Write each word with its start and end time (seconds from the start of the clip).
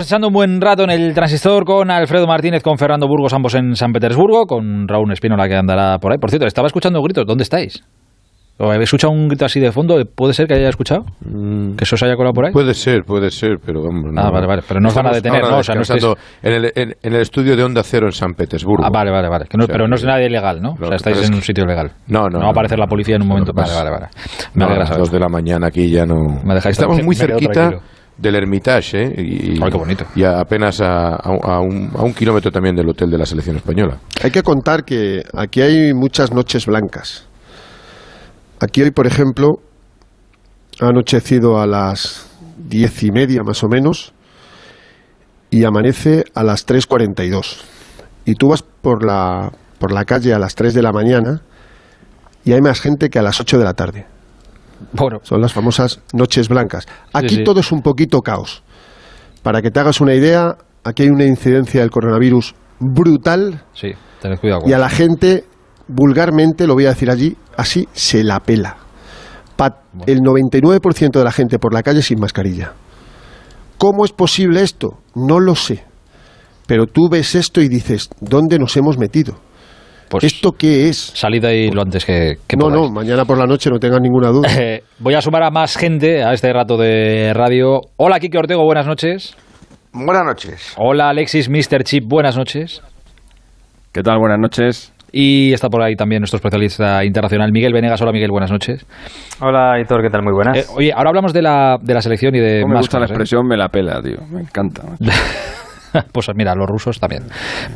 Echando 0.00 0.28
un 0.28 0.32
buen 0.32 0.60
rato 0.60 0.84
en 0.84 0.90
el 0.90 1.14
transistor 1.14 1.64
con 1.64 1.90
Alfredo 1.90 2.26
Martínez, 2.26 2.62
con 2.62 2.78
Fernando 2.78 3.06
Burgos, 3.06 3.32
ambos 3.34 3.54
en 3.54 3.76
San 3.76 3.92
Petersburgo, 3.92 4.46
con 4.46 4.88
Raúl 4.88 5.12
Espínola 5.12 5.46
que 5.48 5.54
andará 5.56 5.98
por 5.98 6.12
ahí. 6.12 6.18
Por 6.18 6.30
cierto, 6.30 6.46
estaba 6.46 6.66
escuchando 6.66 7.02
gritos. 7.02 7.26
¿Dónde 7.26 7.42
estáis? 7.42 7.84
¿O 8.58 8.66
habéis 8.66 8.84
escuchado 8.84 9.12
un 9.12 9.28
grito 9.28 9.44
así 9.46 9.58
de 9.58 9.72
fondo? 9.72 9.98
¿Puede 10.14 10.34
ser 10.34 10.46
que 10.46 10.52
haya 10.54 10.68
escuchado? 10.68 11.04
Mm, 11.24 11.76
¿Que 11.76 11.84
eso 11.84 11.96
se 11.96 12.04
haya 12.04 12.14
colado 12.16 12.34
por 12.34 12.44
ahí? 12.46 12.52
Puede 12.52 12.74
ser, 12.74 13.04
puede 13.04 13.30
ser, 13.30 13.56
pero 13.64 13.82
vamos. 13.82 14.04
Ah, 14.16 14.30
vale, 14.30 14.46
vale. 14.46 14.62
Pero 14.68 14.80
no 14.80 14.88
os 14.88 14.94
van 14.94 15.06
a 15.06 15.12
detener, 15.12 15.42
¿no? 15.42 15.58
O 15.58 15.62
sea, 15.62 15.74
no 15.74 15.80
descansando 15.80 16.16
en, 16.42 16.52
el, 16.52 16.64
en- 16.74 16.94
en 17.02 17.14
el 17.14 17.20
estudio 17.22 17.56
de 17.56 17.62
Onda 17.64 17.82
Cero 17.82 18.06
en 18.06 18.12
San 18.12 18.34
Petersburgo. 18.34 18.84
Ah, 18.84 18.90
vale, 18.92 19.10
vale, 19.10 19.28
vale. 19.30 19.46
Que 19.48 19.56
no- 19.56 19.64
O 19.64 19.66
sea, 19.66 19.72
pero 19.74 19.88
no 19.88 19.94
es 19.94 20.04
nada 20.04 20.22
ilegal, 20.22 20.60
¿no? 20.60 20.72
O 20.72 20.86
sea, 20.86 20.96
estáis 20.96 21.26
en 21.26 21.34
un 21.34 21.40
sitio 21.42 21.64
legal. 21.64 21.92
No, 22.08 22.24
no. 22.28 22.38
No 22.38 22.40
va 22.40 22.48
a 22.48 22.50
aparecer 22.50 22.76
no, 22.78 22.84
la 22.84 22.88
policía 22.88 23.16
en 23.16 23.22
un 23.22 23.28
no, 23.28 23.34
momento. 23.34 23.52
que 23.54 23.60
Vale, 23.62 23.74
vale, 23.74 23.90
vale. 23.90 24.06
Me 24.54 24.64
No, 24.66 24.72
a 24.72 24.76
las 24.78 24.90
dos 24.98 25.10
de 25.10 25.20
la 25.20 25.28
mañana 25.28 25.68
aquí 25.68 25.90
ya 25.90 26.04
no. 26.04 26.16
Me 26.44 26.54
dejáis 26.54 26.76
Estamos 26.78 27.02
muy 27.02 27.14
cerquita 27.14 27.52
tranquilo. 27.52 27.82
Del 28.20 28.34
Hermitage, 28.36 29.02
¿eh? 29.02 29.14
Y, 29.16 29.62
Ay, 29.62 29.70
qué 29.70 29.78
bonito. 29.78 30.04
Y 30.14 30.22
a- 30.24 30.40
apenas 30.40 30.80
a, 30.80 31.14
a- 31.14 31.38
a 31.42 31.60
un, 31.60 31.90
a 31.96 32.02
un 32.02 32.12
kilómetro 32.12 32.50
también 32.50 32.76
del 32.76 32.88
hotel 32.88 33.10
de 33.10 33.18
la 33.18 33.24
selección 33.26 33.56
española. 33.56 33.98
Hay 34.22 34.30
que 34.30 34.42
contar 34.42 34.84
que 34.84 35.22
aquí 35.34 35.60
hay 35.62 35.94
muchas 35.94 36.32
noches 36.32 36.66
blancas. 36.66 37.26
Aquí 38.60 38.82
hoy, 38.82 38.90
por 38.90 39.06
ejemplo, 39.06 39.60
ha 40.80 40.88
anochecido 40.88 41.58
a 41.60 41.66
las 41.66 42.26
diez 42.58 43.02
y 43.02 43.10
media 43.10 43.42
más 43.42 43.62
o 43.64 43.68
menos 43.68 44.12
y 45.50 45.64
amanece 45.64 46.24
a 46.34 46.44
las 46.44 46.66
3.42. 46.66 47.62
Y 48.26 48.34
tú 48.34 48.48
vas 48.48 48.62
por 48.62 49.04
la, 49.04 49.50
por 49.78 49.92
la 49.92 50.04
calle 50.04 50.34
a 50.34 50.38
las 50.38 50.54
3 50.54 50.74
de 50.74 50.82
la 50.82 50.92
mañana 50.92 51.40
y 52.44 52.52
hay 52.52 52.60
más 52.60 52.80
gente 52.80 53.08
que 53.08 53.18
a 53.18 53.22
las 53.22 53.40
8 53.40 53.58
de 53.58 53.64
la 53.64 53.72
tarde. 53.74 54.06
Bueno, 54.92 55.18
Son 55.22 55.40
las 55.40 55.52
famosas 55.52 56.00
noches 56.12 56.48
blancas. 56.48 56.86
Aquí 57.12 57.36
sí. 57.36 57.44
todo 57.44 57.60
es 57.60 57.70
un 57.72 57.82
poquito 57.82 58.20
caos. 58.20 58.62
Para 59.42 59.62
que 59.62 59.70
te 59.70 59.80
hagas 59.80 60.00
una 60.00 60.14
idea, 60.14 60.56
aquí 60.84 61.02
hay 61.04 61.08
una 61.10 61.24
incidencia 61.24 61.80
del 61.80 61.90
coronavirus 61.90 62.54
brutal 62.78 63.62
sí, 63.74 63.92
tened 64.20 64.38
cuidado. 64.38 64.62
con 64.62 64.70
y 64.70 64.72
a 64.74 64.78
la 64.78 64.88
gente, 64.88 65.44
vulgarmente, 65.88 66.66
lo 66.66 66.74
voy 66.74 66.86
a 66.86 66.90
decir 66.90 67.10
allí, 67.10 67.36
así 67.56 67.88
se 67.92 68.22
la 68.24 68.40
pela. 68.40 68.76
Pa- 69.56 69.82
el 70.06 70.20
99% 70.20 71.18
de 71.18 71.24
la 71.24 71.32
gente 71.32 71.58
por 71.58 71.74
la 71.74 71.82
calle 71.82 72.02
sin 72.02 72.18
mascarilla. 72.20 72.72
¿Cómo 73.78 74.04
es 74.04 74.12
posible 74.12 74.62
esto? 74.62 74.98
No 75.14 75.40
lo 75.40 75.54
sé. 75.54 75.84
Pero 76.66 76.86
tú 76.86 77.08
ves 77.10 77.34
esto 77.34 77.60
y 77.60 77.68
dices, 77.68 78.08
¿dónde 78.20 78.58
nos 78.58 78.76
hemos 78.76 78.96
metido? 78.98 79.38
Pues 80.10 80.24
¿Esto 80.24 80.52
qué 80.52 80.88
es? 80.88 80.96
salid 81.14 81.44
ahí 81.44 81.70
lo 81.70 81.82
antes 81.82 82.04
que, 82.04 82.34
que 82.46 82.56
No, 82.56 82.64
podáis. 82.66 82.82
no, 82.82 82.90
mañana 82.90 83.24
por 83.24 83.38
la 83.38 83.46
noche 83.46 83.70
no 83.70 83.78
tengas 83.78 84.00
ninguna 84.00 84.28
duda. 84.28 84.48
Eh, 84.60 84.82
voy 84.98 85.14
a 85.14 85.20
sumar 85.22 85.42
a 85.44 85.50
más 85.50 85.76
gente 85.76 86.22
a 86.24 86.32
este 86.32 86.52
rato 86.52 86.76
de 86.76 87.32
radio. 87.32 87.80
Hola, 87.96 88.18
Kike 88.20 88.36
Ortego, 88.38 88.64
buenas 88.64 88.86
noches. 88.86 89.36
Buenas 89.92 90.24
noches. 90.24 90.74
Hola, 90.76 91.08
Alexis, 91.10 91.48
Mr. 91.48 91.84
Chip, 91.84 92.04
buenas 92.06 92.36
noches. 92.36 92.82
¿Qué 93.92 94.02
tal? 94.02 94.18
Buenas 94.18 94.38
noches. 94.38 94.92
Y 95.12 95.52
está 95.52 95.68
por 95.68 95.82
ahí 95.82 95.96
también 95.96 96.20
nuestro 96.20 96.36
especialista 96.36 97.04
internacional, 97.04 97.50
Miguel 97.52 97.72
Venegas. 97.72 98.00
Hola, 98.02 98.12
Miguel, 98.12 98.30
buenas 98.30 98.50
noches. 98.52 98.86
Hola, 99.40 99.80
Hitor, 99.80 100.02
¿qué 100.02 100.10
tal? 100.10 100.22
Muy 100.22 100.32
buenas. 100.32 100.56
Eh, 100.58 100.64
oye, 100.76 100.92
ahora 100.92 101.08
hablamos 101.10 101.32
de 101.32 101.42
la, 101.42 101.78
de 101.82 101.94
la 101.94 102.00
selección 102.00 102.34
y 102.36 102.38
de 102.38 102.60
No 102.60 102.68
me 102.68 102.74
más 102.74 102.82
gusta 102.82 102.98
la 103.00 103.06
¿eh? 103.06 103.08
expresión 103.08 103.46
me 103.46 103.56
la 103.56 103.68
pela, 103.68 104.00
tío. 104.02 104.18
Me 104.30 104.40
encanta. 104.42 104.82
pues 106.12 106.28
mira, 106.34 106.54
los 106.54 106.66
rusos 106.68 106.98
también. 107.00 107.24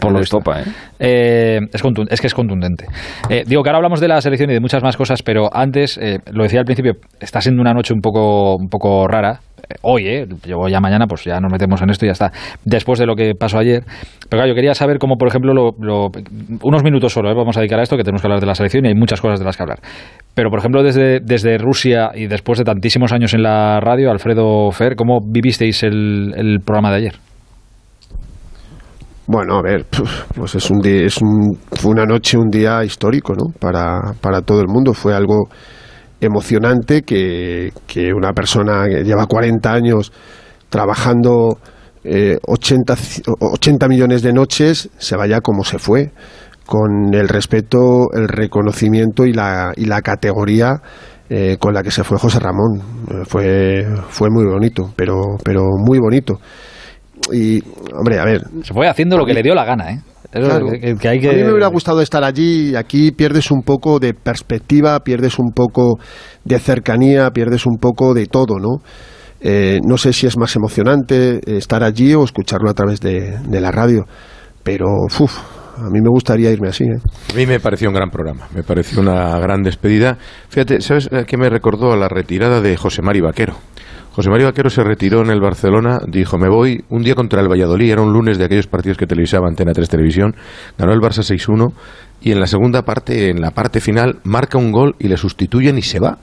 Por 0.01 0.13
lo 0.13 0.19
visto. 0.19 0.39
¿eh? 0.39 0.65
Eh, 0.99 1.59
es, 1.73 1.83
es 2.11 2.21
que 2.21 2.27
es 2.27 2.35
contundente. 2.35 2.87
Eh, 3.29 3.45
digo 3.47 3.63
que 3.63 3.69
ahora 3.71 3.79
hablamos 3.79 4.01
de 4.01 4.09
la 4.09 4.21
selección 4.21 4.51
y 4.51 4.55
de 4.55 4.61
muchas 4.61 4.83
más 4.83 4.97
cosas, 4.97 5.23
pero 5.23 5.49
antes, 5.53 5.99
eh, 5.99 6.19
lo 6.33 6.43
decía 6.43 6.61
al 6.61 6.65
principio, 6.67 6.95
está 7.21 7.41
siendo 7.41 7.61
una 7.61 7.73
noche 7.73 7.93
un 7.95 8.01
poco, 8.01 8.57
un 8.57 8.69
poco 8.69 9.07
rara. 9.09 9.41
Eh, 9.59 9.75
hoy, 9.83 10.07
¿eh? 10.07 10.27
Yo 10.47 10.69
ya 10.69 10.81
mañana, 10.81 11.07
pues 11.07 11.25
ya 11.25 11.41
nos 11.41 11.51
metemos 11.51 11.81
en 11.83 11.91
esto 11.91 12.05
y 12.05 12.09
ya 12.09 12.13
está. 12.13 12.33
Después 12.65 12.99
de 12.99 13.07
lo 13.07 13.15
que 13.17 13.33
pasó 13.35 13.59
ayer. 13.59 13.83
Pero 14.29 14.41
claro, 14.41 14.49
yo 14.49 14.55
quería 14.55 14.75
saber 14.75 14.99
cómo, 14.99 15.17
por 15.17 15.29
ejemplo, 15.29 15.55
lo- 15.55 15.75
lo- 15.81 16.11
unos 16.63 16.83
minutos 16.83 17.13
solo, 17.13 17.31
¿eh? 17.31 17.35
vamos 17.35 17.57
a 17.57 17.61
dedicar 17.61 17.79
a 17.81 17.83
esto, 17.83 17.97
que 17.97 18.03
tenemos 18.05 18.21
que 18.21 18.27
hablar 18.27 18.41
de 18.41 18.47
la 18.47 18.55
selección 18.55 18.85
y 18.85 18.89
hay 18.89 18.95
muchas 18.95 19.21
cosas 19.21 19.39
de 19.39 19.45
las 19.47 19.57
que 19.57 19.63
hablar. 19.63 19.79
Pero, 20.35 20.51
por 20.51 20.59
ejemplo, 20.59 20.83
desde, 20.83 21.21
desde 21.21 21.57
Rusia 21.59 22.11
y 22.15 22.27
después 22.27 22.59
de 22.59 22.65
tantísimos 22.65 23.13
años 23.13 23.33
en 23.35 23.43
la 23.43 23.81
radio, 23.81 24.11
Alfredo 24.11 24.71
Fer, 24.73 24.97
¿cómo 24.97 25.21
vivisteis 25.25 25.83
el, 25.83 26.35
el 26.37 26.59
programa 26.61 26.91
de 26.91 26.97
ayer? 26.97 27.15
Bueno, 29.27 29.57
a 29.57 29.63
ver, 29.63 29.87
pues 30.35 30.55
es 30.55 30.71
un 30.71 30.81
día, 30.81 31.07
es 31.07 31.17
un, 31.23 31.57
fue 31.73 31.93
una 31.93 32.05
noche, 32.05 32.37
un 32.37 32.51
día 32.51 32.85
histórico, 32.85 33.33
¿no? 33.35 33.47
Para, 33.59 34.13
para 34.21 34.43
todo 34.43 34.61
el 34.61 34.69
mundo. 34.69 34.93
Fue 34.93 35.15
algo 35.15 35.49
emocionante 36.21 37.03
que, 37.03 37.73
que 37.87 38.13
una 38.13 38.33
persona 38.33 38.85
que 38.87 39.03
lleva 39.03 39.27
40 39.27 39.73
años 39.73 40.13
trabajando 40.69 41.59
eh, 42.05 42.39
80, 42.47 42.95
ci- 42.97 43.23
80 43.41 43.89
millones 43.89 44.23
de 44.23 44.33
noches 44.33 44.91
se 44.99 45.17
vaya 45.17 45.41
como 45.41 45.65
se 45.65 45.79
fue, 45.79 46.13
con 46.67 47.15
el 47.15 47.29
respeto, 47.29 48.09
el 48.15 48.29
reconocimiento 48.29 49.25
y 49.25 49.33
la, 49.33 49.73
y 49.77 49.87
la 49.87 50.03
categoría 50.03 50.83
eh, 51.31 51.57
con 51.59 51.73
la 51.73 51.83
que 51.83 51.91
se 51.91 52.05
fue 52.05 52.19
José 52.19 52.41
Ramón. 52.41 52.81
Eh, 53.11 53.25
fue, 53.27 53.87
fue 54.11 54.29
muy 54.31 54.45
bonito, 54.45 54.93
pero, 54.97 55.23
pero 55.43 55.63
muy 55.79 55.99
bonito. 55.99 56.39
Y, 57.33 57.63
hombre, 57.97 58.19
a 58.19 58.25
ver, 58.25 58.43
Se 58.63 58.73
fue 58.75 58.89
haciendo 58.89 59.17
lo 59.17 59.25
que 59.25 59.35
le 59.35 59.43
dio 59.43 59.55
la 59.55 59.65
gana, 59.65 59.91
¿eh? 59.93 60.01
Eso 60.33 60.47
Claro. 60.49 60.67
que, 60.73 60.95
que 60.97 61.09
hay 61.09 61.21
que... 61.21 61.31
A 61.31 61.33
mí 61.33 61.43
me 61.45 61.51
hubiera 61.53 61.69
gustado 61.69 62.01
estar 62.01 62.25
allí 62.25 62.71
y 62.71 62.77
aquí 62.77 63.13
pierdes 63.13 63.51
un 63.53 63.63
poco 63.63 64.01
de 64.01 64.15
perspectiva, 64.15 64.99
pierdes 65.01 65.39
un 65.39 65.53
poco 65.55 65.99
de 66.45 66.59
cercanía, 66.59 67.31
pierdes 67.31 67.67
un 67.67 67.77
poco 67.79 68.15
de 68.15 68.27
todo, 68.27 68.59
¿no? 68.59 68.83
Eh, 69.41 69.79
no 69.87 69.97
sé 69.97 70.13
si 70.13 70.27
es 70.27 70.37
más 70.37 70.57
emocionante 70.57 71.37
eh, 71.37 71.57
estar 71.59 71.85
allí 71.85 72.15
o 72.15 72.25
escucharlo 72.25 72.69
a 72.71 72.75
través 72.75 73.01
de, 73.01 73.39
de 73.47 73.61
la 73.61 73.71
radio, 73.71 74.05
pero 74.63 74.87
uf, 75.21 75.39
a 75.77 75.91
mí 75.91 76.01
me 76.01 76.09
gustaría 76.09 76.51
irme 76.51 76.69
así. 76.69 76.85
¿eh? 76.85 76.99
A 77.33 77.37
mí 77.37 77.47
me 77.47 77.61
pareció 77.61 77.89
un 77.89 77.95
gran 77.95 78.11
programa, 78.11 78.49
me 78.55 78.63
pareció 78.63 79.01
una 79.03 79.39
gran 79.39 79.63
despedida. 79.63 80.17
Fíjate, 80.49 80.81
¿sabes 80.81 81.09
qué 81.27 81.37
me 81.37 81.51
recordó 81.51 81.93
a 81.93 81.97
la 81.97 82.09
retirada 82.09 82.61
de 82.61 82.77
José 82.77 83.03
Mari 83.03 83.21
Vaquero? 83.21 83.55
José 84.15 84.31
Mari 84.31 84.45
Vaquero 84.45 84.71
se 84.71 84.85
retiró 84.85 85.23
en 85.23 85.31
el 85.31 85.41
Barcelona, 85.41 85.99
dijo, 86.07 86.39
me 86.39 86.49
voy 86.49 86.85
un 86.89 87.03
día 87.03 87.17
contra 87.17 87.41
el 87.41 87.49
Valladolid, 87.49 87.91
era 87.91 88.01
un 88.01 88.13
lunes 88.13 88.39
de 88.39 88.45
aquellos 88.45 88.69
partidos 88.69 88.97
que 88.97 89.09
televisaba 89.09 89.49
Antena 89.49 89.73
3 89.73 89.89
Televisión, 89.89 90.37
ganó 90.79 90.93
el 90.93 91.01
Barça 91.01 91.25
6-1 91.25 91.73
y 92.21 92.31
en 92.31 92.39
la 92.39 92.47
segunda 92.47 92.83
parte, 92.83 93.31
en 93.31 93.41
la 93.41 93.51
parte 93.51 93.81
final, 93.81 94.21
marca 94.23 94.57
un 94.57 94.71
gol 94.71 94.95
y 95.01 95.09
le 95.09 95.17
sustituyen 95.17 95.79
y 95.79 95.83
se 95.83 95.99
va. 95.99 96.19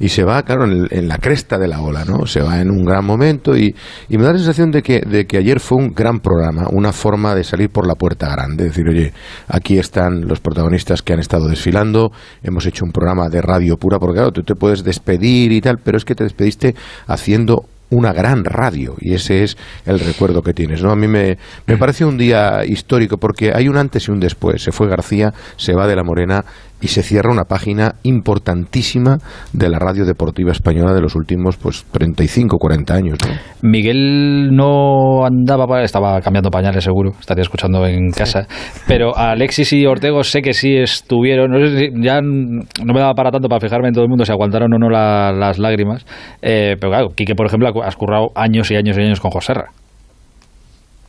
Y 0.00 0.08
se 0.08 0.24
va, 0.24 0.42
claro, 0.42 0.64
en, 0.64 0.86
en 0.90 1.08
la 1.08 1.18
cresta 1.18 1.58
de 1.58 1.68
la 1.68 1.80
ola, 1.80 2.04
¿no? 2.04 2.26
Se 2.26 2.40
va 2.40 2.60
en 2.60 2.70
un 2.70 2.84
gran 2.84 3.04
momento 3.04 3.56
y, 3.56 3.74
y 4.08 4.18
me 4.18 4.24
da 4.24 4.32
la 4.32 4.38
sensación 4.38 4.70
de 4.70 4.82
que, 4.82 5.00
de 5.00 5.26
que 5.26 5.38
ayer 5.38 5.60
fue 5.60 5.78
un 5.78 5.92
gran 5.94 6.20
programa, 6.20 6.68
una 6.70 6.92
forma 6.92 7.34
de 7.34 7.44
salir 7.44 7.70
por 7.70 7.86
la 7.86 7.94
puerta 7.94 8.28
grande, 8.30 8.64
decir, 8.64 8.88
oye, 8.88 9.12
aquí 9.48 9.78
están 9.78 10.26
los 10.28 10.40
protagonistas 10.40 11.02
que 11.02 11.12
han 11.12 11.20
estado 11.20 11.48
desfilando, 11.48 12.12
hemos 12.42 12.66
hecho 12.66 12.84
un 12.84 12.92
programa 12.92 13.28
de 13.28 13.42
radio 13.42 13.76
pura, 13.76 13.98
porque 13.98 14.16
claro, 14.16 14.32
tú 14.32 14.42
te 14.42 14.54
puedes 14.54 14.84
despedir 14.84 15.52
y 15.52 15.60
tal, 15.60 15.78
pero 15.78 15.96
es 15.96 16.04
que 16.04 16.14
te 16.14 16.24
despediste 16.24 16.74
haciendo 17.06 17.64
una 17.90 18.12
gran 18.12 18.44
radio 18.44 18.94
y 19.00 19.14
ese 19.14 19.44
es 19.44 19.56
el 19.86 19.98
recuerdo 20.00 20.42
que 20.42 20.52
tienes. 20.52 20.82
¿no? 20.82 20.90
A 20.90 20.96
mí 20.96 21.08
me, 21.08 21.38
me 21.66 21.76
parece 21.76 22.04
un 22.04 22.18
día 22.18 22.64
histórico 22.66 23.16
porque 23.16 23.52
hay 23.54 23.68
un 23.68 23.76
antes 23.76 24.08
y 24.08 24.10
un 24.10 24.20
después. 24.20 24.62
Se 24.62 24.72
fue 24.72 24.88
García, 24.88 25.32
se 25.56 25.74
va 25.74 25.86
de 25.86 25.96
la 25.96 26.04
Morena 26.04 26.44
y 26.80 26.88
se 26.88 27.02
cierra 27.02 27.32
una 27.32 27.44
página 27.44 27.96
importantísima 28.02 29.18
de 29.52 29.68
la 29.68 29.78
radio 29.78 30.04
deportiva 30.04 30.52
española 30.52 30.94
de 30.94 31.00
los 31.00 31.14
últimos 31.16 31.56
pues 31.56 31.84
35, 31.92 32.56
40 32.58 32.94
años. 32.94 33.18
¿no? 33.26 33.34
Miguel 33.68 34.50
no 34.52 35.24
andaba, 35.26 35.82
estaba 35.82 36.20
cambiando 36.20 36.50
pañales 36.50 36.84
seguro, 36.84 37.12
estaría 37.20 37.42
escuchando 37.42 37.84
en 37.86 38.10
casa, 38.10 38.46
pero 38.86 39.16
Alexis 39.16 39.72
y 39.72 39.86
Ortego 39.86 40.22
sé 40.22 40.40
que 40.42 40.52
sí 40.52 40.76
estuvieron, 40.76 41.50
no 41.50 41.58
sé 41.66 41.78
si 41.78 41.88
ya 42.02 42.20
no 42.20 42.94
me 42.94 43.00
daba 43.00 43.14
para 43.14 43.30
tanto 43.30 43.48
para 43.48 43.60
fijarme 43.60 43.88
en 43.88 43.94
todo 43.94 44.04
el 44.04 44.10
mundo 44.10 44.24
si 44.24 44.32
aguantaron 44.32 44.72
o 44.72 44.78
no 44.78 44.88
la- 44.88 45.32
las 45.32 45.58
lágrimas, 45.58 46.04
eh, 46.42 46.76
pero 46.80 46.90
claro, 46.92 47.08
Quique 47.14 47.34
por 47.34 47.46
ejemplo 47.46 47.68
ha- 47.68 47.86
has 47.86 47.96
currado 47.96 48.28
años 48.34 48.70
y 48.70 48.76
años 48.76 48.96
y 48.98 49.02
años 49.02 49.20
con 49.20 49.30
Joserra, 49.30 49.70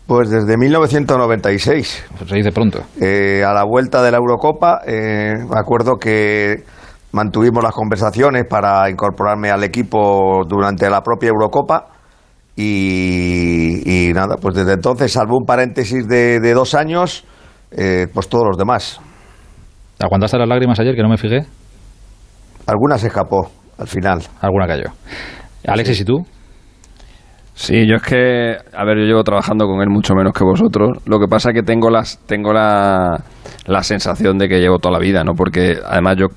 Pues 0.10 0.32
desde 0.32 0.58
1996, 0.58 2.06
pues 2.18 2.30
se 2.32 2.36
dice 2.36 2.52
pronto. 2.52 2.80
eh, 3.00 3.44
a 3.46 3.54
la 3.54 3.64
vuelta 3.64 4.02
de 4.02 4.10
la 4.10 4.18
Eurocopa, 4.18 4.82
eh, 4.88 5.36
me 5.38 5.60
acuerdo 5.60 5.98
que 5.98 6.64
mantuvimos 7.12 7.64
las 7.64 7.74
conversaciones 7.74 8.46
para 8.50 8.90
incorporarme 8.90 9.52
al 9.52 9.64
equipo 9.64 10.42
durante 10.48 10.90
la 10.90 11.02
propia 11.02 11.30
Eurocopa 11.30 11.90
y, 12.56 14.10
y 14.10 14.14
nada, 14.14 14.38
pues 14.42 14.56
desde 14.56 14.74
entonces, 14.74 15.12
salvo 15.12 15.38
un 15.38 15.46
paréntesis 15.46 16.08
de, 16.08 16.40
de 16.40 16.54
dos 16.56 16.74
años, 16.74 17.24
eh, 17.70 18.08
pues 18.12 18.28
todos 18.30 18.46
los 18.48 18.58
demás. 18.58 19.00
¿Aguantaste 20.00 20.40
las 20.40 20.50
lágrimas 20.50 20.80
ayer 20.80 20.96
que 20.96 21.04
no 21.04 21.10
me 21.10 21.18
fijé? 21.18 21.42
Alguna 22.66 22.98
se 22.98 23.08
escapó 23.10 23.52
al 23.78 23.88
final. 23.88 24.24
Alguna 24.42 24.66
cayó. 24.66 24.90
Alexis, 25.68 26.02
¿y 26.02 26.06
tú? 26.06 26.26
Sí, 27.60 27.86
yo 27.86 27.98
es 27.98 28.04
que, 28.04 28.56
a 28.74 28.86
ver, 28.86 29.00
yo 29.00 29.04
llevo 29.04 29.22
trabajando 29.22 29.68
con 29.68 29.82
él 29.82 29.90
mucho 29.90 30.16
menos 30.16 30.32
que 30.32 30.46
vosotros. 30.46 31.00
Lo 31.06 31.20
que 31.20 31.28
pasa 31.28 31.50
es 31.50 31.56
que 31.56 31.62
tengo 31.62 31.90
las, 31.90 32.18
tengo 32.26 32.54
la, 32.54 33.22
la 33.66 33.84
sensación 33.84 34.38
de 34.38 34.48
que 34.48 34.62
llevo 34.62 34.80
toda 34.80 34.94
la 34.94 35.00
vida, 35.00 35.26
¿no? 35.26 35.34
Porque 35.34 35.76
además 35.86 36.16
yo 36.18 36.28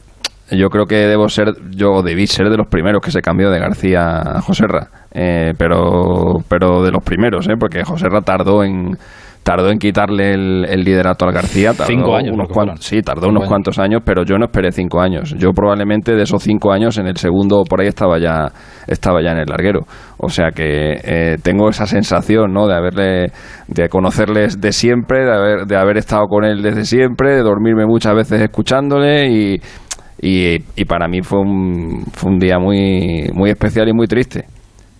yo 0.50 0.68
creo 0.68 0.84
que 0.86 0.96
debo 0.96 1.28
ser, 1.28 1.54
yo 1.70 2.02
debí 2.02 2.26
ser 2.26 2.50
de 2.50 2.56
los 2.56 2.66
primeros 2.66 3.00
que 3.00 3.12
se 3.12 3.22
cambió 3.22 3.50
de 3.50 3.60
García 3.60 4.20
a 4.20 4.40
Joserra, 4.40 4.88
eh, 5.12 5.52
pero, 5.56 6.38
pero 6.48 6.82
de 6.82 6.90
los 6.90 7.04
primeros, 7.04 7.48
¿eh? 7.48 7.54
porque 7.58 7.84
Joserra 7.84 8.20
tardó 8.22 8.64
en 8.64 8.98
tardó 9.42 9.70
en 9.70 9.78
quitarle 9.78 10.34
el, 10.34 10.84
liderato 10.84 11.24
al 11.24 11.32
García. 11.32 11.72
cinco 11.72 12.16
años. 12.16 12.34
Unos 12.34 12.84
sí, 12.84 13.02
tardó 13.02 13.28
unos 13.28 13.48
cuantos 13.48 13.78
años, 13.78 14.02
pero 14.04 14.24
yo 14.24 14.38
no 14.38 14.46
esperé 14.46 14.70
cinco 14.70 15.00
años. 15.00 15.34
Yo 15.36 15.50
probablemente 15.52 16.14
de 16.14 16.22
esos 16.22 16.42
cinco 16.42 16.72
años, 16.72 16.98
en 16.98 17.06
el 17.06 17.16
segundo 17.16 17.64
por 17.68 17.80
ahí 17.80 17.88
estaba 17.88 18.18
ya, 18.18 18.52
estaba 18.86 19.22
ya 19.22 19.32
en 19.32 19.38
el 19.38 19.46
larguero. 19.46 19.80
O 20.18 20.28
sea 20.28 20.50
que 20.54 21.00
eh, 21.02 21.36
tengo 21.42 21.68
esa 21.68 21.86
sensación, 21.86 22.52
¿no? 22.52 22.68
De 22.68 22.74
haberle, 22.74 23.32
de 23.66 23.88
conocerles 23.88 24.60
de 24.60 24.72
siempre, 24.72 25.24
de 25.24 25.32
haber, 25.32 25.66
de 25.66 25.76
haber 25.76 25.96
estado 25.96 26.26
con 26.28 26.44
él 26.44 26.62
desde 26.62 26.84
siempre, 26.84 27.34
de 27.34 27.42
dormirme 27.42 27.84
muchas 27.86 28.14
veces 28.14 28.40
escuchándole 28.40 29.28
y, 29.28 29.60
y, 30.20 30.84
para 30.84 31.08
mí 31.08 31.20
fue 31.22 31.40
un, 31.40 32.04
fue 32.12 32.30
un 32.30 32.38
día 32.38 32.58
muy, 32.60 33.28
muy 33.34 33.50
especial 33.50 33.88
y 33.88 33.92
muy 33.92 34.06
triste. 34.06 34.44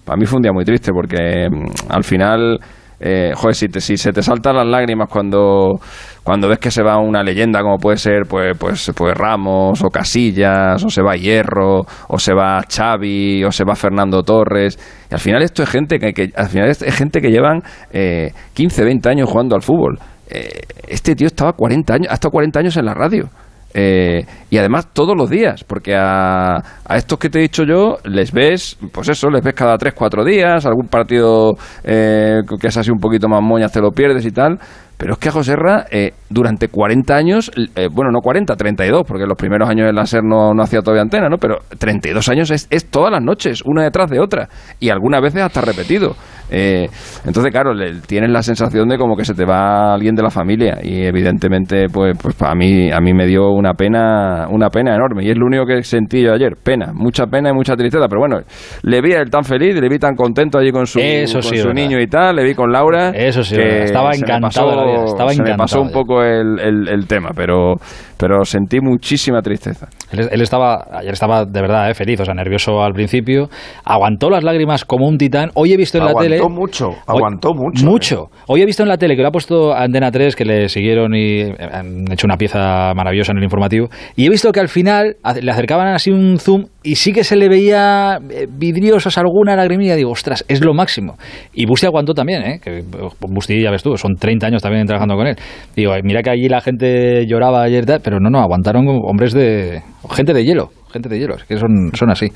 Para 0.05 0.17
mí 0.17 0.27
fue 0.27 0.39
un 0.39 0.43
día 0.43 0.53
muy 0.53 0.65
triste 0.65 0.91
porque 0.93 1.49
mm, 1.49 1.93
al 1.93 2.03
final 2.03 2.59
eh, 3.05 3.33
joder, 3.35 3.55
si, 3.55 3.67
si 3.81 3.97
se 3.97 4.13
te 4.13 4.23
saltan 4.23 4.55
las 4.55 4.67
lágrimas 4.67 5.09
cuando, 5.11 5.81
cuando 6.23 6.49
ves 6.49 6.59
que 6.61 6.71
se 6.71 6.83
va 6.83 6.99
una 6.99 7.23
leyenda 7.23 7.61
como 7.61 7.79
puede 7.79 7.97
ser 7.97 8.23
pues, 8.29 8.57
pues, 8.57 8.93
pues 8.95 9.15
Ramos 9.17 9.83
o 9.83 9.89
Casillas 9.89 10.85
o 10.85 10.89
se 10.89 11.03
va 11.03 11.17
Hierro 11.17 11.81
o 12.09 12.19
se 12.19 12.33
va 12.33 12.63
Xavi 12.63 13.43
o 13.45 13.51
se 13.51 13.65
va 13.65 13.75
Fernando 13.75 14.23
Torres 14.23 14.79
y 15.11 15.15
al 15.15 15.21
final 15.21 15.43
esto 15.43 15.65
es 15.65 15.69
gente 15.69 15.99
que, 15.99 16.31
al 16.35 16.49
final 16.49 16.69
es, 16.69 16.79
gente 16.95 17.21
que 17.21 17.31
llevan 17.31 17.61
eh, 17.93 18.33
15, 18.55 18.85
20 18.85 19.09
años 19.09 19.29
jugando 19.29 19.57
al 19.57 19.63
fútbol. 19.63 19.99
Eh, 20.29 20.61
este 20.87 21.15
tío 21.15 21.27
estaba 21.27 21.53
40 21.53 21.95
años, 21.95 22.07
ha 22.09 22.15
estado 22.15 22.31
40 22.31 22.61
años 22.61 22.77
en 22.77 22.87
la 22.87 22.95
radio 22.95 23.29
eh, 23.75 24.25
y 24.51 24.59
además 24.59 24.89
todos 24.93 25.17
los 25.17 25.31
días, 25.31 25.65
porque 25.65 25.95
a, 25.95 26.57
a, 26.57 26.97
estos 26.97 27.19
que 27.19 27.31
te 27.31 27.39
he 27.39 27.43
dicho 27.43 27.65
yo 27.65 27.97
les 28.05 28.33
ves, 28.33 28.79
pues 28.93 29.09
eso, 29.09 29.31
les 29.31 29.43
ves 29.43 29.55
cada 29.55 29.79
3, 29.79 29.95
4 29.95 30.25
días, 30.25 30.67
algún 30.67 30.89
partido 30.89 31.53
eh, 31.85 32.41
que 32.61 32.67
es 32.67 32.77
así 32.77 32.91
un 32.91 32.99
poquito 32.99 33.29
más 33.29 33.43
moñas 33.43 33.73
te 33.73 33.81
lo 33.81 33.91
pierdes 33.91 34.27
y 34.27 34.31
tal, 34.31 34.59
pero 35.03 35.15
es 35.15 35.19
que 35.19 35.31
a 35.31 35.33
Joserra, 35.33 35.87
eh, 35.91 36.13
durante 36.31 36.69
40 36.69 37.17
años, 37.17 37.51
eh, 37.57 37.89
bueno, 37.93 38.13
no 38.13 38.21
40, 38.21 38.55
32, 38.55 39.03
porque 39.05 39.27
los 39.27 39.37
primeros 39.37 39.69
años 39.69 39.89
en 39.89 39.97
la 39.97 40.07
SER 40.07 40.23
no, 40.23 40.55
no 40.55 40.63
hacía 40.63 40.81
todavía 40.81 41.03
antena, 41.03 41.29
¿no? 41.29 41.39
Pero 41.39 41.57
32 41.77 42.29
años 42.29 42.53
es, 42.53 42.69
es, 42.71 42.89
todas 42.89 43.11
las 43.11 43.21
noches, 43.21 43.63
una 43.65 43.83
detrás 43.83 44.09
de 44.11 44.21
otra, 44.21 44.49
y 44.79 44.91
algunas 44.91 45.21
veces 45.21 45.43
hasta 45.43 45.61
repetido. 45.61 46.15
Eh, 46.53 46.87
entonces, 47.25 47.51
claro, 47.51 47.73
le, 47.73 48.01
tienes 48.07 48.31
la 48.31 48.43
sensación 48.43 48.89
de 48.89 48.99
como 48.99 49.17
que 49.17 49.25
se 49.25 49.35
te 49.35 49.45
va 49.45 49.95
alguien 49.95 50.15
de 50.15 50.23
la 50.23 50.31
familia, 50.31 50.79
y 50.83 51.03
evidentemente, 51.05 51.87
pues, 51.93 52.17
pues 52.21 52.37
a 52.43 52.55
mí, 52.55 52.91
a 52.93 53.01
mí 53.01 53.15
me 53.15 53.27
dio 53.27 53.51
una 53.51 53.73
pena, 53.75 54.47
una 54.51 54.69
pena 54.69 54.95
enorme, 54.95 55.25
y 55.25 55.31
es 55.31 55.39
lo 55.39 55.47
único 55.47 55.65
que 55.65 55.83
sentí 55.83 56.23
yo 56.23 56.35
ayer, 56.35 56.53
pena, 56.63 56.93
mucha 56.93 57.27
pena 57.27 57.51
y 57.51 57.53
mucha 57.55 57.75
tristeza, 57.75 58.07
pero 58.09 58.21
bueno, 58.21 58.41
le 58.83 59.01
vi 59.01 59.15
a 59.15 59.21
él 59.21 59.31
tan 59.31 59.45
feliz, 59.45 59.75
le 59.81 59.89
vi 59.89 59.99
tan 59.99 60.15
contento 60.15 60.59
allí 60.59 60.71
con 60.71 60.87
su, 60.87 60.99
con 60.99 61.43
su 61.43 61.73
niño 61.73 61.99
y 61.99 62.07
tal, 62.07 62.37
le 62.37 62.45
vi 62.45 62.55
con 62.55 62.71
Laura. 62.71 63.11
Eso 63.11 63.43
sí, 63.43 63.57
estaba 63.59 64.11
encantado 64.15 65.07
estaba 65.07 65.33
se 65.33 65.43
me 65.43 65.57
pasó 65.57 65.81
un 65.81 65.91
poco 65.91 66.23
el, 66.23 66.59
el, 66.89 67.07
tema, 67.07 67.31
pero, 67.35 67.77
pero 68.17 68.45
sentí 68.45 68.81
muchísima 68.81 69.41
tristeza. 69.43 69.89
Él, 70.11 70.41
estaba, 70.41 70.87
ayer 70.93 71.13
estaba 71.13 71.45
de 71.45 71.61
verdad 71.61 71.91
eh, 71.91 71.95
feliz, 71.95 72.21
o 72.21 72.25
sea, 72.25 72.35
nervioso 72.35 72.83
al 72.83 72.93
principio, 72.93 73.49
aguantó 73.85 74.31
las 74.31 74.45
lágrimas 74.45 74.85
como 74.85 75.07
un 75.07 75.19
titán. 75.19 75.51
Hoy 75.55 75.73
he 75.73 75.77
visto 75.77 75.99
en 75.99 76.05
la 76.05 76.15
tele... 76.15 76.42
Aguantó 76.43 76.61
mucho, 76.61 76.91
aguantó 77.07 77.55
mucho. 77.55 77.85
Mucho. 77.85 78.25
Eh. 78.25 78.45
Hoy 78.49 78.63
he 78.63 78.67
visto 78.67 78.83
en 78.83 78.89
la 78.89 78.97
tele 78.97 79.15
que 79.15 79.23
lo 79.23 79.29
ha 79.29 79.31
puesto 79.31 79.73
Antena 79.73 80.11
3, 80.11 80.35
que 80.35 80.45
le 80.45 80.69
siguieron 80.69 81.15
y 81.15 81.43
han 81.43 82.11
hecho 82.11 82.27
una 82.27 82.37
pieza 82.37 82.93
maravillosa 82.95 83.33
en 83.33 83.39
el 83.39 83.45
informativo, 83.45 83.89
y 84.17 84.27
he 84.27 84.29
visto 84.29 84.51
que 84.51 84.61
al 84.61 84.69
final 84.69 85.17
le 85.41 85.51
acercaban 85.51 85.89
así 85.89 86.11
un 86.11 86.39
zoom 86.39 86.67
y 86.83 86.97
sí 86.97 87.13
que 87.13 87.23
se 87.23 87.37
le 87.37 87.49
veía 87.49 88.19
eh, 88.29 88.47
vidriosos 88.51 89.17
alguna 89.19 89.55
lagrimilla. 89.55 89.95
Digo, 89.95 90.11
ostras, 90.11 90.45
es 90.49 90.65
lo 90.65 90.75
máximo. 90.75 91.17
Y 91.53 91.67
Busti 91.67 91.87
aguantó 91.87 92.13
también, 92.13 92.43
¿eh? 92.43 92.61
Que 92.63 92.83
Busti, 93.21 93.63
ya 93.63 93.71
ves 93.71 93.83
tú, 93.83 93.97
son 93.97 94.17
30 94.17 94.49
años 94.49 94.63
también 94.63 94.87
trabajando 94.87 95.15
con 95.15 95.29
él. 95.29 95.37
Digo, 95.77 95.93
mira 96.03 96.23
que 96.23 96.31
allí 96.31 96.49
la 96.49 96.61
gente 96.61 97.25
lloraba 97.27 97.63
ayer, 97.63 97.85
pero 98.03 98.19
no, 98.19 98.31
no, 98.31 98.41
aguantaron 98.41 98.87
hombres 98.89 99.33
de. 99.33 99.83
gente 100.11 100.33
de 100.33 100.45
hielo 100.45 100.71
gente 100.93 101.09
de 101.09 101.19
hielo, 101.19 101.37
que 101.49 101.57
son, 101.57 101.91
son 101.95 102.11
así. 102.11 102.27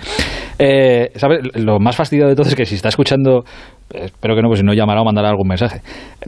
Eh, 0.58 1.10
¿sabes? 1.16 1.40
Lo 1.54 1.78
más 1.78 1.94
fastidiado 1.94 2.30
de 2.30 2.34
todo 2.34 2.48
es 2.48 2.54
que 2.54 2.64
si 2.64 2.74
está 2.74 2.88
escuchando 2.88 3.44
espero 3.90 4.34
que 4.34 4.42
no, 4.42 4.48
pues 4.48 4.60
si 4.60 4.66
no 4.66 4.74
llamará 4.74 5.00
o 5.00 5.04
mandará 5.04 5.28
algún 5.28 5.48
mensaje. 5.48 5.80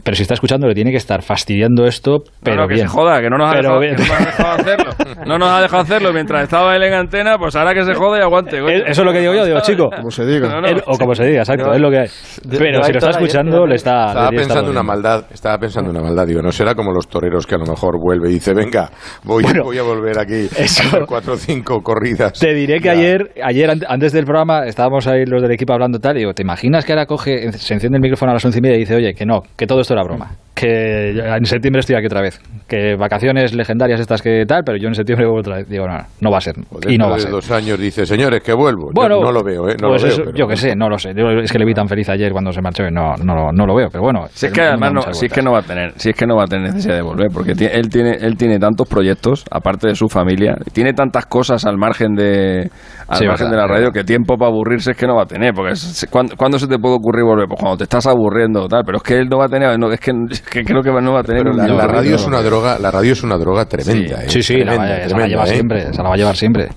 Pero 0.03 0.15
si 0.15 0.21
está 0.21 0.33
escuchando, 0.33 0.67
le 0.67 0.73
tiene 0.73 0.91
que 0.91 0.97
estar 0.97 1.21
fastidiando 1.21 1.85
esto, 1.85 2.23
pero 2.43 2.57
no, 2.57 2.67
que 2.67 2.75
bien. 2.75 2.87
se 2.87 2.93
joda, 2.93 3.21
que 3.21 3.29
no 3.29 3.37
nos, 3.37 3.53
ha 3.53 3.57
dejado, 3.57 3.79
no 3.79 3.91
nos, 3.91 4.11
ha 4.11 4.25
dejado, 4.25 4.51
hacerlo. 4.53 4.91
No 5.25 5.37
nos 5.37 5.49
ha 5.49 5.61
dejado 5.61 5.83
hacerlo 5.83 6.13
mientras 6.13 6.43
estaba 6.43 6.75
él 6.75 6.83
en 6.83 6.93
antena, 6.93 7.37
pues 7.37 7.55
ahora 7.55 7.73
que 7.73 7.83
se 7.83 7.93
jode 7.93 8.19
y 8.19 8.21
aguante. 8.21 8.57
Eso 8.57 9.01
es 9.01 9.05
lo 9.05 9.11
que 9.11 9.19
digo 9.19 9.33
yo, 9.33 9.45
digo, 9.45 9.59
chico. 9.61 9.89
Como 9.95 10.11
se 10.11 10.25
diga. 10.25 10.61
o 10.85 10.97
como 10.97 11.15
se 11.15 11.25
diga, 11.25 11.39
exacto, 11.39 11.73
es 11.73 11.81
lo 11.81 11.89
que 11.89 11.99
hay. 11.99 12.07
Pero 12.49 12.83
si 12.83 12.91
lo 12.93 12.97
está 12.99 13.11
escuchando, 13.11 13.65
le 13.65 13.75
está... 13.75 14.07
Estaba 14.07 14.29
pensando 14.29 14.71
una 14.71 14.83
maldad, 14.83 15.25
estaba 15.31 15.57
pensando 15.57 15.91
una 15.91 16.01
maldad, 16.01 16.25
digo, 16.25 16.41
no 16.41 16.51
será 16.51 16.75
como 16.75 16.91
los 16.91 17.07
toreros 17.07 17.45
que 17.45 17.55
a 17.55 17.57
lo 17.57 17.65
mejor 17.65 17.99
vuelve 17.99 18.29
y 18.29 18.33
dice, 18.33 18.53
venga, 18.53 18.89
voy, 19.23 19.43
voy 19.63 19.77
a 19.77 19.83
volver 19.83 20.19
aquí 20.19 20.47
eso, 20.57 20.83
a 20.83 20.87
hacer 20.87 21.05
cuatro 21.07 21.33
o 21.33 21.37
cinco 21.37 21.81
corridas. 21.81 22.39
Te 22.39 22.53
diré 22.53 22.79
que 22.79 22.89
ayer, 22.89 23.31
ayer, 23.43 23.69
antes 23.87 24.13
del 24.13 24.25
programa, 24.25 24.65
estábamos 24.65 25.07
ahí 25.07 25.25
los 25.25 25.41
del 25.41 25.51
equipo 25.51 25.73
hablando 25.73 25.99
tal, 25.99 26.15
y 26.17 26.19
digo, 26.19 26.33
¿te 26.33 26.43
imaginas 26.43 26.85
que 26.85 26.93
ahora 26.93 27.05
coge, 27.05 27.48
se 27.53 27.73
enciende 27.73 27.97
el 27.97 28.01
micrófono 28.01 28.31
a 28.31 28.35
las 28.35 28.45
once 28.45 28.59
y 28.59 28.61
media 28.61 28.77
y 28.77 28.79
dice, 28.79 28.95
oye, 28.95 29.13
que 29.13 29.25
no, 29.25 29.43
que 29.55 29.67
todo 29.67 29.81
esto 29.81 29.93
era 29.93 30.03
broma. 30.03 30.31
Que 30.59 31.11
en 31.11 31.45
septiembre 31.45 31.79
estoy 31.79 31.95
aquí 31.95 32.07
otra 32.07 32.21
vez. 32.21 32.41
Que 32.67 32.97
vacaciones 32.97 33.53
legendarias 33.53 34.01
estas 34.01 34.21
que 34.21 34.43
tal, 34.45 34.63
pero 34.65 34.77
yo 34.77 34.89
en 34.89 34.93
septiembre 34.93 35.25
vuelvo 35.25 35.39
otra 35.39 35.55
vez. 35.57 35.69
Digo, 35.69 35.87
no, 35.87 35.97
no 36.19 36.31
va 36.31 36.39
a 36.39 36.41
ser. 36.41 36.55
y 36.85 36.97
no 36.97 37.09
va 37.09 37.15
a 37.15 37.19
ser. 37.19 37.31
dos 37.31 37.49
años 37.51 37.79
dice, 37.79 38.05
señores, 38.05 38.41
que 38.41 38.51
vuelvo. 38.51 38.89
Bueno, 38.93 39.21
no 39.21 39.31
lo 39.31 39.41
veo, 39.41 39.69
¿eh? 39.69 39.75
No 39.81 39.87
pues 39.87 40.03
lo 40.17 40.25
veo, 40.25 40.33
yo 40.35 40.47
que 40.47 40.57
sé, 40.57 40.75
no 40.75 40.89
lo 40.89 40.97
sé. 40.97 41.11
es 41.11 41.51
que 41.51 41.59
le 41.59 41.65
vi 41.65 41.73
tan 41.73 41.87
feliz 41.87 42.09
ayer 42.09 42.33
cuando 42.33 42.51
se 42.51 42.61
marchó 42.61 42.83
y 42.83 42.91
no, 42.91 43.15
no, 43.23 43.53
no 43.53 43.65
lo 43.65 43.73
veo, 43.73 43.87
pero 43.89 44.03
bueno. 44.03 44.27
Si 44.31 44.47
es 44.47 44.51
que 44.51 44.61
además 44.61 44.91
no, 44.91 45.13
si 45.13 45.27
es 45.27 45.31
que 45.31 45.41
no 45.41 45.53
va 45.53 45.59
a 45.59 45.63
tener, 45.63 45.93
si 45.95 46.09
es 46.09 46.15
que 46.15 46.27
no 46.27 46.35
va 46.35 46.43
a 46.43 46.47
tener 46.47 46.67
necesidad 46.67 46.95
de 46.95 47.03
volver, 47.03 47.27
porque 47.33 47.51
él 47.51 47.89
tiene, 47.89 48.17
él 48.19 48.35
tiene 48.35 48.59
tantos 48.59 48.85
proyectos, 48.85 49.45
aparte 49.49 49.87
de 49.87 49.95
su 49.95 50.09
familia, 50.09 50.57
tiene 50.73 50.91
tantas 50.91 51.25
cosas 51.27 51.65
al 51.65 51.77
margen 51.77 52.15
de, 52.15 52.69
al 53.07 53.27
margen 53.27 53.49
de 53.49 53.55
la 53.55 53.67
radio 53.67 53.91
que 53.91 54.03
tiempo 54.03 54.35
para 54.37 54.51
aburrirse 54.51 54.91
es 54.91 54.97
que 54.97 55.07
no 55.07 55.15
va 55.15 55.23
a 55.23 55.27
tener, 55.27 55.53
porque 55.53 55.73
¿cuándo, 56.09 56.59
se 56.59 56.67
te 56.67 56.77
puede 56.77 56.95
ocurrir 56.95 57.23
volver? 57.23 57.47
Pues 57.47 57.59
cuando 57.59 57.77
te 57.77 57.83
estás 57.83 58.05
aburriendo 58.07 58.67
tal, 58.67 58.83
pero 58.85 58.97
es 58.97 59.03
que 59.03 59.15
él 59.15 59.27
no 59.29 59.37
va 59.37 59.45
a 59.45 59.49
tener, 59.49 59.69
es, 59.91 59.99
que, 59.99 60.11
creo 60.49 60.81
que 60.81 60.91
no 60.91 61.13
va 61.13 61.19
a 61.19 61.23
tener. 61.23 61.45
la, 61.45 61.87
radio 61.87 62.15
es 62.15 62.25
una 62.25 62.41
droga, 62.41 62.77
la 62.79 62.91
radio 62.91 63.13
es 63.13 63.23
una 63.23 63.37
droga 63.37 63.65
tremenda. 63.65 64.21
Sí, 64.27 64.43
sí, 64.43 64.57
la, 64.57 64.75
va, 64.75 64.83
a 64.83 65.27
llevar 65.27 65.47
¿eh? 65.47 65.53
siempre, 65.53 65.93
se 65.93 66.01
la 66.01 66.09
va 66.09 66.15
a 66.15 66.17
llevar 66.17 66.35
siempre. 66.35 66.69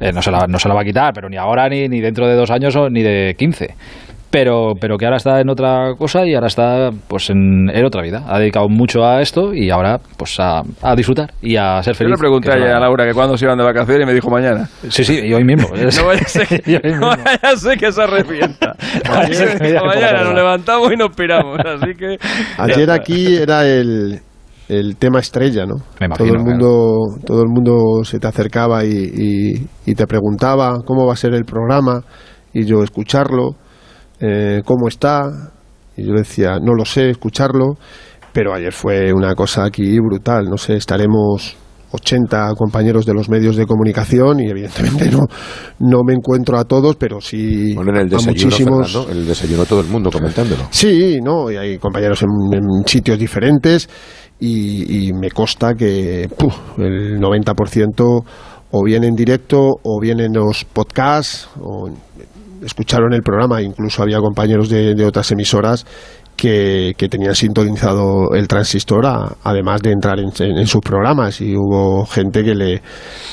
Eh, 0.00 0.12
no, 0.12 0.22
se 0.22 0.30
la, 0.30 0.46
no 0.46 0.58
se 0.58 0.68
la 0.68 0.74
va 0.74 0.82
a 0.82 0.84
quitar, 0.84 1.12
pero 1.14 1.28
ni 1.28 1.36
ahora 1.36 1.68
ni, 1.68 1.88
ni 1.88 2.00
dentro 2.00 2.26
de 2.26 2.34
dos 2.34 2.50
años 2.50 2.74
o 2.76 2.88
ni 2.88 3.02
de 3.02 3.34
quince 3.38 3.74
pero, 4.30 4.74
pero 4.80 4.96
que 4.96 5.04
ahora 5.04 5.16
está 5.16 5.40
en 5.40 5.50
otra 5.50 5.94
cosa 5.98 6.24
y 6.24 6.34
ahora 6.34 6.46
está 6.46 6.90
pues 7.08 7.30
en, 7.30 7.68
otra 7.84 8.02
vida. 8.02 8.24
Ha 8.28 8.38
dedicado 8.38 8.68
mucho 8.68 9.04
a 9.04 9.20
esto 9.20 9.52
y 9.52 9.70
ahora 9.70 9.98
pues 10.16 10.38
a, 10.38 10.62
a 10.82 10.94
disfrutar 10.94 11.32
y 11.42 11.56
a 11.56 11.82
ser 11.82 11.96
feliz. 11.96 12.10
Yo 12.10 12.14
le 12.14 12.20
pregunté 12.20 12.52
a 12.52 12.78
Laura 12.78 13.06
que 13.06 13.12
cuándo 13.12 13.36
se 13.36 13.44
iban 13.44 13.58
de 13.58 13.64
vacaciones 13.64 14.04
y 14.04 14.06
me 14.06 14.14
dijo 14.14 14.30
mañana. 14.30 14.68
Sí, 14.88 15.04
sí, 15.04 15.20
y 15.20 15.34
hoy 15.34 15.44
mismo. 15.44 15.68
no 15.74 16.06
vaya 16.06 16.22
a 16.22 16.26
ser 16.28 16.46
que, 16.46 16.60
que 17.86 17.92
se 17.92 18.02
arrepienta. 18.02 18.76
mañana 19.84 20.24
nos 20.24 20.34
levantamos 20.34 20.92
y 20.92 20.96
nos 20.96 21.14
piramos. 21.14 21.58
Así 21.64 21.94
que, 21.94 22.16
Ayer 22.58 22.90
aquí 22.90 23.36
era 23.36 23.66
el, 23.66 24.20
el 24.68 24.96
tema 24.96 25.18
estrella, 25.18 25.66
¿no? 25.66 25.76
todo 26.16 26.28
el 26.28 26.38
mundo, 26.38 27.18
todo 27.26 27.42
el 27.42 27.48
mundo 27.48 28.04
se 28.04 28.20
te 28.20 28.28
acercaba 28.28 28.84
y, 28.84 28.90
y, 28.92 29.90
y 29.90 29.94
te 29.94 30.06
preguntaba 30.06 30.76
cómo 30.86 31.06
va 31.06 31.14
a 31.14 31.16
ser 31.16 31.34
el 31.34 31.44
programa 31.44 32.02
y 32.52 32.64
yo 32.64 32.82
escucharlo 32.84 33.56
eh, 34.20 34.62
cómo 34.64 34.88
está. 34.88 35.52
Y 35.96 36.06
yo 36.06 36.14
decía, 36.14 36.58
no 36.62 36.74
lo 36.74 36.84
sé, 36.84 37.10
escucharlo. 37.10 37.76
Pero 38.32 38.54
ayer 38.54 38.72
fue 38.72 39.12
una 39.12 39.34
cosa 39.34 39.64
aquí 39.64 39.98
brutal. 39.98 40.44
No 40.48 40.56
sé, 40.56 40.76
estaremos 40.76 41.56
80 41.92 42.54
compañeros 42.56 43.04
de 43.04 43.14
los 43.14 43.28
medios 43.28 43.56
de 43.56 43.66
comunicación 43.66 44.40
y 44.40 44.48
evidentemente 44.48 45.10
no, 45.10 45.26
no 45.80 46.02
me 46.04 46.14
encuentro 46.14 46.56
a 46.58 46.64
todos, 46.64 46.96
pero 46.96 47.20
sí 47.20 47.74
bueno, 47.74 47.90
en 47.92 48.02
el 48.02 48.08
desayuno, 48.08 48.44
muchísimos. 48.44 49.08
el 49.10 49.26
desayuno 49.26 49.64
todo 49.64 49.80
el 49.80 49.88
mundo 49.88 50.10
comentándolo. 50.10 50.68
Sí, 50.70 51.18
no, 51.22 51.50
y 51.50 51.56
hay 51.56 51.78
compañeros 51.78 52.22
en, 52.22 52.86
sitios 52.86 53.18
diferentes 53.18 53.88
y, 54.38 55.12
me 55.12 55.30
consta 55.30 55.74
que 55.74 56.22
el 56.22 57.20
90% 57.20 58.24
o 58.72 58.84
bien 58.84 59.04
en 59.04 59.14
directo 59.14 59.58
o 59.82 60.00
bien 60.00 60.20
en 60.20 60.32
los 60.32 60.64
podcasts 60.64 61.48
o 61.60 61.90
escucharon 62.62 63.12
el 63.12 63.22
programa, 63.22 63.62
incluso 63.62 64.02
había 64.02 64.18
compañeros 64.18 64.68
de, 64.68 65.04
otras 65.04 65.30
emisoras 65.32 65.86
que, 66.40 67.08
tenían 67.10 67.34
sintonizado 67.34 68.34
el 68.34 68.48
transistor, 68.48 69.04
además 69.42 69.82
de 69.82 69.92
entrar 69.92 70.18
en, 70.18 70.66
sus 70.66 70.80
programas. 70.80 71.40
Y 71.40 71.54
hubo 71.54 72.06
gente 72.06 72.42
que 72.42 72.54
le, 72.54 72.82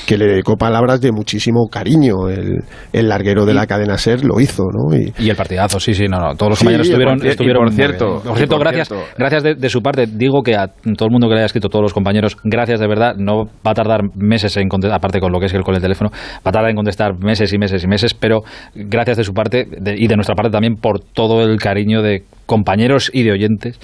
que 0.06 0.18
le 0.18 0.26
dedicó 0.26 0.58
palabras 0.58 1.00
de 1.00 1.12
muchísimo 1.12 1.68
cariño. 1.72 2.28
El, 2.30 2.64
el 2.92 3.08
larguero 3.08 3.46
de 3.46 3.54
la 3.54 3.66
cadena 3.66 3.98
SER 3.98 4.26
lo 4.26 4.40
hizo, 4.40 4.64
¿no? 4.64 4.96
Y, 4.96 5.30
el 5.30 5.36
partidazo, 5.36 5.80
sí, 5.80 5.94
sí, 5.94 6.08
no, 6.08 6.20
no. 6.20 6.36
Todos 6.36 6.52
los 6.52 6.60
compañeros 6.60 6.88
estuvieron, 6.88 7.26
estuvieron. 7.26 7.64
por 7.66 7.74
cierto, 7.74 8.22
por 8.24 8.38
cierto 8.38 8.60
gracias, 8.60 8.90
gracias 9.18 9.44
de, 9.44 9.70
su 9.70 9.82
parte. 9.82 10.06
Digo 10.08 10.42
que 10.42 10.56
a 10.56 10.68
todo 10.68 11.06
el 11.06 11.12
mundo 11.12 11.28
que 11.28 11.36
le 11.36 11.40
haya 11.40 11.46
escrito, 11.46 11.70
todos 11.70 11.84
los 11.84 11.94
compañeros, 11.94 12.36
gracias 12.44 12.80
de 12.80 12.88
verdad. 12.88 13.16
No 13.18 13.46
va 13.66 13.72
a 13.72 13.74
tardar 13.74 14.02
meses 14.16 14.58
en 14.58 14.68
contestar, 14.68 14.98
aparte 14.98 15.20
con 15.20 15.32
lo 15.32 15.40
que 15.40 15.46
es 15.46 15.54
el 15.54 15.64
con 15.64 15.76
el 15.76 15.82
teléfono, 15.82 16.10
va 16.12 16.50
a 16.50 16.52
tardar 16.52 16.70
en 16.70 16.76
contestar 16.76 17.18
meses 17.18 17.54
y 17.54 17.58
meses 17.58 17.84
y 17.84 17.88
meses, 17.88 18.14
pero 18.14 18.42
gracias 18.76 19.18
de 19.18 19.24
su 19.24 19.34
parte 19.34 19.68
y 19.96 20.08
de 20.08 20.16
nuestra 20.16 20.36
parte 20.36 20.52
también 20.52 20.76
por 20.76 21.00
todo 21.00 21.44
el 21.44 21.58
cariño 21.58 22.02
de 22.02 22.24
compañeros 22.48 22.97
y 23.14 23.24
de 23.24 23.32
oyentes 23.32 23.80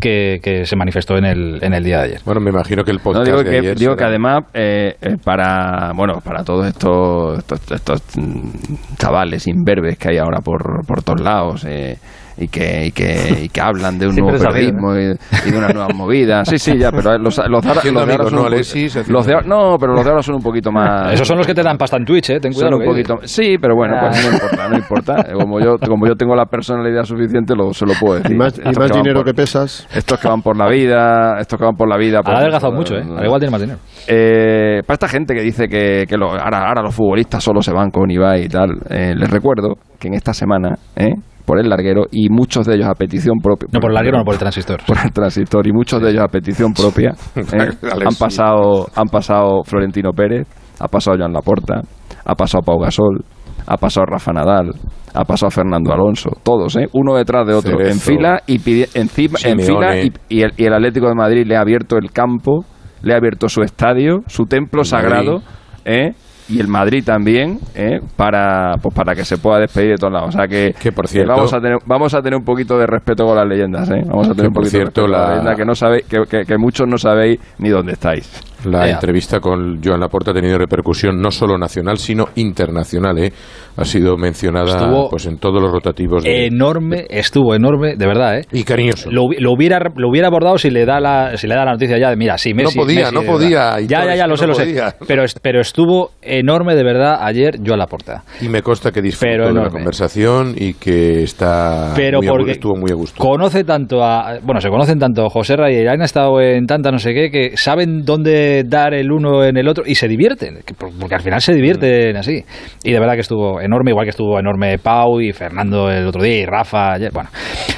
que, 0.00 0.62
se 0.64 0.76
manifestó 0.76 1.16
en 1.16 1.24
el, 1.24 1.58
en 1.62 1.72
el 1.72 1.84
día 1.84 1.98
de 1.98 2.04
ayer. 2.04 2.20
Bueno, 2.24 2.40
me 2.40 2.50
imagino 2.50 2.84
que 2.84 2.90
el 2.90 3.00
podcast 3.00 3.26
digo 3.26 3.38
de 3.38 3.50
que, 3.50 3.58
ayer 3.58 3.78
digo 3.78 3.96
que 3.96 4.04
además 4.04 4.44
eh, 4.54 4.96
eh, 5.00 5.16
para 5.22 5.92
bueno 5.94 6.20
para 6.20 6.44
todos 6.44 6.66
estos 6.66 7.38
estos, 7.38 7.70
estos 7.70 8.02
mm, 8.16 8.50
chavales 8.98 9.46
imberbes 9.46 9.98
que 9.98 10.10
hay 10.10 10.18
ahora 10.18 10.40
por, 10.40 10.86
por 10.86 11.02
todos 11.02 11.20
lados 11.20 11.64
eh, 11.64 11.98
y 12.38 12.48
que, 12.48 12.86
y 12.86 12.92
que, 12.92 13.44
y 13.44 13.48
que 13.48 13.60
hablan 13.60 13.98
de 13.98 14.08
un 14.08 14.16
nuevo 14.16 14.38
periodismo 14.38 14.94
y, 14.94 15.06
de 15.06 15.56
una 15.56 15.68
nueva 15.68 15.88
movida. 15.94 16.44
Sí, 16.44 16.58
sí, 16.58 16.78
ya, 16.78 16.90
pero 16.90 17.16
los, 17.18 17.38
los, 17.38 17.62
de, 17.62 17.68
ahora, 17.68 17.80
son 17.80 17.94
no, 17.94 18.48
los 18.48 19.26
de, 19.26 19.34
no, 19.46 19.76
pero 19.78 19.94
los 19.94 20.04
de 20.04 20.10
ahora 20.10 20.22
son 20.22 20.36
un 20.36 20.42
poquito 20.42 20.70
más... 20.70 21.12
Esos 21.14 21.26
son 21.26 21.38
los 21.38 21.46
que 21.46 21.54
te 21.54 21.62
dan 21.62 21.78
pasta 21.78 21.96
en 21.96 22.04
Twitch, 22.04 22.30
¿eh? 22.30 22.40
Ten 22.40 22.52
cuidado. 22.52 22.76
un 22.76 22.84
poquito, 22.84 23.16
sí, 23.22 23.56
pero 23.60 23.74
bueno, 23.74 23.96
pues 24.00 24.26
no 24.26 24.32
importa, 24.32 24.68
no 24.68 24.76
importa. 24.76 25.14
Como 25.32 25.60
yo, 25.60 25.76
como 25.78 26.06
yo 26.06 26.14
tengo 26.14 26.34
la 26.34 26.46
personalidad 26.46 27.04
suficiente, 27.04 27.54
lo, 27.54 27.72
se 27.72 27.86
lo 27.86 27.94
puedo 27.98 28.16
decir. 28.16 28.32
Y 28.32 28.38
más, 28.38 28.58
y 28.58 28.78
más 28.78 28.90
dinero 28.92 29.24
que 29.24 29.32
pesas. 29.32 29.86
Estos 29.94 30.20
que 30.20 30.28
van 30.28 30.42
por 30.42 30.56
la 30.56 30.68
vida, 30.68 31.38
estos 31.40 31.58
que 31.58 31.64
van 31.64 31.76
por 31.76 31.88
la 31.88 31.96
vida... 31.96 32.20
ha 32.24 32.38
adelgazado 32.38 32.72
mucho, 32.72 32.96
¿eh? 32.96 33.02
Al 33.02 33.24
igual 33.24 33.40
tiene 33.40 33.50
más 33.50 33.60
dinero. 33.60 33.78
Eh, 34.06 34.82
para 34.86 34.94
esta 34.94 35.08
gente 35.08 35.34
que 35.34 35.40
dice 35.40 35.68
que, 35.68 36.04
que 36.08 36.16
lo, 36.16 36.30
ahora, 36.32 36.68
ahora 36.68 36.82
los 36.82 36.94
futbolistas 36.94 37.42
solo 37.42 37.62
se 37.62 37.72
van 37.72 37.90
con 37.90 38.10
Ibai 38.10 38.44
y 38.44 38.48
tal, 38.48 38.70
eh, 38.90 39.14
les 39.16 39.30
recuerdo 39.30 39.74
que 39.98 40.08
en 40.08 40.14
esta 40.14 40.34
semana, 40.34 40.76
¿eh? 40.96 41.14
Por 41.46 41.60
el 41.60 41.68
larguero 41.68 42.04
y 42.10 42.28
muchos 42.28 42.66
de 42.66 42.74
ellos 42.74 42.88
a 42.88 42.94
petición 42.94 43.38
propia. 43.42 43.68
No 43.72 43.80
por 43.80 43.90
el 43.90 43.94
larguero, 43.94 44.18
no 44.18 44.24
por 44.24 44.34
el 44.34 44.40
transistor. 44.40 44.80
Por 44.86 44.98
el 45.02 45.12
transistor 45.12 45.66
y 45.66 45.72
muchos 45.72 46.02
de 46.02 46.10
ellos 46.10 46.22
a 46.22 46.28
petición 46.28 46.72
propia. 46.72 47.14
¿eh? 47.36 47.68
han 48.04 48.14
pasado 48.18 48.86
han 48.94 49.06
pasado 49.06 49.62
Florentino 49.64 50.12
Pérez, 50.12 50.46
ha 50.80 50.88
pasado 50.88 51.16
Joan 51.18 51.32
Laporta, 51.32 51.80
ha 52.24 52.34
pasado 52.34 52.62
Pau 52.62 52.78
Gasol, 52.78 53.24
ha 53.66 53.76
pasado 53.76 54.06
Rafa 54.06 54.32
Nadal, 54.32 54.72
ha 55.14 55.24
pasado 55.24 55.50
Fernando 55.50 55.92
Alonso, 55.92 56.30
todos, 56.42 56.76
¿eh? 56.76 56.86
uno 56.92 57.14
detrás 57.16 57.46
de 57.46 57.54
otro, 57.54 57.80
en 57.80 57.98
fila 57.98 58.42
y 58.46 58.56
encima, 58.94 59.38
en 59.44 59.60
fila 59.60 59.96
y, 59.96 60.42
el, 60.42 60.52
y, 60.56 60.64
el, 60.64 60.74
Atlético 60.74 61.08
de 61.08 61.14
Madrid 61.14 61.46
le 61.46 61.56
ha 61.56 61.60
abierto 61.60 61.96
el 61.96 62.10
campo, 62.10 62.64
le 63.02 63.14
ha 63.14 63.16
abierto 63.16 63.48
su 63.48 63.62
estadio, 63.62 64.20
su 64.26 64.44
templo 64.44 64.84
sagrado, 64.84 65.42
¿eh? 65.84 66.12
Y 66.48 66.60
el 66.60 66.68
Madrid 66.68 67.02
también 67.04 67.58
¿eh? 67.74 68.00
para 68.16 68.74
pues 68.80 68.94
para 68.94 69.14
que 69.14 69.24
se 69.24 69.38
pueda 69.38 69.60
despedir 69.60 69.90
de 69.92 69.96
todos 69.96 70.12
lados. 70.12 70.34
O 70.34 70.38
sea 70.38 70.46
que, 70.46 70.92
por 70.92 71.08
cierto, 71.08 71.32
vamos 71.32 71.52
a 71.52 71.60
tener 71.60 71.78
vamos 71.86 72.14
a 72.14 72.22
tener 72.22 72.38
un 72.38 72.44
poquito 72.44 72.78
de 72.78 72.86
respeto 72.86 73.24
con 73.24 73.36
las 73.36 73.46
leyendas, 73.46 73.90
¿eh? 73.90 74.02
Vamos 74.06 74.28
a 74.28 74.34
tener 74.34 74.48
un 74.48 74.54
poquito 74.54 74.70
cierto, 74.70 75.02
de 75.02 75.08
respeto 75.08 75.42
la... 75.42 75.44
con 75.44 75.56
que 75.56 75.64
no 75.64 75.74
sabéis 75.74 76.04
que, 76.04 76.44
que, 76.44 76.58
muchos 76.58 76.86
no 76.88 76.98
sabéis 76.98 77.40
ni 77.58 77.68
dónde 77.68 77.92
estáis. 77.92 78.42
La 78.64 78.88
entrevista 78.88 79.38
con 79.38 79.80
Joan 79.82 80.00
Laporta 80.00 80.30
ha 80.30 80.34
tenido 80.34 80.58
repercusión 80.58 81.20
no 81.20 81.30
solo 81.30 81.56
nacional, 81.58 81.98
sino 81.98 82.26
internacional. 82.36 83.18
¿eh? 83.18 83.32
Ha 83.76 83.84
sido 83.84 84.16
mencionada 84.16 85.08
pues 85.10 85.26
en 85.26 85.38
todos 85.38 85.60
los 85.60 85.70
rotativos. 85.70 86.24
Enorme, 86.24 87.06
estuvo 87.10 87.54
enorme, 87.54 87.96
de 87.96 88.06
verdad. 88.06 88.38
¿eh? 88.38 88.46
Y 88.52 88.64
cariñoso. 88.64 89.10
Lo, 89.10 89.24
hubiera, 89.24 89.78
lo 89.94 90.08
hubiera 90.08 90.28
abordado 90.28 90.58
si 90.58 90.70
le 90.70 90.84
da 90.84 91.00
la, 91.00 91.36
si 91.36 91.46
le 91.46 91.54
da 91.54 91.64
la 91.64 91.72
noticia 91.72 91.98
ya 91.98 92.10
de, 92.10 92.16
mira, 92.16 92.38
sí, 92.38 92.54
Messi. 92.54 92.76
No 92.76 92.84
podía, 92.84 93.10
no 93.10 93.22
podía. 93.22 93.80
Ya, 93.80 94.04
ya, 94.04 94.16
ya, 94.16 94.26
lo 94.26 94.36
sé, 94.36 94.46
lo 94.46 94.54
sé. 94.54 94.74
Pero, 95.06 95.24
pero 95.42 95.60
estuvo 95.60 96.12
enorme, 96.22 96.74
de 96.74 96.84
verdad, 96.84 97.18
ayer 97.20 97.58
Joan 97.64 97.78
Laporta. 97.78 98.24
Y 98.40 98.48
me 98.48 98.62
consta 98.62 98.90
que 98.90 99.02
disfrutó 99.02 99.48
de 99.48 99.52
la 99.52 99.70
conversación 99.70 100.54
y 100.56 100.74
que 100.74 101.22
está 101.22 101.92
pero 101.94 102.18
muy 102.18 102.28
porque 102.28 102.52
estuvo 102.52 102.76
muy 102.76 102.90
a 102.90 102.94
gusto. 102.94 103.22
Conoce 103.22 103.64
tanto 103.64 104.02
a... 104.02 104.38
Bueno, 104.42 104.60
se 104.60 104.68
conocen 104.68 104.98
tanto 104.98 105.28
José 105.28 105.56
Ray 105.56 105.82
y 105.82 105.86
han 105.86 106.02
estado 106.02 106.40
en 106.40 106.66
tanta 106.66 106.90
no 106.90 106.98
sé 106.98 107.12
qué, 107.12 107.30
que 107.30 107.56
saben 107.56 108.04
dónde 108.04 108.64
dar 108.64 108.94
el 108.94 109.12
uno 109.12 109.44
en 109.44 109.56
el 109.56 109.68
otro 109.68 109.84
y 109.86 109.94
se 109.94 110.08
divierten, 110.08 110.58
porque 110.98 111.14
al 111.14 111.22
final 111.22 111.40
se 111.40 111.52
divierten 111.52 112.16
así. 112.16 112.44
Y 112.82 112.92
de 112.92 112.98
verdad 112.98 113.14
que 113.14 113.20
estuvo 113.20 113.60
enorme, 113.66 113.90
igual 113.90 114.04
que 114.04 114.10
estuvo 114.10 114.38
enorme 114.38 114.78
Pau 114.78 115.20
y 115.20 115.32
Fernando 115.32 115.90
el 115.90 116.06
otro 116.06 116.22
día 116.22 116.38
y 116.38 116.46
Rafa 116.46 116.94
ayer. 116.94 117.10
Bueno, 117.12 117.28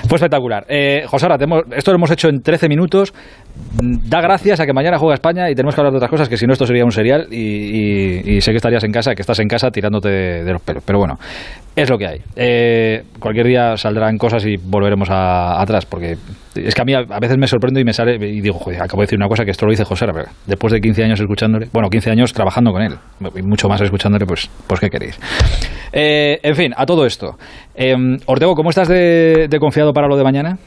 fue 0.09 0.17
espectacular. 0.17 0.65
Eh, 0.69 1.05
José, 1.07 1.27
ahora 1.27 1.45
esto 1.77 1.91
lo 1.91 1.97
hemos 1.97 2.11
hecho 2.11 2.29
en 2.29 2.41
13 2.41 2.69
minutos. 2.69 3.13
Da 3.81 4.21
gracias 4.21 4.61
a 4.61 4.67
que 4.67 4.73
mañana 4.73 4.99
juega 4.99 5.15
España 5.15 5.51
y 5.51 5.55
tenemos 5.55 5.75
que 5.75 5.81
hablar 5.81 5.93
de 5.93 5.99
otras 5.99 6.11
cosas, 6.11 6.29
que 6.29 6.37
si 6.37 6.47
no 6.47 6.53
esto 6.53 6.65
sería 6.65 6.85
un 6.85 6.93
serial 6.93 7.27
y, 7.33 8.41
sé 8.41 8.53
que 8.53 8.57
estarías 8.57 8.85
en 8.85 8.93
casa, 8.93 9.15
que 9.15 9.23
estás 9.23 9.39
en 9.41 9.49
casa 9.49 9.71
tirándote 9.71 10.09
de, 10.09 10.53
los 10.53 10.63
pelos. 10.63 10.83
Pero 10.87 10.99
bueno, 10.99 11.19
es 11.75 11.91
lo 11.91 11.99
que 11.99 12.07
hay. 12.07 12.21
Eh, 12.37 13.03
cualquier 13.19 13.47
día 13.47 13.77
saldrán 13.77 14.17
cosas 14.17 14.45
y 14.47 14.57
volveremos 14.57 15.09
atrás, 15.11 15.87
porque 15.87 16.17
es 16.55 16.75
que 16.75 16.83
a 16.83 16.85
mí 16.85 16.95
a, 16.95 17.03
veces 17.21 17.37
me 17.39 17.47
sorprendo 17.47 17.81
y 17.81 17.85
me 17.85 17.93
sale 17.93 18.15
y 18.15 18.41
digo, 18.41 18.59
joder, 18.59 18.83
acabo 18.83 19.03
de 19.03 19.07
decir 19.07 19.19
una 19.19 19.29
cosa 19.29 19.45
que 19.45 19.51
esto 19.51 19.67
lo 19.67 19.71
dice 19.71 19.85
José, 19.85 20.07
después 20.47 20.73
de 20.73 20.81
15 20.81 21.05
años 21.05 21.21
escuchándole, 21.21 21.69
bueno, 21.73 21.89
15 21.89 22.11
años 22.11 22.33
trabajando 22.33 22.73
con 22.73 22.83
él, 22.83 22.95
y 23.21 23.43
mucho 23.43 23.69
más 23.69 23.81
escuchándole, 23.81 24.27
pues, 24.27 24.49
pues 24.67 24.81
¿qué 24.81 24.89
queréis? 24.89 25.19
Eh, 25.93 26.39
en 26.43 26.55
fin, 26.55 26.73
a 26.77 26.87
todo 26.87 27.07
esto. 27.07 27.37
Eh, 27.75 27.95
Ortego, 28.27 28.55
¿cómo 28.55 28.71
estás 28.71 28.89
de, 28.89 29.49
confiado 29.61 29.93
para 29.93 30.09
lo 30.09 30.17
de 30.17 30.25
mañana? 30.25 30.59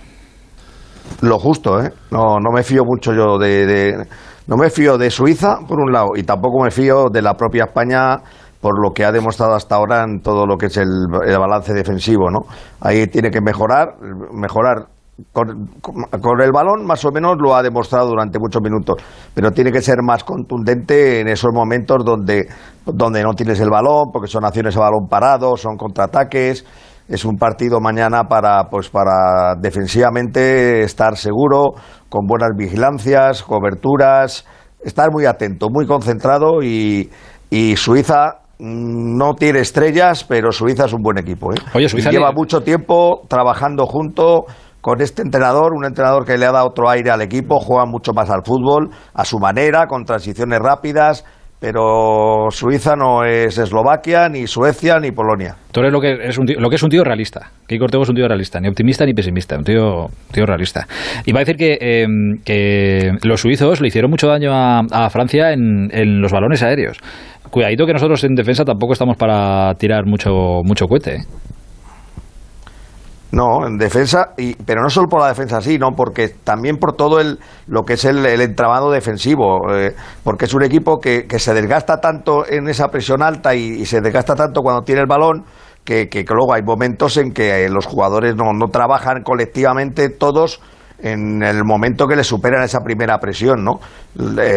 Lo 1.22 1.38
justo, 1.40 1.82
¿eh? 1.82 1.92
No, 2.12 2.40
no 2.40 2.52
me 2.54 2.64
fío 2.64 2.84
mucho 2.86 3.14
yo 3.14 3.38
de, 3.38 4.06
No 4.48 4.56
me 4.58 4.70
fío 4.70 4.98
de 4.98 5.10
Suiza, 5.10 5.58
por 5.68 5.80
un 5.80 5.92
lado, 5.92 6.10
y 6.16 6.24
tampoco 6.24 6.64
me 6.64 6.72
fío 6.72 7.10
de 7.12 7.22
la 7.22 7.34
propia 7.34 7.66
España 7.66 8.18
por 8.62 8.80
lo 8.80 8.94
que 8.94 9.04
ha 9.04 9.12
demostrado 9.12 9.56
hasta 9.56 9.76
ahora 9.76 10.04
en 10.04 10.22
todo 10.22 10.46
lo 10.46 10.56
que 10.56 10.68
es 10.68 10.78
el, 10.78 10.88
el 11.26 11.40
balance 11.40 11.74
defensivo, 11.74 12.30
¿no? 12.30 12.42
Ahí 12.80 13.08
tiene 13.08 13.32
que 13.32 13.42
mejorar, 13.42 13.96
mejorar 14.32 14.86
con, 15.32 16.42
el 16.42 16.52
balón 16.52 16.86
más 16.86 17.04
o 17.06 17.12
menos 17.12 17.36
lo 17.40 17.56
ha 17.56 17.64
demostrado 17.64 18.10
durante 18.10 18.40
muchos 18.40 18.62
minutos, 18.62 18.96
pero 19.34 19.52
tiene 19.52 19.72
que 19.72 19.82
ser 19.82 19.98
más 20.04 20.24
contundente 20.24 21.20
en 21.20 21.28
esos 21.28 21.52
momentos 21.54 22.04
donde, 22.06 22.48
donde 22.86 23.24
no 23.24 23.34
tienes 23.34 23.60
el 23.60 23.70
balón, 23.70 24.12
porque 24.12 24.28
son 24.28 24.46
acciones 24.46 24.76
a 24.78 24.82
balón 24.82 25.08
parado, 25.10 25.56
son 25.58 25.78
contraataques. 25.78 26.66
Es 27.08 27.26
un 27.26 27.36
partido 27.36 27.82
mañana 27.82 28.24
para, 28.24 28.70
pues 28.70 28.90
para 28.90 29.56
defensivamente 29.60 30.84
estar 30.84 31.18
seguro, 31.18 31.72
con 32.08 32.26
buenas 32.26 32.52
vigilancias, 32.56 33.44
coberturas, 33.44 34.46
estar 34.82 35.12
muy 35.12 35.26
atento, 35.26 35.68
muy 35.70 35.86
concentrado 35.86 36.64
y, 36.64 37.10
y 37.50 37.76
Suiza 37.76 38.42
no 38.62 39.34
tiene 39.34 39.60
estrellas, 39.60 40.24
pero 40.24 40.52
Suiza 40.52 40.86
es 40.86 40.94
un 40.94 41.02
buen 41.02 41.18
equipo. 41.18 41.52
¿eh? 41.52 41.56
lleva 42.12 42.32
mucho 42.32 42.62
tiempo 42.62 43.24
trabajando 43.28 43.88
junto 43.88 44.46
con 44.82 45.00
este 45.02 45.22
entrenador, 45.22 45.74
un 45.74 45.86
entrenador 45.86 46.26
que 46.26 46.38
le 46.38 46.46
ha 46.46 46.52
dado 46.52 46.68
otro 46.68 46.90
aire 46.90 47.12
al 47.12 47.22
equipo, 47.22 47.60
juega 47.60 47.86
mucho 47.86 48.14
más 48.14 48.30
al 48.30 48.44
fútbol, 48.44 48.90
a 49.14 49.24
su 49.24 49.40
manera, 49.40 49.86
con 49.88 50.04
transiciones 50.06 50.60
rápidas, 50.60 51.24
pero 51.62 52.48
Suiza 52.50 52.96
no 52.96 53.24
es 53.24 53.56
Eslovaquia, 53.60 54.28
ni 54.30 54.48
Suecia, 54.48 55.00
ni 55.00 55.12
Polonia. 55.12 55.56
Tú 55.72 55.82
eres 55.82 55.94
lo 55.94 56.02
que 56.02 56.18
es 56.28 56.36
un 56.40 56.48
tío, 56.48 56.60
lo 56.60 56.70
que 56.70 56.76
es 56.76 56.82
un 56.82 56.90
tío 56.90 57.04
realista. 57.04 57.52
Kiko 57.68 57.84
Ortego 57.84 58.02
es 58.02 58.10
un 58.10 58.16
tío 58.16 58.28
realista, 58.28 58.60
ni 58.60 58.68
optimista 58.68 59.06
ni 59.06 59.14
pesimista, 59.14 59.58
un 59.58 59.64
tío, 59.64 60.08
tío 60.32 60.46
realista. 60.48 60.88
Y 61.24 61.32
va 61.32 61.42
a 61.42 61.44
decir 61.46 61.58
que, 61.58 61.78
em, 61.80 62.42
que 62.44 63.12
los 63.24 63.42
suizos 63.42 63.80
le 63.80 63.90
hicieron 63.90 64.10
mucho 64.10 64.28
daño 64.28 64.50
a, 64.52 65.10
Francia 65.12 65.54
en, 65.54 65.90
en, 65.92 66.20
los 66.20 66.32
balones 66.32 66.64
aéreos. 66.64 66.98
Cuidadito 67.52 67.86
que 67.86 67.94
nosotros 67.94 68.24
en 68.24 68.34
defensa 68.34 68.66
tampoco 68.66 68.94
estamos 68.94 69.16
para 69.16 69.76
tirar 69.76 70.08
mucho, 70.08 70.32
mucho 70.64 70.88
cohete. 70.88 71.18
¿eh? 71.18 71.20
No, 73.32 73.66
en 73.66 73.78
defensa, 73.78 74.34
y, 74.38 74.56
pero 74.56 74.82
no 74.82 74.90
solo 74.90 75.08
por 75.08 75.22
la 75.22 75.30
defensa 75.30 75.62
sí, 75.62 75.78
no, 75.78 75.92
porque 75.96 76.30
también 76.44 76.78
por 76.78 76.98
todo 76.98 77.22
el, 77.22 77.40
lo 77.68 77.84
que 77.84 77.94
es 77.94 78.04
el, 78.04 78.26
el 78.26 78.42
entramado 78.42 78.92
defensivo, 78.92 79.74
eh, 79.74 79.96
porque 80.24 80.46
es 80.46 80.54
un 80.54 80.64
equipo 80.64 81.00
que, 81.00 81.28
que, 81.28 81.40
se 81.40 81.54
desgasta 81.54 82.02
tanto 82.02 82.46
en 82.46 82.68
esa 82.68 82.90
presión 82.90 83.24
alta 83.24 83.56
y, 83.56 83.86
se 83.86 84.02
desgasta 84.02 84.36
tanto 84.36 84.62
cuando 84.62 84.82
tiene 84.82 85.00
el 85.00 85.08
balón, 85.08 85.46
que, 85.86 86.10
que, 86.10 86.26
luego 86.28 86.54
hay 86.54 86.62
momentos 86.62 87.16
en 87.16 87.32
que 87.32 87.70
los 87.70 87.86
jugadores 87.86 88.36
no, 88.36 88.52
no 88.52 88.68
trabajan 88.68 89.24
colectivamente 89.24 90.10
todos 90.10 90.60
en 91.00 91.42
el 91.42 91.64
momento 91.64 92.08
que 92.08 92.18
le 92.18 92.26
superan 92.26 92.64
esa 92.64 92.82
primera 92.82 93.18
presión, 93.18 93.64
¿no? 93.64 93.80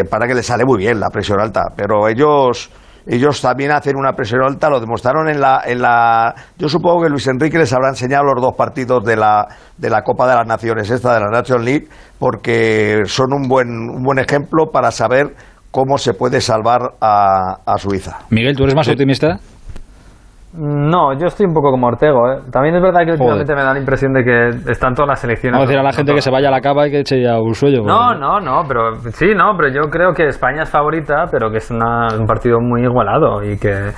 para 0.09 0.27
que 0.27 0.35
les 0.35 0.45
sale 0.45 0.65
muy 0.65 0.77
bien 0.77 0.99
la 0.99 1.09
presión 1.09 1.39
alta, 1.39 1.61
pero 1.75 2.09
ellos 2.09 2.69
ellos 3.07 3.41
también 3.41 3.71
hacen 3.71 3.95
una 3.97 4.13
presión 4.13 4.41
alta, 4.43 4.69
lo 4.69 4.79
demostraron 4.79 5.29
en 5.29 5.39
la, 5.39 5.61
en 5.65 5.81
la... 5.81 6.33
Yo 6.57 6.67
supongo 6.69 7.03
que 7.03 7.09
Luis 7.09 7.27
Enrique 7.27 7.57
les 7.57 7.71
habrá 7.73 7.89
enseñado 7.89 8.23
los 8.23 8.41
dos 8.41 8.55
partidos 8.55 9.03
de 9.03 9.15
la, 9.15 9.47
de 9.77 9.89
la 9.89 10.01
Copa 10.01 10.27
de 10.27 10.35
las 10.35 10.47
Naciones, 10.47 10.89
esta 10.89 11.13
de 11.13 11.19
la 11.19 11.29
National 11.29 11.65
League, 11.65 11.87
porque 12.17 13.03
son 13.05 13.33
un 13.33 13.47
buen, 13.47 13.69
un 13.69 14.01
buen 14.03 14.17
ejemplo 14.19 14.71
para 14.71 14.91
saber 14.91 15.35
cómo 15.75 15.97
se 15.97 16.13
puede 16.13 16.39
salvar 16.39 16.93
a, 17.01 17.77
Suiza. 17.77 18.19
Miguel, 18.29 18.55
¿tú 18.55 18.63
eres 18.63 18.75
más 18.75 18.87
optimista? 18.87 19.39
No, 20.57 21.13
yo 21.13 21.27
estoy 21.27 21.45
un 21.45 21.53
poco 21.53 21.71
como 21.71 21.87
Ortego. 21.87 22.31
¿eh? 22.31 22.39
También 22.51 22.75
es 22.75 22.81
verdad 22.81 23.01
que 23.05 23.11
últimamente 23.11 23.53
me 23.53 23.61
da 23.61 23.73
la 23.73 23.79
impresión 23.79 24.13
de 24.13 24.23
que 24.23 24.71
están 24.71 24.93
todas 24.93 25.09
las 25.09 25.19
selecciones. 25.19 25.53
Vamos 25.53 25.67
a 25.67 25.71
decir 25.71 25.79
a 25.79 25.83
la 25.83 25.91
gente 25.91 26.13
que 26.13 26.21
se 26.21 26.31
vaya 26.31 26.47
a 26.47 26.51
la 26.51 26.61
cava 26.61 26.87
y 26.87 26.91
que 26.91 26.99
eche 26.99 27.21
ya 27.21 27.39
un 27.39 27.53
sueño. 27.53 27.83
No, 27.83 28.13
no, 28.15 28.39
no, 28.39 28.63
pero 28.67 28.95
sí, 29.11 29.33
no, 29.35 29.53
pero 29.57 29.69
yo 29.69 29.89
creo 29.89 30.13
que 30.13 30.27
España 30.27 30.63
es 30.63 30.69
favorita, 30.69 31.25
pero 31.29 31.51
que 31.51 31.57
es 31.57 31.69
una, 31.71 32.07
un 32.17 32.25
partido 32.25 32.59
muy 32.61 32.83
igualado 32.83 33.43
y 33.43 33.57
que, 33.57 33.91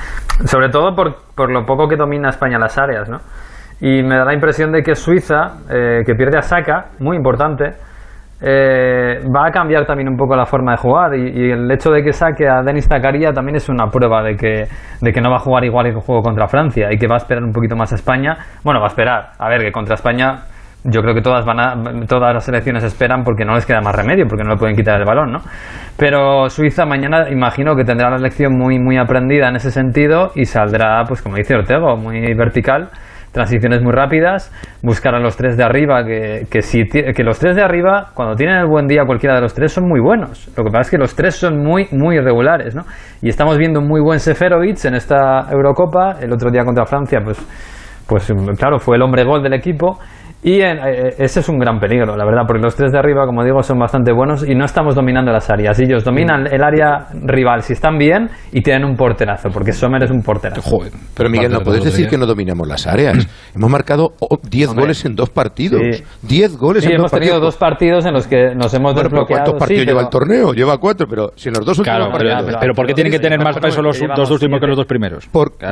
sobre 0.45 0.69
todo 0.69 0.95
por, 0.95 1.15
por 1.35 1.51
lo 1.51 1.65
poco 1.65 1.87
que 1.87 1.95
domina 1.95 2.29
España 2.29 2.57
las 2.57 2.77
áreas, 2.77 3.07
¿no? 3.09 3.19
Y 3.79 4.01
me 4.01 4.17
da 4.17 4.25
la 4.25 4.33
impresión 4.33 4.71
de 4.71 4.81
que 4.81 4.95
Suiza, 4.95 5.59
eh, 5.69 6.01
que 6.05 6.15
pierde 6.15 6.39
a 6.39 6.41
Saka, 6.41 6.87
muy 6.99 7.15
importante, 7.15 7.75
eh, 8.39 9.19
va 9.35 9.47
a 9.47 9.51
cambiar 9.51 9.85
también 9.85 10.07
un 10.07 10.15
poco 10.15 10.35
la 10.35 10.45
forma 10.45 10.73
de 10.73 10.77
jugar 10.77 11.15
y, 11.15 11.51
el 11.51 11.71
hecho 11.71 11.89
de 11.89 12.03
que 12.03 12.13
saque 12.13 12.47
a 12.47 12.61
Denis 12.61 12.87
Zakaria 12.87 13.31
también 13.31 13.55
es 13.55 13.67
una 13.67 13.87
prueba 13.87 14.21
de 14.21 14.35
que, 14.35 14.65
de 15.01 15.11
que 15.11 15.21
no 15.21 15.31
va 15.31 15.37
a 15.37 15.39
jugar 15.39 15.65
igual 15.65 15.85
que 15.85 15.93
el 15.93 16.01
juego 16.01 16.21
contra 16.21 16.47
Francia 16.47 16.89
y 16.91 16.97
que 16.97 17.07
va 17.07 17.15
a 17.15 17.17
esperar 17.17 17.43
un 17.43 17.51
poquito 17.51 17.75
más 17.75 17.91
a 17.93 17.95
España. 17.95 18.37
Bueno, 18.63 18.79
va 18.79 18.85
a 18.85 18.89
esperar. 18.89 19.29
A 19.39 19.49
ver, 19.49 19.61
que 19.61 19.71
contra 19.71 19.95
España 19.95 20.43
yo 20.83 21.01
creo 21.01 21.15
que 21.15 21.21
todas 21.21 21.45
van 21.45 21.59
a, 21.59 22.05
todas 22.07 22.33
las 22.33 22.45
selecciones 22.45 22.83
esperan 22.83 23.23
porque 23.23 23.43
no 23.43 23.55
les 23.55 23.65
queda 23.65 23.81
más 23.81 23.95
remedio, 23.95 24.25
porque 24.27 24.43
no 24.43 24.51
le 24.51 24.57
pueden 24.57 24.75
quitar 24.75 24.99
el 24.99 25.05
balón, 25.05 25.31
¿no? 25.31 25.39
Pero 25.97 26.49
Suiza 26.49 26.85
mañana 26.85 27.29
imagino 27.29 27.75
que 27.75 27.83
tendrá 27.83 28.09
la 28.09 28.17
lección 28.17 28.55
muy 28.55 28.77
muy 28.79 28.97
aprendida 28.97 29.49
en 29.49 29.55
ese 29.55 29.71
sentido 29.71 30.31
y 30.35 30.45
saldrá, 30.45 31.03
pues 31.07 31.21
como 31.21 31.35
dice 31.35 31.55
Ortego, 31.55 31.97
muy 31.97 32.33
vertical 32.35 32.89
transiciones 33.37 33.83
muy 33.83 33.91
rápidas, 33.91 34.51
buscar 34.81 35.13
a 35.13 35.19
los 35.19 35.37
tres 35.37 35.55
de 35.57 35.63
arriba, 35.63 36.03
que, 36.03 36.47
que, 36.49 36.63
si, 36.63 36.85
que 36.85 37.23
los 37.23 37.37
tres 37.37 37.55
de 37.55 37.61
arriba, 37.61 38.07
cuando 38.15 38.35
tienen 38.35 38.57
el 38.57 38.65
buen 38.65 38.87
día 38.87 39.03
cualquiera 39.05 39.35
de 39.35 39.41
los 39.41 39.53
tres, 39.53 39.71
son 39.71 39.87
muy 39.87 39.99
buenos. 39.99 40.49
Lo 40.57 40.63
que 40.63 40.71
pasa 40.71 40.81
es 40.81 40.89
que 40.89 40.97
los 40.97 41.15
tres 41.15 41.35
son 41.35 41.59
muy, 41.63 41.87
muy 41.91 42.15
irregulares, 42.17 42.73
¿no? 42.73 42.81
Y 43.21 43.29
estamos 43.29 43.55
viendo 43.59 43.79
un 43.79 43.87
muy 43.87 44.01
buen 44.01 44.19
Seferovic 44.19 44.83
en 44.85 44.95
esta 44.95 45.45
Eurocopa, 45.51 46.15
el 46.19 46.33
otro 46.33 46.49
día 46.49 46.65
contra 46.65 46.85
Francia, 46.85 47.19
pues, 47.23 47.37
pues 48.07 48.33
claro, 48.57 48.79
fue 48.79 48.95
el 48.95 49.03
hombre 49.03 49.23
gol 49.23 49.43
del 49.43 49.53
equipo 49.53 49.99
y 50.43 50.61
en, 50.61 50.77
eh, 50.77 51.15
ese 51.17 51.39
es 51.39 51.49
un 51.49 51.57
gran 51.57 51.79
peligro, 51.79 52.15
la 52.15 52.23
verdad, 52.23 52.43
porque 52.45 52.61
los 52.61 52.75
tres 52.75 52.91
de 52.91 52.99
arriba, 52.99 53.25
como 53.25 53.43
digo, 53.43 53.63
son 53.63 53.79
bastante 53.79 54.11
buenos 54.11 54.47
y 54.47 54.53
no 54.53 54.65
estamos 54.65 54.93
dominando 54.93 55.31
las 55.31 55.49
áreas. 55.49 55.79
Ellos 55.79 56.03
dominan 56.03 56.47
el 56.47 56.63
área 56.63 57.07
rival 57.25 57.63
si 57.63 57.73
están 57.73 57.97
bien 57.97 58.29
y 58.51 58.61
tienen 58.61 58.85
un 58.85 58.95
porterazo, 58.95 59.49
porque 59.49 59.71
Sommer 59.73 60.03
es 60.03 60.11
un 60.11 60.21
porterazo. 60.21 60.61
Joder, 60.61 60.93
pero 61.15 61.29
Miguel, 61.29 61.51
no 61.51 61.61
puedes 61.61 61.83
decir 61.83 62.07
que 62.07 62.17
no 62.17 62.27
dominamos 62.27 62.67
las 62.67 62.85
áreas. 62.85 63.27
hemos 63.55 63.69
marcado 63.69 64.13
10 64.49 64.73
goles 64.73 65.03
en 65.05 65.15
dos 65.15 65.29
partidos. 65.29 65.81
10 66.21 66.57
goles 66.57 66.85
en 66.85 66.97
dos 66.97 67.11
partidos. 67.11 67.11
hemos 67.11 67.11
tenido 67.11 67.39
dos 67.39 67.57
partidos 67.57 68.05
en 68.05 68.13
los 68.13 68.27
que 68.27 68.53
nos 68.53 68.73
hemos 68.75 68.95
desbloqueado. 68.95 69.43
¿Cuántos 69.43 69.59
partidos 69.59 69.85
lleva 69.87 70.01
el 70.01 70.09
torneo? 70.09 70.53
Lleva 70.53 70.77
cuatro, 70.77 71.07
pero 71.09 71.31
si 71.35 71.49
en 71.49 71.55
los 71.55 71.65
dos 71.65 71.79
últimos 71.79 72.09
claro, 72.09 72.57
pero, 72.59 72.73
¿por 72.73 72.85
qué 72.85 72.93
tienen 72.93 73.11
que 73.11 73.19
tener 73.19 73.39
más 73.43 73.57
peso 73.57 73.81
los 73.81 73.99
dos 74.15 74.29
últimos 74.29 74.59
que 74.59 74.67
los 74.67 74.77
dos 74.77 74.85
primeros? 74.85 75.27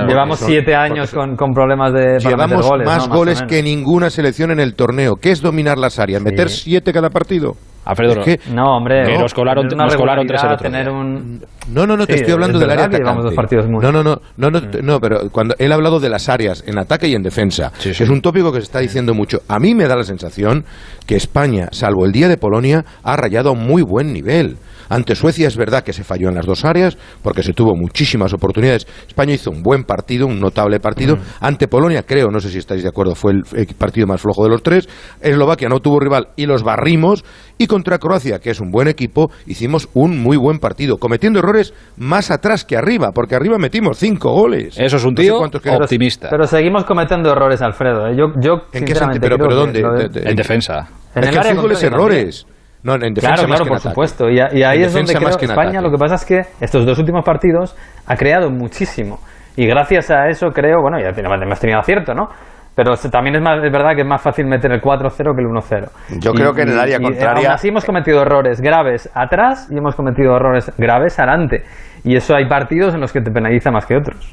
llevamos 0.07 0.39
siete 0.39 0.73
años 0.73 1.11
con, 1.11 1.35
problemas 1.53 1.93
de 1.93 2.19
Llevamos 2.19 2.67
más 2.83 3.07
goles 3.07 3.43
que 3.43 3.61
ninguna 3.61 4.09
selección 4.09 4.54
en 4.55 4.61
el 4.61 4.75
torneo. 4.75 5.15
¿Qué 5.15 5.31
es 5.31 5.41
dominar 5.41 5.77
las 5.77 5.99
áreas? 5.99 6.21
¿Meter 6.21 6.49
siete 6.49 6.91
cada 6.91 7.09
partido? 7.09 7.55
Alfredo, 7.85 8.15
no, 8.51 8.77
hombre, 8.77 9.13
no, 9.13 9.19
nos 9.19 9.33
colaron, 9.35 9.67
nos 9.67 9.95
colaron 9.95 10.25
tres 10.25 10.41
el 10.43 10.57
tener 10.57 10.89
un... 10.89 11.39
No, 11.71 11.85
no, 11.85 11.95
no, 11.95 12.07
te 12.07 12.15
estoy 12.15 12.33
hablando 12.33 12.57
del 12.57 12.71
área 12.71 12.85
atacante. 12.85 13.21
Dos 13.21 13.35
partidos 13.35 13.67
muy... 13.67 13.79
No, 13.79 13.91
no, 13.91 14.01
no, 14.01 14.19
no, 14.37 14.49
no, 14.49 14.59
no, 14.81 14.99
pero 14.99 15.29
cuando 15.31 15.53
él 15.59 15.71
ha 15.71 15.75
hablado 15.75 15.99
de 15.99 16.09
las 16.09 16.27
áreas 16.27 16.63
en 16.65 16.79
ataque 16.79 17.07
y 17.07 17.13
en 17.13 17.21
defensa, 17.21 17.71
es 17.83 18.09
un 18.09 18.21
tópico 18.21 18.51
que 18.51 18.57
se 18.57 18.63
está 18.63 18.79
diciendo 18.79 19.13
mucho. 19.13 19.41
A 19.47 19.59
mí 19.59 19.75
me 19.75 19.87
da 19.87 19.95
la 19.95 20.03
sensación 20.03 20.65
que 21.05 21.15
España, 21.15 21.67
salvo 21.71 22.05
el 22.05 22.11
día 22.11 22.27
de 22.27 22.37
Polonia, 22.37 22.83
ha 23.03 23.17
rayado 23.17 23.49
a 23.49 23.51
un 23.51 23.67
muy 23.67 23.83
buen 23.83 24.11
nivel. 24.13 24.57
Ante 24.89 25.15
Suecia 25.15 25.47
es 25.47 25.57
verdad 25.57 25.83
que 25.83 25.93
se 25.93 26.03
falló 26.03 26.29
en 26.29 26.35
las 26.35 26.45
dos 26.45 26.65
áreas 26.65 26.97
porque 27.21 27.43
se 27.43 27.53
tuvo 27.53 27.75
muchísimas 27.75 28.33
oportunidades. 28.33 28.87
España 29.07 29.33
hizo 29.33 29.51
un 29.51 29.61
buen 29.63 29.83
partido, 29.83 30.27
un 30.27 30.39
notable 30.39 30.79
partido. 30.79 31.17
Ante 31.39 31.67
Polonia, 31.67 32.03
creo, 32.03 32.29
no 32.29 32.39
sé 32.39 32.49
si 32.49 32.57
estáis 32.57 32.83
de 32.83 32.89
acuerdo, 32.89 33.15
fue 33.15 33.33
el 33.33 33.67
partido 33.77 34.07
más 34.07 34.21
flojo 34.21 34.43
de 34.43 34.49
los 34.49 34.63
tres. 34.63 34.87
Eslovaquia 35.21 35.69
no 35.69 35.79
tuvo 35.79 35.99
rival 35.99 36.29
y 36.35 36.45
los 36.45 36.63
barrimos. 36.63 37.23
Y 37.57 37.67
contra 37.67 37.99
Croacia, 37.99 38.39
que 38.39 38.49
es 38.49 38.59
un 38.59 38.69
buen 38.69 38.87
equipo, 38.87 39.31
hicimos 39.45 39.87
un 39.93 40.21
muy 40.21 40.35
buen 40.35 40.59
partido, 40.59 40.97
cometiendo 40.97 41.39
errores 41.39 41.73
más 41.97 42.29
atrás 42.29 42.65
que 42.65 42.75
arriba, 42.75 43.11
porque 43.13 43.35
arriba 43.35 43.57
metimos 43.57 43.97
cinco 43.97 44.31
goles. 44.33 44.77
Eso 44.77 44.97
es 44.97 45.05
un 45.05 45.15
tío 45.15 45.39
optimista. 45.39 46.29
Pero, 46.29 46.45
seguimos 46.47 46.83
cometiendo 46.83 47.31
errores, 47.31 47.61
Alfredo. 47.61 48.07
¿eh? 48.07 48.15
Yo, 48.17 48.33
yo 48.41 48.63
¿En 48.73 48.83
qué 48.83 48.95
sentido? 48.95 49.21
¿Pero, 49.21 49.55
dónde? 49.55 49.79
en 49.79 50.35
defensa. 50.35 50.87
En 51.15 51.23
el, 51.23 51.37
área 51.37 51.51
errores. 51.81 52.45
No, 52.85 52.93
en 52.93 53.15
defensa 53.15 53.33
claro, 53.33 53.47
claro, 53.47 53.65
por 53.65 53.79
supuesto. 53.79 54.29
Y, 54.29 54.39
ahí 54.39 54.83
es 54.83 54.93
donde 54.93 55.15
creo 55.15 55.35
que 55.37 55.45
España, 55.45 55.81
lo 55.81 55.89
que 55.89 55.97
pasa 55.97 56.15
es 56.15 56.23
que 56.23 56.41
estos 56.61 56.85
dos 56.85 56.99
últimos 56.99 57.25
partidos 57.25 57.75
ha 58.05 58.15
creado 58.15 58.51
muchísimo. 58.51 59.17
Y 59.55 59.65
gracias 59.65 60.11
a 60.11 60.27
eso 60.27 60.51
creo, 60.51 60.81
bueno, 60.81 60.99
ya 60.99 61.09
hemos 61.09 61.59
tenido 61.59 61.79
acierto, 61.79 62.13
¿no? 62.13 62.27
Pero 62.75 62.95
también 63.09 63.37
es, 63.37 63.41
más, 63.41 63.63
es 63.63 63.71
verdad 63.71 63.95
que 63.95 64.01
es 64.01 64.07
más 64.07 64.21
fácil 64.21 64.45
meter 64.45 64.71
el 64.71 64.81
4-0 64.81 65.15
que 65.15 65.41
el 65.41 65.47
1-0. 65.47 66.19
Yo 66.19 66.31
creo 66.33 66.53
que 66.53 66.61
en 66.61 66.69
el 66.69 66.79
área 66.79 66.99
contraria. 66.99 67.53
así 67.53 67.69
hemos 67.69 67.85
cometido 67.85 68.21
errores 68.21 68.61
graves 68.61 69.09
atrás 69.15 69.67
y 69.71 69.77
hemos 69.77 69.95
cometido 69.95 70.35
errores 70.35 70.71
graves 70.77 71.17
adelante. 71.17 71.63
Y 72.03 72.15
eso 72.15 72.35
hay 72.35 72.47
partidos 72.47 72.93
en 72.93 73.01
los 73.01 73.11
que 73.11 73.21
te 73.21 73.31
penaliza 73.31 73.71
más 73.71 73.87
que 73.87 73.95
otros. 73.95 74.31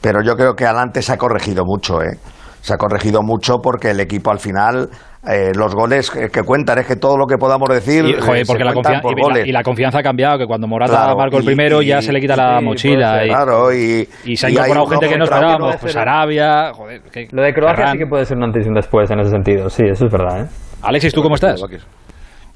Pero 0.00 0.22
yo 0.22 0.36
creo 0.36 0.54
que 0.54 0.64
adelante 0.64 1.02
se 1.02 1.12
ha 1.12 1.18
corregido 1.18 1.64
mucho, 1.66 2.00
¿eh? 2.00 2.16
Se 2.62 2.72
ha 2.72 2.76
corregido 2.78 3.22
mucho 3.22 3.58
porque 3.60 3.90
el 3.90 4.00
equipo 4.00 4.30
al 4.30 4.38
final 4.38 4.88
eh, 5.28 5.52
los 5.54 5.72
goles 5.72 6.10
que, 6.10 6.42
cuentan, 6.42 6.78
es 6.78 6.86
que 6.86 6.96
todo 6.96 7.16
lo 7.16 7.26
que 7.26 7.36
podamos 7.38 7.68
decir. 7.68 8.04
Y, 8.04 8.14
joder, 8.14 8.44
porque 8.44 8.64
la, 8.64 8.72
confianza, 8.72 9.08
y, 9.44 9.52
la, 9.52 9.62
confianza 9.62 9.98
ha 10.00 10.02
cambiado, 10.02 10.36
que 10.38 10.46
cuando 10.46 10.66
Morata 10.66 11.14
marcó 11.14 11.38
el 11.38 11.44
primero 11.44 11.80
ya 11.80 12.02
se 12.02 12.12
le 12.12 12.20
quita 12.20 12.34
la 12.34 12.60
mochila. 12.60 13.22
claro, 13.24 13.72
y, 13.72 14.06
se 14.34 14.46
ha 14.46 14.50
incorporado 14.50 14.86
gente 14.86 15.08
que 15.08 15.18
no 15.18 15.24
esperábamos, 15.24 15.76
pues 15.76 15.96
Arabia. 15.96 16.72
Joder, 16.72 17.02
lo 17.30 17.42
de 17.42 17.54
Croacia 17.54 17.92
sí 17.92 17.98
que 17.98 18.06
puede 18.06 18.24
ser 18.24 18.36
un 18.36 18.44
antes 18.44 18.66
y 18.66 18.68
un 18.68 18.74
después 18.74 19.08
en 19.10 19.20
ese 19.20 19.30
sentido, 19.30 19.68
sí, 19.68 19.84
eso 19.88 20.06
es 20.06 20.12
verdad. 20.12 20.40
¿eh? 20.40 20.46
Alexis, 20.82 21.14
¿tú 21.14 21.22
cómo 21.22 21.36
estás? 21.36 21.62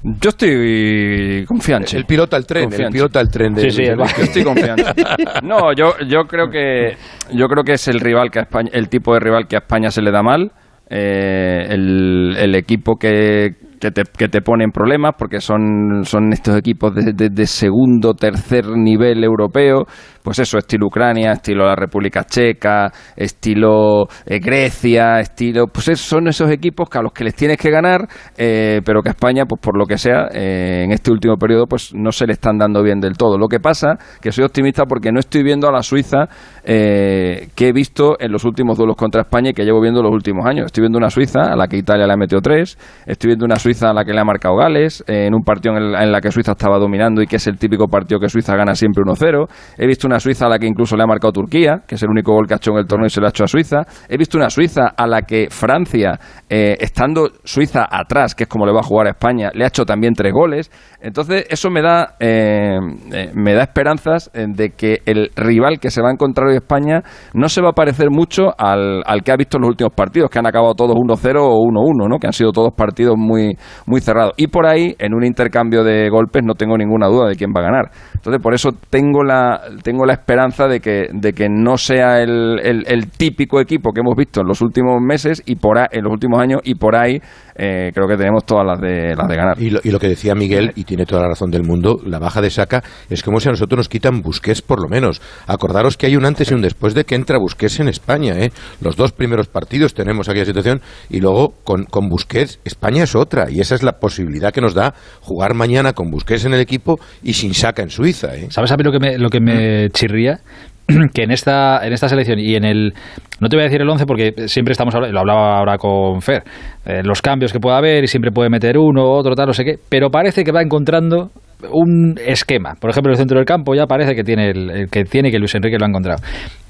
Yo 0.03 0.29
estoy 0.29 1.43
confiante. 1.47 1.97
El 1.97 2.05
pilota 2.05 2.37
el 2.37 2.45
tren, 2.45 2.71
el 2.71 2.91
pilota 2.91 3.19
el 3.19 3.29
tren. 3.29 3.55
sí, 3.57 3.71
sí, 3.71 3.83
yo 3.85 4.23
estoy 4.23 4.43
confiante. 4.43 4.83
No, 5.43 5.73
yo, 5.73 5.93
yo 6.07 6.25
creo 6.25 6.49
que 6.49 6.95
yo 7.33 7.47
creo 7.47 7.63
que 7.63 7.73
es 7.73 7.87
el 7.87 7.99
rival 7.99 8.29
que 8.29 8.39
a 8.39 8.41
España, 8.43 8.69
el 8.73 8.89
tipo 8.89 9.13
de 9.13 9.19
rival 9.19 9.47
que 9.47 9.55
a 9.55 9.59
España 9.59 9.89
se 9.89 10.01
le 10.01 10.11
da 10.11 10.21
mal 10.21 10.51
eh, 10.89 11.67
el, 11.69 12.55
equipo 12.55 12.95
que, 12.95 13.55
que, 13.79 13.91
te, 13.91 14.03
que 14.03 14.29
te 14.29 14.41
pone 14.41 14.63
en 14.63 14.71
problemas 14.71 15.15
porque 15.17 15.41
son, 15.41 16.05
son 16.05 16.31
estos 16.31 16.55
equipos 16.55 16.95
de, 16.95 17.11
de, 17.13 17.45
segundo, 17.45 18.13
tercer 18.13 18.65
nivel 18.69 19.23
europeo 19.23 19.85
pues 20.27 20.39
eso, 20.39 20.57
estilo 20.57 20.87
Ucrania, 20.87 21.31
estilo 21.31 21.65
la 21.65 21.73
República 21.77 22.25
Checa, 22.25 22.91
estilo 23.15 24.07
eh, 24.25 24.39
Grecia, 24.39 25.21
estilo, 25.21 25.67
pues 25.67 25.85
son 25.97 26.27
esos 26.27 26.51
equipos 26.51 26.89
que 26.89 26.97
a 26.97 27.01
los 27.01 27.13
que 27.13 27.23
les 27.23 27.33
tienes 27.33 27.55
que 27.55 27.69
ganar, 27.69 28.05
eh, 28.37 28.81
pero 28.83 29.01
que 29.01 29.07
a 29.07 29.13
España, 29.13 29.45
pues 29.45 29.61
por 29.61 29.77
lo 29.77 29.85
que 29.85 29.97
sea, 29.97 30.27
eh, 30.33 30.81
en 30.83 30.91
este 30.91 31.11
último 31.11 31.37
periodo, 31.37 31.65
pues 31.65 31.93
no 31.93 32.11
se 32.11 32.27
le 32.27 32.33
están 32.33 32.57
dando 32.57 32.83
bien 32.83 32.99
del 32.99 33.15
todo. 33.15 33.37
Lo 33.37 33.47
que 33.47 33.61
pasa 33.61 33.97
que 34.19 34.33
soy 34.33 34.43
optimista 34.43 34.83
porque 34.83 35.13
no 35.13 35.21
estoy 35.21 35.43
viendo 35.43 35.69
a 35.69 35.71
la 35.71 35.81
Suiza 35.81 36.25
que 36.65 37.47
he 37.57 37.71
visto 37.71 38.17
en 38.19 38.33
los 38.33 38.43
últimos 38.43 38.77
duelos 38.77 38.97
contra 38.97 39.21
España 39.21 39.51
y 39.51 39.53
que 39.53 39.63
llevo 39.63 39.79
viendo 39.79 40.03
los 40.03 40.11
últimos 40.11 40.45
años. 40.45 40.65
Estoy 40.65 40.81
viendo 40.81 40.97
una 40.97 41.09
Suiza 41.09 41.53
a 41.53 41.55
la 41.55 41.69
que 41.69 41.77
Italia 41.77 42.05
le 42.05 42.11
ha 42.11 42.17
metido 42.17 42.41
tres, 42.41 42.77
estoy 43.05 43.29
viendo 43.29 43.45
una 43.45 43.55
Suiza 43.55 43.91
a 43.91 43.93
la 43.93 44.03
que 44.03 44.11
le 44.11 44.19
ha 44.19 44.25
marcado 44.25 44.57
Gales, 44.57 45.01
en 45.07 45.33
un 45.33 45.43
partido 45.43 45.77
en, 45.77 45.95
el, 45.95 46.11
la 46.11 46.19
que 46.19 46.29
Suiza 46.31 46.51
estaba 46.51 46.77
dominando 46.77 47.21
y 47.21 47.27
que 47.27 47.37
es 47.37 47.47
el 47.47 47.57
típico 47.57 47.87
partido 47.87 48.19
que 48.19 48.27
Suiza 48.27 48.57
gana 48.57 48.75
siempre 48.75 49.01
1-0. 49.01 49.47
He 49.77 49.87
visto 49.87 50.07
una 50.07 50.16
Suiza 50.19 50.45
a 50.45 50.49
la 50.49 50.59
que 50.59 50.67
incluso 50.67 50.95
le 50.95 51.03
ha 51.03 51.07
marcado 51.07 51.31
Turquía, 51.33 51.83
que 51.87 51.95
es 51.95 52.03
el 52.03 52.09
único 52.09 52.33
gol 52.33 52.47
que 52.47 52.53
ha 52.53 52.57
hecho 52.57 52.71
en 52.71 52.77
el 52.77 52.87
torneo 52.87 53.07
y 53.07 53.09
se 53.09 53.19
lo 53.19 53.27
ha 53.27 53.29
hecho 53.29 53.43
a 53.43 53.47
Suiza. 53.47 53.83
He 54.09 54.17
visto 54.17 54.37
una 54.37 54.49
Suiza 54.49 54.93
a 54.95 55.07
la 55.07 55.21
que 55.21 55.47
Francia, 55.49 56.19
eh, 56.49 56.77
estando 56.79 57.29
Suiza 57.43 57.87
atrás, 57.89 58.35
que 58.35 58.43
es 58.43 58.49
como 58.49 58.65
le 58.65 58.73
va 58.73 58.79
a 58.79 58.83
jugar 58.83 59.07
a 59.07 59.11
España, 59.11 59.49
le 59.53 59.63
ha 59.63 59.67
hecho 59.67 59.85
también 59.85 60.13
tres 60.13 60.33
goles. 60.33 60.71
Entonces, 61.01 61.45
eso 61.49 61.69
me 61.69 61.81
da, 61.81 62.15
eh, 62.19 62.79
eh, 63.13 63.31
me 63.33 63.53
da 63.53 63.63
esperanzas 63.63 64.31
de 64.33 64.71
que 64.71 65.01
el 65.05 65.31
rival 65.35 65.79
que 65.79 65.91
se 65.91 66.01
va 66.01 66.09
a 66.09 66.11
encontrar 66.11 66.47
hoy 66.47 66.55
España 66.55 67.03
no 67.33 67.49
se 67.49 67.61
va 67.61 67.69
a 67.69 67.73
parecer 67.73 68.09
mucho 68.09 68.53
al, 68.57 69.03
al 69.05 69.23
que 69.23 69.31
ha 69.31 69.35
visto 69.35 69.57
en 69.57 69.61
los 69.61 69.69
últimos 69.69 69.93
partidos, 69.93 70.29
que 70.29 70.39
han 70.39 70.47
acabado 70.47 70.73
todos 70.73 70.95
1-0 70.95 71.37
o 71.39 71.59
1-1, 71.63 72.09
¿no? 72.09 72.17
que 72.19 72.27
han 72.27 72.33
sido 72.33 72.51
todos 72.51 72.73
partidos 72.73 73.15
muy, 73.17 73.57
muy 73.85 74.01
cerrados. 74.01 74.33
Y 74.37 74.47
por 74.47 74.65
ahí, 74.65 74.95
en 74.99 75.13
un 75.13 75.23
intercambio 75.23 75.83
de 75.83 76.09
golpes, 76.09 76.43
no 76.43 76.55
tengo 76.55 76.77
ninguna 76.77 77.07
duda 77.07 77.27
de 77.27 77.35
quién 77.35 77.51
va 77.55 77.61
a 77.61 77.63
ganar. 77.63 77.91
Entonces, 78.15 78.41
por 78.41 78.53
eso 78.53 78.71
tengo 78.89 79.23
la, 79.23 79.61
tengo 79.83 80.05
la 80.07 80.13
esperanza 80.13 80.67
de 80.67 80.79
que, 80.79 81.07
de 81.11 81.33
que 81.33 81.47
no 81.49 81.77
sea 81.77 82.21
el, 82.21 82.59
el, 82.63 83.11
típico 83.11 83.59
equipo 83.59 83.91
que 83.91 84.01
hemos 84.01 84.15
visto 84.15 84.41
en 84.41 84.47
los 84.47 84.61
últimos 84.61 84.99
meses 85.01 85.43
y 85.45 85.55
por 85.55 85.77
en 85.77 86.03
los 86.03 86.11
últimos 86.11 86.41
años 86.41 86.61
y 86.63 86.75
por 86.75 86.95
ahí 86.95 87.19
eh, 87.57 87.91
creo 87.93 88.07
que 88.07 88.15
tenemos 88.15 88.45
todas 88.45 88.65
las 88.65 88.79
de, 88.79 89.15
las 89.15 89.27
de 89.27 89.35
ganar. 89.35 89.61
Y 89.61 89.71
lo, 89.71 89.79
y 89.83 89.91
lo 89.91 89.99
que 89.99 90.07
decía 90.07 90.35
Miguel, 90.35 90.71
y 90.75 90.83
tiene 90.83 91.05
toda 91.05 91.23
la 91.23 91.29
razón 91.29 91.49
del 91.49 91.63
mundo, 91.63 91.99
la 92.05 92.19
baja 92.19 92.41
de 92.41 92.49
Saca 92.49 92.83
es 93.09 93.23
como 93.23 93.39
si 93.39 93.49
a 93.49 93.51
nosotros 93.51 93.77
nos 93.77 93.89
quitan 93.89 94.21
Busquets 94.21 94.61
por 94.61 94.81
lo 94.81 94.87
menos. 94.87 95.21
Acordaros 95.47 95.97
que 95.97 96.05
hay 96.05 96.15
un 96.15 96.25
antes 96.25 96.51
y 96.51 96.53
un 96.53 96.61
después 96.61 96.93
de 96.93 97.05
que 97.05 97.15
entra 97.15 97.37
Busquets 97.39 97.79
en 97.79 97.87
España. 97.87 98.33
¿eh? 98.37 98.51
Los 98.81 98.95
dos 98.95 99.11
primeros 99.11 99.47
partidos 99.47 99.93
tenemos 99.93 100.29
aquella 100.29 100.45
situación 100.45 100.81
y 101.09 101.19
luego 101.19 101.53
con, 101.63 101.85
con 101.85 102.09
Busquets 102.09 102.59
España 102.63 103.03
es 103.03 103.15
otra 103.15 103.49
y 103.49 103.59
esa 103.59 103.75
es 103.75 103.83
la 103.83 103.93
posibilidad 103.93 104.53
que 104.53 104.61
nos 104.61 104.73
da 104.73 104.93
jugar 105.21 105.53
mañana 105.53 105.93
con 105.93 106.11
Busquets 106.11 106.45
en 106.45 106.53
el 106.53 106.61
equipo 106.61 106.99
y 107.23 107.33
sin 107.33 107.53
Saca 107.53 107.81
en 107.81 107.89
Suiza. 107.89 108.35
¿eh? 108.35 108.47
¿Sabes 108.49 108.71
a 108.71 108.77
mí 108.77 108.83
lo 108.83 108.91
que 108.91 108.99
me, 108.99 109.17
lo 109.17 109.29
que 109.29 109.39
me 109.39 109.89
chirría? 109.89 110.39
que 111.13 111.23
en 111.23 111.31
esta, 111.31 111.85
en 111.85 111.93
esta 111.93 112.07
selección 112.07 112.39
y 112.39 112.55
en 112.55 112.63
el. 112.63 112.93
No 113.39 113.49
te 113.49 113.57
voy 113.57 113.61
a 113.61 113.65
decir 113.65 113.81
el 113.81 113.89
11 113.89 114.05
porque 114.05 114.47
siempre 114.47 114.71
estamos 114.71 114.95
hablando, 114.95 115.13
lo 115.13 115.19
hablaba 115.19 115.57
ahora 115.59 115.77
con 115.77 116.21
Fer, 116.21 116.43
eh, 116.85 117.01
los 117.03 117.21
cambios 117.21 117.51
que 117.51 117.59
puede 117.59 117.75
haber 117.75 118.03
y 118.03 118.07
siempre 118.07 118.31
puede 118.31 118.49
meter 118.49 118.77
uno, 118.77 119.03
otro, 119.03 119.35
tal, 119.35 119.47
no 119.47 119.53
sé 119.53 119.63
qué, 119.63 119.75
pero 119.89 120.09
parece 120.09 120.43
que 120.43 120.51
va 120.51 120.61
encontrando 120.61 121.29
un 121.71 122.15
esquema. 122.25 122.75
Por 122.79 122.89
ejemplo, 122.89 123.11
el 123.11 123.17
centro 123.17 123.37
del 123.37 123.45
campo 123.45 123.75
ya 123.75 123.85
parece 123.85 124.15
que 124.15 124.23
tiene 124.23 124.49
el, 124.49 124.89
que 124.89 125.03
tiene 125.03 125.29
que 125.29 125.39
Luis 125.39 125.53
Enrique 125.55 125.77
lo 125.77 125.85
ha 125.85 125.89
encontrado. 125.89 126.21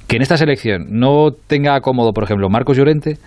Que 0.07 0.15
en 0.15 0.21
esta 0.21 0.37
selección 0.37 0.87
no 0.89 1.31
tenga 1.31 1.79
cómodo, 1.81 2.11
por 2.11 2.23
ejemplo, 2.23 2.49
Marcos 2.49 2.77
Llorente, 2.77 3.17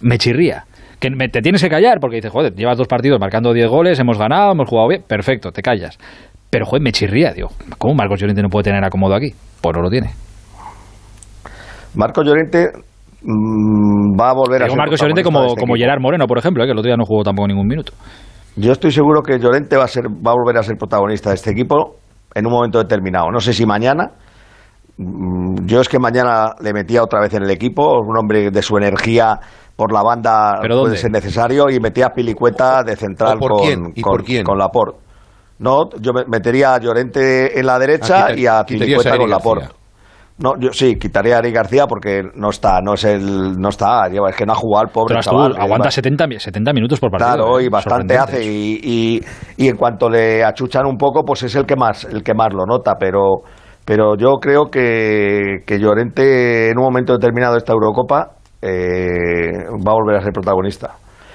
me 0.00 0.18
chirría. 0.18 0.64
Que 1.00 1.10
te 1.28 1.40
tienes 1.40 1.62
que 1.62 1.68
callar 1.68 1.98
porque 2.00 2.16
dices, 2.16 2.30
joder, 2.30 2.54
llevas 2.54 2.76
dos 2.78 2.86
partidos 2.86 3.18
marcando 3.20 3.52
10 3.52 3.68
goles, 3.68 3.98
hemos 3.98 4.18
ganado, 4.18 4.52
hemos 4.52 4.68
jugado 4.68 4.88
bien, 4.88 5.02
perfecto, 5.06 5.50
te 5.50 5.62
callas. 5.62 5.98
Pero, 6.50 6.66
joder, 6.66 6.82
me 6.82 6.92
chirría, 6.92 7.32
digo, 7.32 7.48
¿cómo 7.78 7.94
Marcos 7.94 8.20
Llorente 8.20 8.42
no 8.42 8.48
puede 8.48 8.64
tener 8.64 8.84
acomodo 8.84 9.14
aquí? 9.14 9.32
Pues 9.60 9.76
no 9.76 9.82
lo 9.82 9.90
tiene. 9.90 10.10
Marcos 11.94 12.24
Llorente 12.24 12.70
mm, 13.22 14.18
va 14.18 14.30
a 14.30 14.34
volver 14.34 14.62
a 14.62 14.68
ser 14.68 14.76
Marcos 14.76 15.00
Llorente 15.00 15.22
como, 15.22 15.46
este 15.46 15.60
como 15.60 15.74
Gerard 15.74 16.00
Moreno, 16.00 16.26
por 16.26 16.38
ejemplo, 16.38 16.62
¿eh? 16.62 16.66
que 16.66 16.72
el 16.72 16.78
otro 16.78 16.88
día 16.88 16.96
no 16.96 17.04
jugó 17.04 17.22
tampoco 17.22 17.48
ningún 17.48 17.66
minuto. 17.66 17.92
Yo 18.56 18.72
estoy 18.72 18.90
seguro 18.90 19.22
que 19.22 19.38
Llorente 19.38 19.76
va 19.76 19.84
a, 19.84 19.88
ser, 19.88 20.04
va 20.06 20.32
a 20.32 20.34
volver 20.34 20.58
a 20.58 20.62
ser 20.62 20.76
protagonista 20.76 21.30
de 21.30 21.36
este 21.36 21.50
equipo 21.50 21.96
en 22.34 22.46
un 22.46 22.52
momento 22.52 22.78
determinado. 22.78 23.30
No 23.30 23.40
sé 23.40 23.52
si 23.52 23.64
mañana. 23.66 24.10
Mm, 24.96 25.66
yo 25.66 25.80
es 25.80 25.88
que 25.88 25.98
mañana 25.98 26.52
le 26.60 26.72
metía 26.72 27.02
otra 27.02 27.20
vez 27.20 27.32
en 27.34 27.44
el 27.44 27.50
equipo, 27.50 28.00
un 28.00 28.18
hombre 28.18 28.50
de 28.50 28.62
su 28.62 28.76
energía 28.76 29.38
por 29.80 29.94
la 29.94 30.02
banda 30.02 30.60
puede 30.60 30.96
ser 30.98 31.10
necesario, 31.10 31.70
y 31.70 31.80
metía 31.80 32.06
a 32.06 32.10
Pilicueta 32.10 32.82
de 32.82 32.96
central 32.96 33.38
con, 33.38 33.92
con, 34.02 34.22
con 34.44 34.58
Laporte. 34.58 34.98
No, 35.58 35.88
yo 35.98 36.12
metería 36.26 36.74
a 36.74 36.80
Llorente 36.80 37.58
en 37.58 37.64
la 37.64 37.78
derecha 37.78 38.26
ah, 38.26 38.34
y 38.34 38.46
a 38.46 38.62
Pilicueta 38.64 39.16
con 39.16 39.30
Laporte. 39.30 39.79
No, 40.42 40.54
yo 40.58 40.72
sí, 40.72 40.96
quitaría 40.96 41.36
a 41.36 41.38
Ari 41.38 41.52
García 41.52 41.86
porque 41.86 42.22
no 42.34 42.48
está, 42.48 42.80
no 42.80 42.94
es 42.94 43.04
el, 43.04 43.58
no 43.58 43.68
está, 43.68 44.06
es 44.06 44.36
que 44.36 44.46
no 44.46 44.52
ha 44.52 44.56
jugado 44.56 44.86
el 44.86 44.92
pobre 44.92 45.20
chaval. 45.20 45.54
aguanta 45.58 45.90
70, 45.90 46.26
70, 46.38 46.72
minutos 46.72 46.98
por 46.98 47.10
partido. 47.10 47.34
Claro, 47.34 47.60
y 47.60 47.66
¿eh? 47.66 47.68
bastante 47.70 48.16
hace 48.16 48.42
y, 48.42 49.20
y, 49.58 49.68
en 49.68 49.76
cuanto 49.76 50.08
le 50.08 50.42
achuchan 50.42 50.86
un 50.86 50.96
poco, 50.96 51.24
pues 51.24 51.42
es 51.42 51.54
el 51.56 51.66
que 51.66 51.76
más, 51.76 52.04
el 52.04 52.22
que 52.22 52.32
más 52.32 52.54
lo 52.54 52.64
nota, 52.64 52.94
pero, 52.98 53.42
pero 53.84 54.16
yo 54.16 54.38
creo 54.40 54.70
que, 54.70 55.58
que 55.66 55.78
Llorente 55.78 56.70
en 56.70 56.78
un 56.78 56.84
momento 56.84 57.12
determinado 57.12 57.52
de 57.52 57.58
esta 57.58 57.74
Eurocopa 57.74 58.30
eh, 58.62 59.68
va 59.86 59.92
a 59.92 59.94
volver 59.94 60.16
a 60.16 60.22
ser 60.22 60.32
protagonista. 60.32 60.94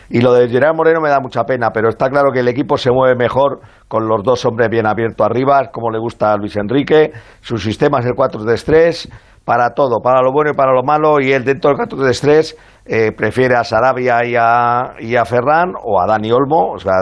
Y 0.10 0.22
lo 0.22 0.34
de 0.34 0.48
Gerard 0.50 0.76
Moreno 0.76 1.02
me 1.02 1.10
da 1.10 1.20
mucha 1.20 1.44
pena, 1.44 1.72
pero 1.72 1.90
está 1.90 2.10
claro 2.10 2.32
que 2.32 2.40
el 2.40 2.48
equipo 2.48 2.78
se 2.78 2.92
mueve 2.92 3.16
mejor 3.16 3.60
con 3.88 4.08
los 4.08 4.24
dos 4.24 4.46
hombres 4.46 4.70
bien 4.70 4.86
abiertos 4.86 5.26
arriba, 5.26 5.70
como 5.72 5.90
le 5.90 6.00
gusta 6.00 6.32
a 6.32 6.38
Luis 6.38 6.56
Enrique. 6.58 7.12
Su 7.42 7.58
sistema 7.58 8.00
es 8.00 8.06
el 8.06 8.14
4-3-3 8.14 9.10
para 9.46 9.70
todo, 9.76 10.02
para 10.02 10.22
lo 10.22 10.32
bueno 10.32 10.52
y 10.52 10.56
para 10.56 10.74
lo 10.74 10.84
malo, 10.84 11.20
y 11.22 11.32
él 11.32 11.46
dentro 11.46 11.72
del 11.72 11.88
4-3-3 11.88 12.56
eh, 12.88 13.12
prefiere 13.16 13.56
a 13.56 13.64
Sarabia 13.64 14.26
y 14.26 14.36
a, 14.36 14.96
y 15.00 15.16
a 15.16 15.24
Ferran 15.24 15.74
o 15.82 16.02
a 16.02 16.08
Dani 16.08 16.32
Olmo, 16.32 16.72
o 16.74 16.80
sea, 16.80 16.94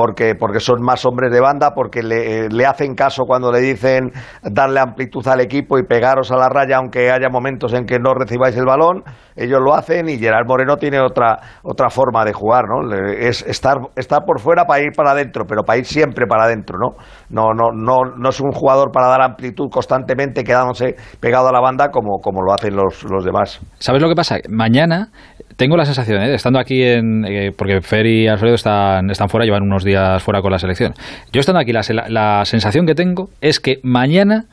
porque, 0.00 0.34
porque 0.34 0.60
son 0.60 0.80
más 0.80 1.04
hombres 1.04 1.30
de 1.30 1.42
banda, 1.42 1.72
porque 1.74 2.02
le, 2.02 2.46
eh, 2.46 2.48
le, 2.50 2.64
hacen 2.64 2.94
caso 2.94 3.24
cuando 3.26 3.52
le 3.52 3.60
dicen 3.60 4.12
darle 4.42 4.80
amplitud 4.80 5.28
al 5.28 5.42
equipo 5.42 5.78
y 5.78 5.82
pegaros 5.82 6.32
a 6.32 6.36
la 6.36 6.48
raya 6.48 6.78
aunque 6.78 7.10
haya 7.10 7.28
momentos 7.28 7.74
en 7.74 7.84
que 7.84 7.98
no 7.98 8.14
recibáis 8.14 8.56
el 8.56 8.64
balón, 8.64 9.02
ellos 9.36 9.60
lo 9.62 9.74
hacen 9.74 10.08
y 10.08 10.16
Gerard 10.16 10.46
Moreno 10.46 10.78
tiene 10.78 11.00
otra, 11.00 11.38
otra 11.62 11.90
forma 11.90 12.24
de 12.24 12.32
jugar, 12.32 12.64
¿no? 12.66 12.90
Es 12.94 13.42
estar, 13.42 13.76
estar 13.94 14.24
por 14.24 14.40
fuera 14.40 14.64
para 14.64 14.80
ir 14.82 14.92
para 14.96 15.10
adentro, 15.10 15.44
pero 15.46 15.64
para 15.64 15.78
ir 15.78 15.84
siempre 15.84 16.26
para 16.26 16.44
adentro, 16.44 16.78
¿no? 16.78 16.96
No, 17.28 17.52
no, 17.52 17.70
no, 17.70 18.16
no 18.16 18.28
es 18.30 18.40
un 18.40 18.52
jugador 18.52 18.92
para 18.92 19.08
dar 19.08 19.20
amplitud 19.20 19.68
constantemente 19.70 20.44
quedándose 20.44 20.94
pegado 21.20 21.48
a 21.48 21.52
la 21.52 21.60
banda 21.60 21.90
como, 21.90 22.20
como 22.22 22.40
lo 22.40 22.54
hacen 22.54 22.74
los, 22.74 23.04
los 23.04 23.22
demás. 23.22 23.60
¿Sabes 23.78 24.00
lo 24.00 24.08
que 24.08 24.14
pasa? 24.14 24.36
Mañana 24.48 25.10
tengo 25.56 25.76
la 25.76 25.84
sensación, 25.84 26.22
¿eh? 26.22 26.34
estando 26.34 26.58
aquí, 26.58 26.82
en, 26.82 27.24
eh, 27.24 27.52
porque 27.56 27.80
Fer 27.80 28.06
y 28.06 28.28
Alfredo 28.28 28.54
están, 28.54 29.10
están 29.10 29.28
fuera, 29.28 29.44
llevan 29.44 29.62
unos 29.62 29.84
días 29.84 30.22
fuera 30.22 30.40
con 30.40 30.52
la 30.52 30.58
selección. 30.58 30.94
Yo 31.32 31.40
estando 31.40 31.60
aquí, 31.60 31.72
la, 31.72 31.82
la, 32.08 32.44
sensación 32.44 32.86
que 32.86 32.94
tengo 32.94 33.28
es 33.40 33.60
que 33.60 33.78
mañana 33.82 34.46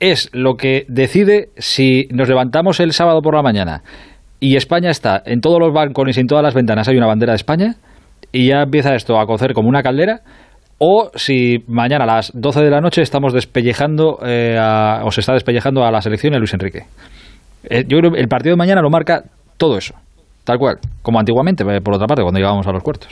es 0.00 0.30
lo 0.32 0.56
que 0.56 0.84
decide 0.88 1.48
si 1.56 2.08
nos 2.10 2.28
levantamos 2.28 2.80
el 2.80 2.92
sábado 2.92 3.20
por 3.22 3.34
la 3.34 3.42
mañana 3.42 3.82
y 4.40 4.56
España 4.56 4.90
está 4.90 5.22
en 5.24 5.40
todos 5.40 5.58
los 5.60 5.72
balcones 5.72 6.16
y 6.16 6.20
en 6.20 6.26
todas 6.26 6.42
las 6.42 6.54
ventanas 6.54 6.88
hay 6.88 6.96
una 6.96 7.06
bandera 7.06 7.32
de 7.32 7.36
España 7.36 7.76
y 8.32 8.48
ya 8.48 8.62
empieza 8.62 8.94
esto 8.94 9.18
a 9.18 9.26
cocer 9.26 9.54
como 9.54 9.68
una 9.68 9.82
caldera 9.82 10.20
o 10.78 11.10
si 11.14 11.58
mañana 11.68 12.04
a 12.04 12.06
las 12.06 12.32
12 12.34 12.60
de 12.60 12.70
la 12.70 12.80
noche 12.80 13.00
estamos 13.02 13.32
despellejando 13.32 14.18
eh, 14.26 14.58
o 15.02 15.10
se 15.12 15.20
está 15.20 15.32
despellejando 15.32 15.84
a 15.84 15.90
la 15.90 16.02
selección 16.02 16.32
de 16.32 16.38
Luis 16.38 16.52
Enrique. 16.52 16.82
yo 17.86 17.98
creo 17.98 18.12
que 18.12 18.20
el 18.20 18.28
partido 18.28 18.54
de 18.54 18.58
mañana 18.58 18.82
lo 18.82 18.90
marca 18.90 19.22
todo 19.56 19.78
eso. 19.78 19.94
Tal 20.44 20.58
cual, 20.58 20.76
como 21.02 21.18
antiguamente, 21.18 21.64
eh, 21.64 21.80
por 21.80 21.94
otra 21.94 22.06
parte, 22.06 22.22
cuando 22.22 22.38
llegábamos 22.38 22.66
a 22.66 22.72
los 22.72 22.82
cuartos. 22.82 23.08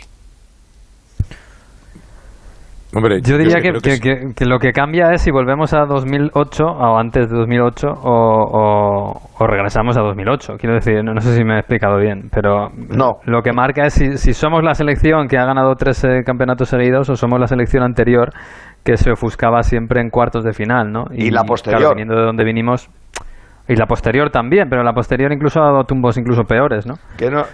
yo 3.24 3.38
diría 3.38 3.56
que, 3.62 4.44
lo 4.44 4.58
que 4.58 4.72
cambia 4.72 5.12
es 5.12 5.22
si 5.22 5.30
volvemos 5.30 5.72
a 5.72 5.86
2008 5.86 6.62
o 6.62 6.98
antes 6.98 7.30
de 7.30 7.38
2008 7.38 7.88
o, 7.88 9.16
o, 9.38 9.46
regresamos 9.46 9.96
a 9.96 10.02
2008. 10.02 10.56
Quiero 10.58 10.74
decir, 10.74 11.02
no, 11.02 11.18
sé 11.22 11.34
si 11.34 11.42
me 11.42 11.54
he 11.54 11.58
explicado 11.60 11.96
bien, 11.96 12.28
pero 12.30 12.68
no. 12.74 13.12
lo 13.24 13.40
que 13.40 13.52
marca 13.54 13.86
es 13.86 13.94
si, 13.94 14.34
somos 14.34 14.62
la 14.62 14.74
selección 14.74 15.26
que 15.26 15.38
ha 15.38 15.46
ganado 15.46 15.74
tres 15.74 16.06
campeonatos 16.26 16.68
seguidos 16.68 17.08
o 17.08 17.16
somos 17.16 17.40
la 17.40 17.46
selección 17.46 17.82
anterior 17.82 18.30
que 18.84 18.98
se 18.98 19.10
ofuscaba 19.10 19.62
siempre 19.62 20.02
en 20.02 20.10
cuartos 20.10 20.44
de 20.44 20.52
final, 20.52 20.92
¿no? 20.92 21.04
Y, 21.12 21.30
la 21.30 21.44
posterior. 21.44 21.94
viniendo 21.94 22.14
de 22.14 22.26
donde 22.26 22.44
vinimos, 22.44 22.90
y 23.68 23.76
la 23.76 23.86
posterior 23.86 24.30
también, 24.30 24.68
pero 24.68 24.82
la 24.82 24.92
posterior 24.92 25.32
incluso 25.32 25.60
ha 25.60 25.66
dado 25.66 25.84
tumbos 25.84 26.16
incluso 26.18 26.42
peores, 26.44 26.86
¿no? 26.86 26.94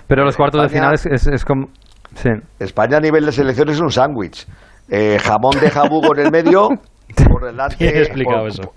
pero 0.06 0.24
los 0.24 0.36
cuartos 0.36 0.62
de 0.62 0.68
final 0.68 0.94
es, 0.94 1.44
como... 1.44 1.68
Sí. 2.14 2.30
España 2.58 2.96
a 2.96 3.00
nivel 3.00 3.26
de 3.26 3.32
selección 3.32 3.68
es 3.68 3.80
un 3.80 3.90
sándwich. 3.90 4.46
Eh, 4.88 5.18
jamón 5.22 5.60
de 5.60 5.70
jabugo 5.70 6.16
en 6.16 6.26
el 6.26 6.32
medio, 6.32 6.68
por 7.30 7.44
delante, 7.44 8.00
explicado 8.00 8.46
eso. 8.46 8.72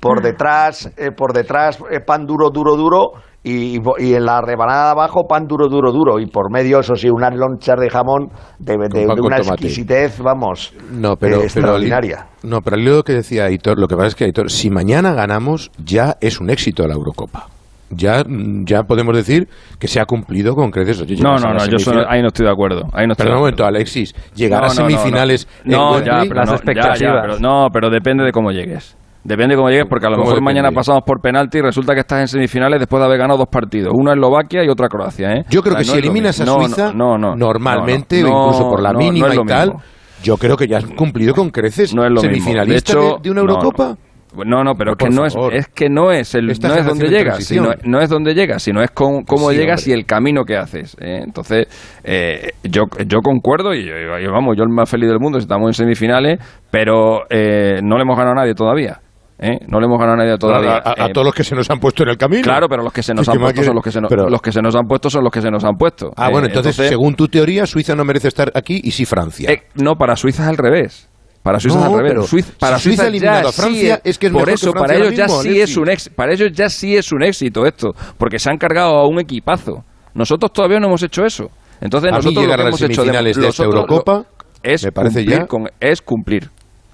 por, 0.00 0.20
detrás, 0.20 0.92
eh, 0.96 1.12
por 1.12 1.32
detrás 1.32 1.78
eh, 1.90 2.00
pan 2.00 2.26
duro, 2.26 2.50
duro, 2.50 2.76
duro 2.76 3.12
y, 3.44 3.76
en 3.76 4.24
la 4.24 4.40
rebanada 4.40 4.86
de 4.86 4.90
abajo 4.92 5.26
pan 5.28 5.46
duro, 5.46 5.68
duro, 5.68 5.90
duro 5.90 6.20
y 6.20 6.26
por 6.26 6.50
medio, 6.50 6.80
eso 6.80 6.94
sí, 6.94 7.08
unas 7.08 7.34
lonchas 7.34 7.78
de 7.80 7.90
jamón 7.90 8.28
de, 8.58 8.76
una 8.76 9.38
exquisitez, 9.38 10.20
vamos, 10.20 10.72
no, 10.92 11.16
pero, 11.16 11.42
extraordinaria. 11.42 12.26
no, 12.44 12.60
pero 12.60 12.76
lo 12.76 13.02
que 13.02 13.14
decía 13.14 13.46
Aitor, 13.46 13.78
lo 13.78 13.88
que 13.88 13.96
pasa 13.96 14.08
es 14.08 14.14
que 14.14 14.24
Aitor, 14.24 14.50
si 14.50 14.70
mañana 14.70 15.12
ganamos, 15.14 15.70
ya 15.84 16.16
es 16.20 16.40
un 16.40 16.50
éxito 16.50 16.86
la 16.86 16.94
Eurocopa 16.94 17.48
ya, 17.94 18.22
ya 18.64 18.82
podemos 18.84 19.14
decir 19.14 19.48
que 19.78 19.86
se 19.86 20.00
ha 20.00 20.04
cumplido 20.04 20.54
con 20.54 20.70
creces. 20.70 20.98
no, 21.20 21.36
no, 21.36 21.52
no, 21.52 21.66
yo 21.66 21.76
ahí 22.08 22.22
no 22.22 22.28
estoy 22.28 22.46
de 22.46 22.52
acuerdo. 22.52 22.88
Ahí 22.92 23.06
no 23.06 23.14
pero 23.14 23.32
un 23.32 23.40
momento, 23.40 23.64
Alexis, 23.64 24.14
llegar 24.34 24.64
a 24.64 24.70
semifinales. 24.70 25.46
No, 25.64 26.02
ya, 26.02 26.22
pero, 26.28 27.38
no, 27.38 27.68
pero 27.72 27.90
depende 27.90 28.24
de 28.24 28.32
cómo 28.32 28.50
llegues. 28.50 28.96
Depende 29.24 29.54
de 29.54 29.56
cómo 29.56 29.70
llegues, 29.70 29.86
porque 29.88 30.06
a 30.06 30.10
lo 30.10 30.18
mejor 30.18 30.42
mañana 30.42 30.72
pasamos 30.72 31.02
por 31.06 31.20
penalti 31.20 31.58
y 31.58 31.62
resulta 31.62 31.94
que 31.94 32.00
estás 32.00 32.20
en 32.20 32.28
semifinales 32.28 32.80
después 32.80 33.00
de 33.00 33.06
haber 33.06 33.18
ganado 33.18 33.38
dos 33.38 33.48
partidos. 33.48 33.92
Una 33.94 34.12
Eslovaquia 34.12 34.64
y 34.64 34.68
otra 34.68 34.88
Croacia. 34.88 35.32
¿eh? 35.32 35.44
Yo 35.48 35.62
creo 35.62 35.76
que 35.76 35.84
si 35.84 35.96
eliminas 35.96 36.40
a 36.40 36.46
Suiza, 36.46 36.92
normalmente, 36.92 38.18
incluso 38.18 38.68
por 38.68 38.82
la 38.82 38.92
mínima 38.92 39.34
y 39.34 39.44
tal, 39.46 39.74
yo 40.22 40.36
creo 40.36 40.56
que 40.56 40.66
ya 40.66 40.78
has 40.78 40.86
cumplido 40.86 41.34
con 41.34 41.50
creces. 41.50 41.94
No 41.94 42.04
es 42.04 42.10
lo 42.10 42.20
semifinalista 42.20 42.94
de, 42.98 43.14
de, 43.22 43.30
una 43.30 43.40
Eurocopa. 43.40 43.96
No, 44.34 44.64
no, 44.64 44.74
pero 44.74 44.96
que 44.96 45.10
no 45.10 45.26
es, 45.26 45.34
es 45.52 45.68
que 45.68 45.90
no 45.90 46.10
es 46.10 46.34
el, 46.34 46.46
no 46.46 46.52
es 46.52 46.86
donde 46.86 47.08
llegas, 47.08 47.44
sino, 47.44 47.70
no 47.84 48.00
es 48.00 48.08
donde 48.08 48.34
llegas, 48.34 48.62
sino 48.62 48.82
es 48.82 48.90
con, 48.90 49.24
cómo 49.24 49.52
llegas 49.52 49.86
y 49.86 49.92
el 49.92 50.06
camino 50.06 50.44
que 50.44 50.56
haces. 50.56 50.96
¿eh? 51.00 51.20
Entonces, 51.22 51.66
eh, 52.02 52.52
yo, 52.62 52.84
yo 53.06 53.18
concuerdo 53.20 53.74
y, 53.74 53.86
vamos, 54.28 54.56
yo 54.56 54.64
el 54.64 54.70
más 54.70 54.88
feliz 54.88 55.10
del 55.10 55.20
mundo, 55.20 55.38
estamos 55.38 55.68
en 55.68 55.74
semifinales, 55.74 56.40
pero 56.70 57.24
eh, 57.28 57.80
no 57.82 57.96
le 57.96 58.02
hemos 58.02 58.16
ganado 58.16 58.32
a 58.32 58.42
nadie 58.42 58.54
todavía. 58.54 59.00
¿Eh? 59.42 59.58
No 59.66 59.80
le 59.80 59.86
hemos 59.86 59.98
ganado 59.98 60.20
a 60.20 60.24
nadie 60.24 60.38
todavía. 60.38 60.80
A, 60.84 61.08
todos 61.08 61.26
los 61.26 61.34
que 61.34 61.42
se 61.42 61.56
nos 61.56 61.68
han 61.68 61.80
puesto 61.80 62.04
en 62.04 62.10
el 62.10 62.16
camino. 62.16 62.42
Claro, 62.42 62.68
pero 62.68 62.84
los 62.84 62.92
que 62.92 63.02
se 63.02 63.12
nos 63.12 63.28
han 63.28 63.38
puesto 63.38 63.64
son 63.64 63.74
los 63.74 63.82
que 63.82 63.90
se, 63.90 64.00
los 64.00 64.40
que 64.40 64.52
se 64.52 64.62
nos 64.62 64.76
han 64.76 64.86
puesto 64.86 65.10
son 65.10 65.24
los 65.24 65.32
que 65.32 65.40
se 65.40 65.50
nos 65.50 65.64
han 65.64 65.74
puesto. 65.74 66.12
Ah, 66.16 66.30
bueno, 66.30 66.46
entonces, 66.46 66.76
según 66.76 67.14
tu 67.14 67.26
teoría, 67.26 67.66
Suiza 67.66 67.96
no 67.96 68.04
merece 68.04 68.28
estar 68.28 68.52
aquí 68.54 68.80
y 68.84 68.92
sí 68.92 69.04
Francia. 69.04 69.50
no, 69.74 69.96
para 69.96 70.14
Suiza 70.14 70.44
es 70.44 70.48
al 70.48 70.56
revés. 70.56 71.08
Para 71.42 71.58
Suiza 71.58 71.80
es 71.80 71.84
al 71.84 71.98
revés. 71.98 72.26
Suiza, 72.28 72.52
para 72.56 72.78
Suiza, 72.78 73.08
eliminado 73.08 73.48
a 73.48 73.52
Francia 73.52 74.00
es, 74.04 74.16
que 74.16 74.28
es 74.28 74.32
por 74.32 74.48
eso 74.48 74.72
para 74.72 74.94
ellos 74.94 75.12
ya 75.14 75.26
sí 75.26 75.60
es 75.60 75.76
un 75.76 75.88
para 76.14 76.32
ellos 76.32 76.52
ya 76.52 76.68
sí 76.68 76.96
es 76.96 77.10
un 77.10 77.24
éxito 77.24 77.66
esto, 77.66 77.90
porque 78.16 78.38
se 78.38 78.48
han 78.48 78.58
cargado 78.58 78.96
a 78.96 79.08
un 79.08 79.18
equipazo. 79.18 79.84
Nosotros 80.14 80.52
todavía 80.52 80.78
no 80.78 80.86
hemos 80.86 81.02
hecho 81.02 81.24
eso. 81.24 81.50
Entonces 81.80 82.12
nosotros 82.12 82.46
lo 82.46 82.54
que 82.54 82.62
hemos 82.62 82.82
hecho 82.82 83.04
de, 83.04 83.10
de 83.10 83.48
esta 83.48 83.64
Eurocopa 83.64 84.24
es 84.62 84.84
me 84.84 84.92
parece 84.92 85.24
cumplir 85.24 85.38
ya 85.40 85.46
con, 85.46 85.68
es 85.80 86.00
cumplir. 86.00 86.50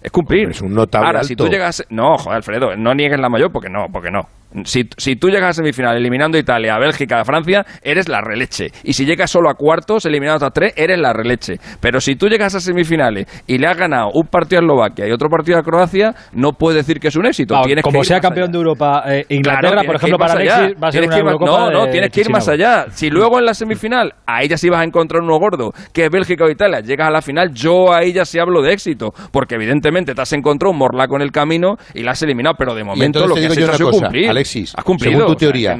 Es 0.08 0.12
cumplir. 0.12 0.48
Es 0.48 0.62
un 0.62 0.72
notable 0.72 1.06
Ahora, 1.06 1.22
si 1.22 1.36
tú 1.36 1.48
llegas... 1.48 1.84
No, 1.90 2.16
joder, 2.16 2.38
Alfredo, 2.38 2.74
no 2.76 2.94
niegues 2.94 3.20
la 3.20 3.28
mayor 3.28 3.52
porque 3.52 3.68
no, 3.68 3.88
porque 3.92 4.10
no. 4.10 4.26
Si, 4.64 4.88
si 4.96 5.16
tú 5.16 5.28
llegas 5.28 5.50
a 5.50 5.52
semifinal 5.52 5.96
eliminando 5.96 6.38
a 6.38 6.40
Italia, 6.40 6.74
a 6.74 6.78
Bélgica, 6.78 7.20
a 7.20 7.24
Francia, 7.24 7.66
eres 7.82 8.08
la 8.08 8.20
releche. 8.20 8.68
Y 8.82 8.94
si 8.94 9.04
llegas 9.04 9.30
solo 9.30 9.50
a 9.50 9.54
cuartos, 9.54 10.06
eliminados 10.06 10.42
a 10.42 10.50
tres, 10.50 10.72
eres 10.76 10.98
la 10.98 11.12
releche. 11.12 11.56
Pero 11.80 12.00
si 12.00 12.16
tú 12.16 12.28
llegas 12.28 12.54
a 12.54 12.60
semifinales 12.60 13.26
y 13.46 13.58
le 13.58 13.66
has 13.66 13.76
ganado 13.76 14.10
un 14.14 14.26
partido 14.26 14.60
a 14.60 14.64
Eslovaquia 14.64 15.06
y 15.06 15.12
otro 15.12 15.28
partido 15.28 15.58
a 15.58 15.62
Croacia, 15.62 16.14
no 16.32 16.52
puedes 16.52 16.86
decir 16.86 16.98
que 16.98 17.08
es 17.08 17.16
un 17.16 17.26
éxito. 17.26 17.54
como 17.82 18.04
sea 18.04 18.20
campeón 18.20 18.50
de 18.50 18.58
Europa, 18.58 19.02
eh, 19.06 19.26
Inglaterra, 19.28 19.82
por 19.84 19.96
ejemplo, 19.96 20.18
para 20.18 20.32
Alexis, 20.34 20.76
va 20.82 20.88
a 20.88 20.92
ser 20.92 21.04
una 21.04 21.32
No, 21.34 21.70
no, 21.70 21.86
tienes 21.88 22.10
que 22.10 22.20
ir 22.22 22.30
más 22.30 22.48
allá. 22.48 22.86
Si 22.90 23.10
luego 23.10 23.38
en 23.38 23.44
la 23.44 23.54
semifinal, 23.54 24.14
a 24.26 24.42
ella 24.42 24.56
sí 24.56 24.68
vas 24.70 24.80
a 24.80 24.84
encontrar 24.84 25.22
uno 25.22 25.38
gordo, 25.38 25.72
que 25.92 26.04
es 26.04 26.10
Bélgica 26.10 26.44
o 26.44 26.50
Italia, 26.50 26.80
llegas 26.80 27.08
a 27.08 27.10
la 27.10 27.22
final, 27.22 27.52
yo 27.52 27.92
a 27.92 28.02
ella 28.02 28.24
sí 28.24 28.38
hablo 28.38 28.62
de 28.62 28.72
éxito. 28.72 29.12
Porque 29.30 29.56
evidentemente 29.56 30.14
te 30.14 30.20
has 30.20 30.32
encontrado 30.32 30.72
un 30.72 30.78
morlaco 30.78 31.16
en 31.16 31.22
el 31.22 31.32
camino 31.32 31.76
y 31.94 32.02
la 32.02 32.12
has 32.12 32.22
eliminado. 32.22 32.54
Pero 32.58 32.74
de 32.74 32.84
momento 32.84 33.26
lo 33.26 33.34
que 33.34 33.46
has 33.46 33.56
hecho 33.56 33.88
ha 33.88 33.90
cumplir. 33.90 34.37
Alexis, 34.38 34.72
has 34.76 34.84
cumplido, 34.84 35.20
según 35.20 35.34
tu 35.34 35.36
teoría, 35.36 35.76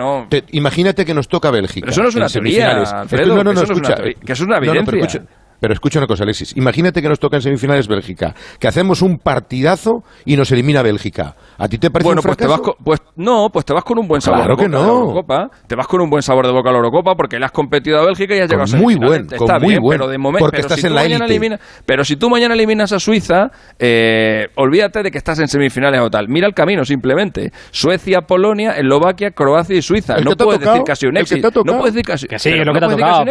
imagínate 0.50 1.04
que 1.04 1.14
nos 1.14 1.28
toca 1.28 1.50
Bélgica. 1.50 1.86
Pero 1.86 1.92
eso 1.92 2.02
no 2.02 2.08
es 2.08 2.14
una 2.16 2.28
teoría, 2.28 3.00
Alfredo, 3.00 3.36
no, 3.36 3.44
no, 3.44 3.52
no, 3.52 3.62
escucha, 3.62 3.96
que 3.96 4.32
eso 4.32 4.42
es 4.44 4.48
una 4.48 4.58
evidencia. 4.58 5.22
Pero 5.60 5.74
escucha 5.74 5.98
una 5.98 6.06
cosa, 6.06 6.24
Alexis. 6.24 6.56
Imagínate 6.56 7.02
que 7.02 7.08
nos 7.08 7.18
toca 7.18 7.36
en 7.36 7.42
semifinales 7.42 7.88
Bélgica, 7.88 8.34
que 8.58 8.68
hacemos 8.68 9.02
un 9.02 9.18
partidazo 9.18 10.04
y 10.24 10.36
nos 10.36 10.50
elimina 10.52 10.82
Bélgica. 10.82 11.34
¿A 11.58 11.68
ti 11.68 11.78
te 11.78 11.90
parece 11.90 12.06
bueno, 12.06 12.20
un 12.20 12.26
pues 12.26 12.36
te 12.36 12.46
vas 12.46 12.60
con, 12.60 12.74
pues 12.82 13.00
no, 13.16 13.50
pues 13.52 13.64
te 13.64 13.72
vas 13.72 13.84
con 13.84 13.98
un 13.98 14.06
buen 14.06 14.20
sabor 14.20 14.40
claro 14.40 14.56
de 14.56 14.62
boca 14.62 14.64
que 14.64 14.68
no. 14.68 14.78
a 14.78 14.86
la 14.86 15.00
Eurocopa. 15.00 15.50
Te 15.66 15.74
vas 15.74 15.86
con 15.86 16.00
un 16.00 16.10
buen 16.10 16.22
sabor 16.22 16.46
de 16.46 16.52
boca 16.52 16.68
a 16.70 16.72
la 16.72 16.78
Eurocopa 16.78 17.14
porque 17.16 17.38
le 17.38 17.44
has 17.44 17.52
competido 17.52 17.98
a 17.98 18.04
Bélgica 18.04 18.36
y 18.36 18.40
has 18.40 18.50
llegado 18.50 18.72
a 18.72 18.78
muy 18.78 18.94
buen, 18.94 19.26
Está 19.30 19.58
muy 19.58 19.68
bien, 19.70 19.82
buen, 19.82 19.98
pero 19.98 20.10
de 20.10 20.18
momento, 20.18 20.44
porque 20.44 20.60
estás 20.60 20.82
en 20.84 20.94
la 20.94 21.04
élite. 21.04 21.58
Pero 21.84 22.04
si 22.04 22.16
tú 22.16 22.30
mañana 22.30 22.54
eliminas 22.54 22.92
a 22.92 23.00
Suiza, 23.00 23.50
eh, 23.78 24.48
olvídate 24.54 25.02
de 25.02 25.10
que 25.10 25.18
estás 25.18 25.38
en 25.40 25.48
semifinales 25.48 26.00
o 26.00 26.10
tal. 26.10 26.28
Mira 26.28 26.46
el 26.46 26.54
camino 26.54 26.84
simplemente. 26.84 27.52
Suecia, 27.70 28.22
Polonia, 28.22 28.72
Eslovaquia, 28.72 29.32
Croacia 29.32 29.76
y 29.76 29.82
Suiza. 29.82 30.18
no 30.20 30.36
puedes 30.36 30.60
decir 30.60 30.82
casi 30.84 31.06
un 31.06 31.16
éxito. 31.16 31.50
No 31.64 31.78
puedes 31.78 31.94
decir 31.94 32.06
casi. 32.06 32.26
Que 32.28 32.38
sí, 32.38 32.50
lo 32.50 32.72
que 32.72 32.80
te 32.80 32.86
ha 32.86 32.88
tocado. 32.88 33.24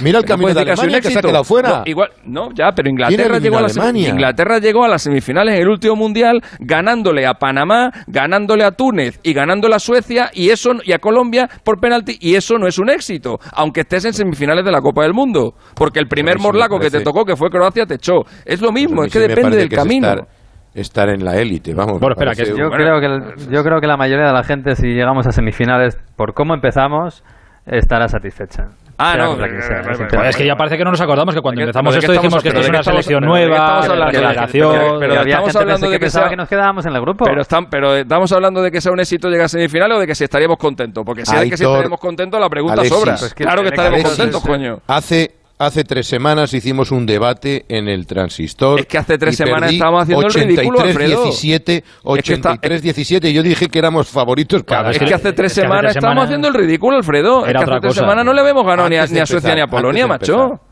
Mira 0.00 0.18
el 0.18 0.24
camino 0.24 0.54
de 0.54 0.60
Alemania 0.60 1.00
que 1.00 1.10
fuera. 1.44 1.82
Igual 1.86 2.10
no, 2.24 2.50
ya, 2.52 2.72
pero 2.74 2.88
Inglaterra 2.88 3.38
llegó, 3.38 3.58
a 3.58 3.62
la 3.62 3.98
Inglaterra 3.98 4.58
llegó 4.58 4.84
a 4.84 4.88
las 4.88 5.02
semifinales 5.02 5.54
en 5.54 5.62
el 5.62 5.68
último 5.68 5.96
mundial 5.96 6.42
ganándole 6.58 7.26
a 7.26 7.34
Panamá, 7.34 7.90
ganándole 8.06 8.64
a 8.64 8.72
Túnez 8.72 9.18
y 9.22 9.32
ganándole 9.32 9.74
a 9.74 9.78
Suecia 9.78 10.30
y 10.32 10.50
eso 10.50 10.72
y 10.84 10.92
a 10.92 10.98
Colombia 10.98 11.48
por 11.64 11.80
penalti 11.80 12.16
y 12.20 12.34
eso 12.34 12.58
no 12.58 12.66
es 12.66 12.78
un 12.78 12.90
éxito, 12.90 13.38
aunque 13.52 13.80
estés 13.80 14.04
en 14.04 14.12
semifinales 14.12 14.64
de 14.64 14.70
la 14.70 14.80
Copa 14.80 15.02
del 15.02 15.14
Mundo, 15.14 15.54
porque 15.74 15.98
el 15.98 16.06
primer 16.06 16.38
morlaco 16.38 16.78
que 16.78 16.90
te 16.90 17.00
tocó 17.00 17.24
que 17.24 17.36
fue 17.36 17.50
Croacia 17.50 17.86
te 17.86 17.94
echó. 17.94 18.22
Es 18.44 18.60
lo 18.60 18.72
mismo, 18.72 19.04
es 19.04 19.12
que 19.12 19.20
depende 19.20 19.56
del 19.56 19.68
camino. 19.68 20.26
Estar, 20.72 21.08
en 21.08 21.24
la 21.24 21.36
élite, 21.36 21.74
vamos. 21.74 21.98
Bueno, 21.98 22.14
espera, 22.14 22.32
que 22.32 22.44
yo, 22.56 22.70
creo 22.70 23.00
que 23.00 23.52
yo 23.52 23.64
creo 23.64 23.80
que 23.80 23.88
la 23.88 23.96
mayoría 23.96 24.26
de 24.26 24.32
la 24.32 24.44
gente 24.44 24.76
si 24.76 24.86
llegamos 24.86 25.26
a 25.26 25.32
semifinales 25.32 25.98
por 26.16 26.32
cómo 26.32 26.54
empezamos 26.54 27.24
estará 27.66 28.06
satisfecha. 28.08 28.68
Ah, 29.02 29.16
no, 29.16 30.24
es 30.26 30.36
que 30.36 30.44
ya 30.44 30.56
parece 30.56 30.76
que 30.76 30.84
no 30.84 30.90
nos 30.90 31.00
acordamos 31.00 31.34
que 31.34 31.40
cuando 31.40 31.62
empezamos 31.62 31.96
esto 31.96 32.12
dijimos 32.12 32.42
que 32.42 32.48
esto 32.48 32.60
es 32.60 32.68
una 32.68 32.82
selección 32.82 33.24
nueva, 33.24 33.80
delegación. 34.12 35.00
Pero 35.00 35.14
estamos 35.22 35.56
hablando 35.56 35.86
de 35.86 35.92
que 35.92 36.00
pensaba 36.00 36.28
que 36.28 36.36
nos 36.36 36.48
quedábamos 36.48 36.84
en 36.84 36.94
el 36.94 37.00
grupo. 37.00 37.24
Pero 37.24 37.42
pero 37.70 37.96
estamos 37.96 38.30
hablando 38.32 38.62
de 38.62 38.70
que 38.70 38.80
sea 38.80 38.92
un 38.92 39.00
éxito 39.00 39.28
llegar 39.28 39.46
a 39.46 39.48
semifinales 39.48 39.96
o 39.96 40.00
de 40.00 40.06
que 40.06 40.14
si 40.14 40.24
estaríamos 40.24 40.58
contentos, 40.58 41.02
porque 41.04 41.24
si 41.24 41.34
es 41.34 41.50
que 41.50 41.56
si 41.56 41.64
estaríamos 41.64 41.98
contentos 41.98 42.38
la 42.38 42.50
pregunta 42.50 42.84
sobra. 42.84 43.16
Claro 43.34 43.62
que 43.62 43.68
estaremos 43.68 44.02
contentos, 44.02 44.42
coño. 44.42 44.80
Hace 44.86 45.39
Hace 45.60 45.84
tres 45.84 46.06
semanas 46.06 46.54
hicimos 46.54 46.90
un 46.90 47.04
debate 47.04 47.66
en 47.68 47.86
el 47.86 48.06
transistor. 48.06 48.80
Es 48.80 48.86
que 48.86 48.96
hace 48.96 49.18
tres 49.18 49.36
semanas 49.36 49.70
estábamos 49.70 50.04
haciendo 50.04 50.26
83, 50.26 50.42
el 50.42 50.56
ridículo, 50.56 50.80
Alfredo. 50.80 51.22
17, 51.24 51.84
83, 52.02 52.82
17. 52.82 53.28
Y 53.28 53.34
yo 53.34 53.42
dije 53.42 53.68
que 53.68 53.78
éramos 53.78 54.08
favoritos 54.08 54.62
para. 54.62 54.90
es, 54.90 54.98
que, 54.98 55.12
hace 55.12 55.34
tres 55.34 55.52
semanas 55.52 55.94
estábamos 55.94 56.24
haciendo 56.24 56.48
el 56.48 56.54
ridículo, 56.54 56.96
Alfredo. 56.96 57.44
es 57.44 57.52
que 57.52 57.58
hace 57.58 57.78
tres 57.78 57.94
semanas 57.94 58.24
no 58.24 58.32
le 58.32 58.40
habíamos 58.40 58.64
ganado 58.64 58.88
ni 58.88 58.96
a, 58.96 59.04
ni 59.04 59.18
a 59.18 59.26
Suecia 59.26 59.54
ni 59.54 59.60
a 59.60 59.66
Polonia, 59.66 60.06
macho 60.06 60.62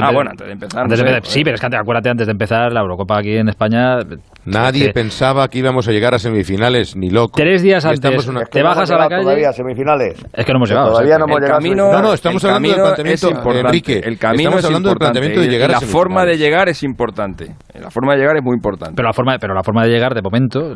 ah, 0.00 0.10
bueno, 0.12 0.30
antes 0.30 0.46
de 0.46 0.52
empezar. 0.52 0.86
sí, 1.24 1.44
pero 1.44 1.54
es 1.54 1.60
que 1.60 1.76
acuérdate, 1.76 2.08
antes 2.08 2.26
de 2.26 2.32
empezar, 2.32 2.72
la 2.72 2.80
Eurocopa 2.80 3.18
aquí 3.18 3.36
en 3.36 3.48
España. 3.48 3.98
Nadie 4.48 4.92
pensaba 4.92 5.48
que 5.48 5.58
íbamos 5.58 5.88
a 5.88 5.92
llegar 5.92 6.14
a 6.14 6.18
semifinales, 6.18 6.96
ni 6.96 7.10
loco. 7.10 7.32
Tres 7.36 7.62
días 7.62 7.84
antes, 7.84 8.00
te 8.50 8.62
bajas 8.62 8.90
a 8.90 8.98
la 8.98 9.08
calle. 9.08 9.22
Todavía 9.22 9.52
semifinales. 9.52 10.24
Es 10.32 10.44
que 10.44 10.52
no 10.52 10.58
hemos 10.58 10.68
llegado. 10.68 10.90
Todavía 10.92 11.18
no 11.18 11.24
hemos 11.26 11.40
llegado. 11.40 11.60
no, 11.60 12.02
no, 12.02 12.12
estamos 12.14 12.44
hablando 12.44 12.68
del 12.68 12.80
planteamiento, 12.80 13.28
Enrique. 13.52 14.00
El 14.04 14.18
camino 14.18 14.50
estamos 14.50 14.64
hablando 14.64 14.88
del 14.90 14.98
planteamiento 14.98 15.40
de 15.40 15.48
llegar 15.48 15.70
La 15.70 15.80
forma 15.80 16.24
de 16.24 16.36
llegar 16.36 16.68
es 16.68 16.82
importante. 16.82 17.54
La 17.74 17.90
forma 17.90 18.14
de 18.14 18.20
llegar 18.20 18.36
es 18.36 18.42
muy 18.42 18.54
importante. 18.54 18.94
Pero 18.96 19.06
la 19.06 19.12
forma, 19.12 19.36
pero 19.38 19.54
la 19.54 19.62
forma 19.62 19.84
de 19.84 19.90
llegar, 19.90 20.14
de 20.14 20.22
momento, 20.22 20.74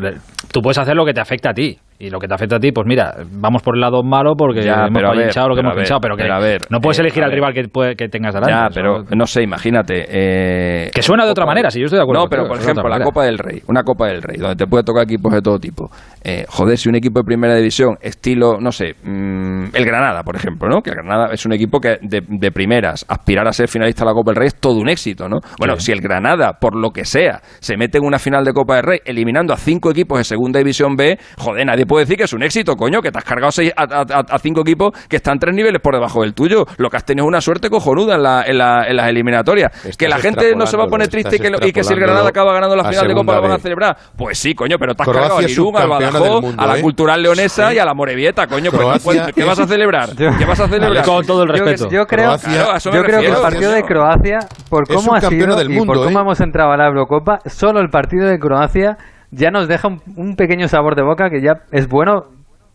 tú 0.52 0.60
puedes 0.60 0.78
hacer 0.78 0.94
lo 0.94 1.04
que 1.04 1.12
te 1.12 1.20
afecta 1.20 1.50
a 1.50 1.54
ti. 1.54 1.78
Y 1.98 2.10
lo 2.10 2.18
que 2.18 2.26
te 2.26 2.34
afecta 2.34 2.56
a 2.56 2.58
ti, 2.58 2.72
pues 2.72 2.84
mira, 2.84 3.14
vamos 3.30 3.62
por 3.62 3.76
el 3.76 3.80
lado 3.80 4.02
malo 4.02 4.34
porque 4.36 4.60
hemos 4.60 5.16
pinchado 5.16 5.48
lo 5.48 5.54
que 5.54 5.60
hemos 5.60 5.76
pinchado, 5.76 6.00
pero 6.00 6.16
que 6.16 6.26
no 6.68 6.80
puedes 6.80 6.98
eh, 6.98 7.02
elegir 7.02 7.22
al 7.22 7.30
rival 7.30 7.54
que, 7.54 7.94
que 7.96 8.08
tengas 8.08 8.34
delante. 8.34 8.52
Ya, 8.52 8.68
pero 8.74 9.04
no 9.14 9.24
sé, 9.24 9.44
imagínate. 9.44 10.06
Eh, 10.08 10.90
que 10.92 11.00
suena 11.00 11.24
de 11.24 11.30
otra 11.30 11.46
manera, 11.46 11.70
si 11.70 11.78
yo 11.78 11.84
estoy 11.84 11.98
de 11.98 12.02
acuerdo. 12.02 12.24
No, 12.24 12.28
pero 12.28 12.48
por 12.48 12.58
ejemplo, 12.58 12.88
la 12.88 13.04
Copa 13.04 13.24
del 13.24 13.38
Rey, 13.38 13.61
una 13.68 13.82
Copa 13.82 14.06
del 14.08 14.22
Rey, 14.22 14.38
donde 14.38 14.56
te 14.56 14.66
puede 14.66 14.84
tocar 14.84 15.04
equipos 15.04 15.32
de 15.32 15.40
todo 15.40 15.58
tipo. 15.58 15.90
Eh, 16.22 16.44
joder, 16.48 16.78
si 16.78 16.88
un 16.88 16.96
equipo 16.96 17.20
de 17.20 17.24
primera 17.24 17.54
división, 17.54 17.96
estilo, 18.00 18.58
no 18.60 18.70
sé, 18.72 18.94
mm, 19.02 19.74
el 19.74 19.84
Granada, 19.84 20.22
por 20.22 20.36
ejemplo, 20.36 20.68
¿no? 20.68 20.82
Que 20.82 20.90
el 20.90 20.96
Granada 20.96 21.32
es 21.32 21.44
un 21.46 21.52
equipo 21.52 21.80
que 21.80 21.98
de, 22.00 22.52
primeras, 22.52 23.04
aspirar 23.08 23.46
a 23.48 23.52
ser 23.52 23.68
finalista 23.68 24.04
de 24.04 24.10
la 24.10 24.14
Copa 24.14 24.30
del 24.30 24.36
Rey 24.36 24.46
es 24.48 24.56
todo 24.56 24.78
un 24.78 24.88
éxito, 24.88 25.28
¿no? 25.28 25.40
Bueno, 25.58 25.78
si 25.78 25.92
el 25.92 26.00
Granada, 26.00 26.54
por 26.60 26.76
lo 26.76 26.90
que 26.90 27.04
sea, 27.04 27.40
se 27.60 27.76
mete 27.76 27.98
en 27.98 28.04
una 28.04 28.18
final 28.18 28.44
de 28.44 28.52
Copa 28.52 28.76
del 28.76 28.84
Rey, 28.84 28.98
eliminando 29.04 29.52
a 29.52 29.56
cinco 29.56 29.90
equipos 29.90 30.18
de 30.18 30.24
segunda 30.24 30.58
división 30.58 30.96
B, 30.96 31.18
joder, 31.38 31.66
nadie 31.66 31.86
puede 31.86 32.04
decir 32.04 32.16
que 32.16 32.24
es 32.24 32.32
un 32.32 32.42
éxito 32.42 32.76
coño, 32.76 33.00
que 33.00 33.10
te 33.10 33.18
has 33.18 33.24
cargado 33.24 33.50
a, 33.76 34.38
cinco 34.38 34.60
equipos 34.62 34.92
que 35.08 35.16
están 35.16 35.38
tres 35.38 35.54
niveles 35.54 35.80
por 35.80 35.94
debajo 35.94 36.22
del 36.22 36.34
tuyo. 36.34 36.64
Lo 36.76 36.90
que 36.90 36.96
has 36.96 37.04
tenido 37.04 37.24
es 37.24 37.28
una 37.28 37.40
suerte 37.40 37.68
cojonuda 37.68 38.14
en, 38.46 38.58
las 38.58 39.08
eliminatorias. 39.08 39.70
que 39.96 40.08
la 40.08 40.18
gente 40.18 40.54
no 40.56 40.66
se 40.66 40.76
va 40.76 40.84
a 40.84 40.86
poner 40.86 41.08
triste 41.08 41.36
y 41.36 41.72
que, 41.72 41.84
si 41.84 41.92
el 41.92 42.00
Granada 42.00 42.28
acaba 42.28 42.52
ganando 42.52 42.76
la 42.76 42.84
final 42.84 43.08
de 43.08 43.14
Copa 43.14 43.41
van 43.42 43.52
a 43.52 43.58
celebrar. 43.58 43.96
Pues 44.16 44.38
sí, 44.38 44.54
coño, 44.54 44.76
pero 44.78 44.94
te 44.94 45.02
has 45.02 45.08
cargado 45.08 45.38
al 45.38 45.50
Irún, 45.50 45.76
al 45.76 45.88
Badajoz, 45.88 46.54
a 46.56 46.66
la 46.66 46.78
¿eh? 46.78 46.82
Cultural 46.82 47.22
Leonesa 47.22 47.74
y 47.74 47.78
a 47.78 47.84
la 47.84 47.94
Morevieta, 47.94 48.46
coño. 48.46 48.70
Pues, 48.70 49.20
¿Qué 49.34 49.44
vas 49.44 49.58
a 49.58 49.66
celebrar? 49.66 50.10
¿Qué 50.16 50.44
vas 50.46 50.60
a 50.60 50.68
celebrar? 50.68 51.04
Con 51.04 51.26
todo 51.26 51.42
el 51.42 51.48
respeto. 51.48 51.88
Yo, 51.90 52.06
creo, 52.06 52.36
yo 52.36 53.02
creo 53.02 53.20
que 53.20 53.26
el 53.26 53.36
partido 53.36 53.72
de 53.72 53.82
Croacia, 53.82 54.38
por 54.68 54.86
cómo 54.88 55.14
ha 55.14 55.20
sido 55.20 55.60
y 55.62 55.84
por 55.84 55.96
cómo 55.96 56.18
¿eh? 56.18 56.22
hemos 56.22 56.40
entrado 56.40 56.72
a 56.72 56.76
la 56.76 56.86
Eurocopa, 56.86 57.40
solo 57.46 57.80
el 57.80 57.90
partido 57.90 58.26
de 58.26 58.38
Croacia 58.38 58.96
ya 59.30 59.50
nos 59.50 59.66
deja 59.66 59.88
un, 59.88 60.36
pequeño 60.36 60.68
sabor 60.68 60.94
de 60.94 61.02
boca 61.02 61.30
que 61.30 61.40
ya 61.40 61.62
es 61.72 61.88
bueno 61.88 62.24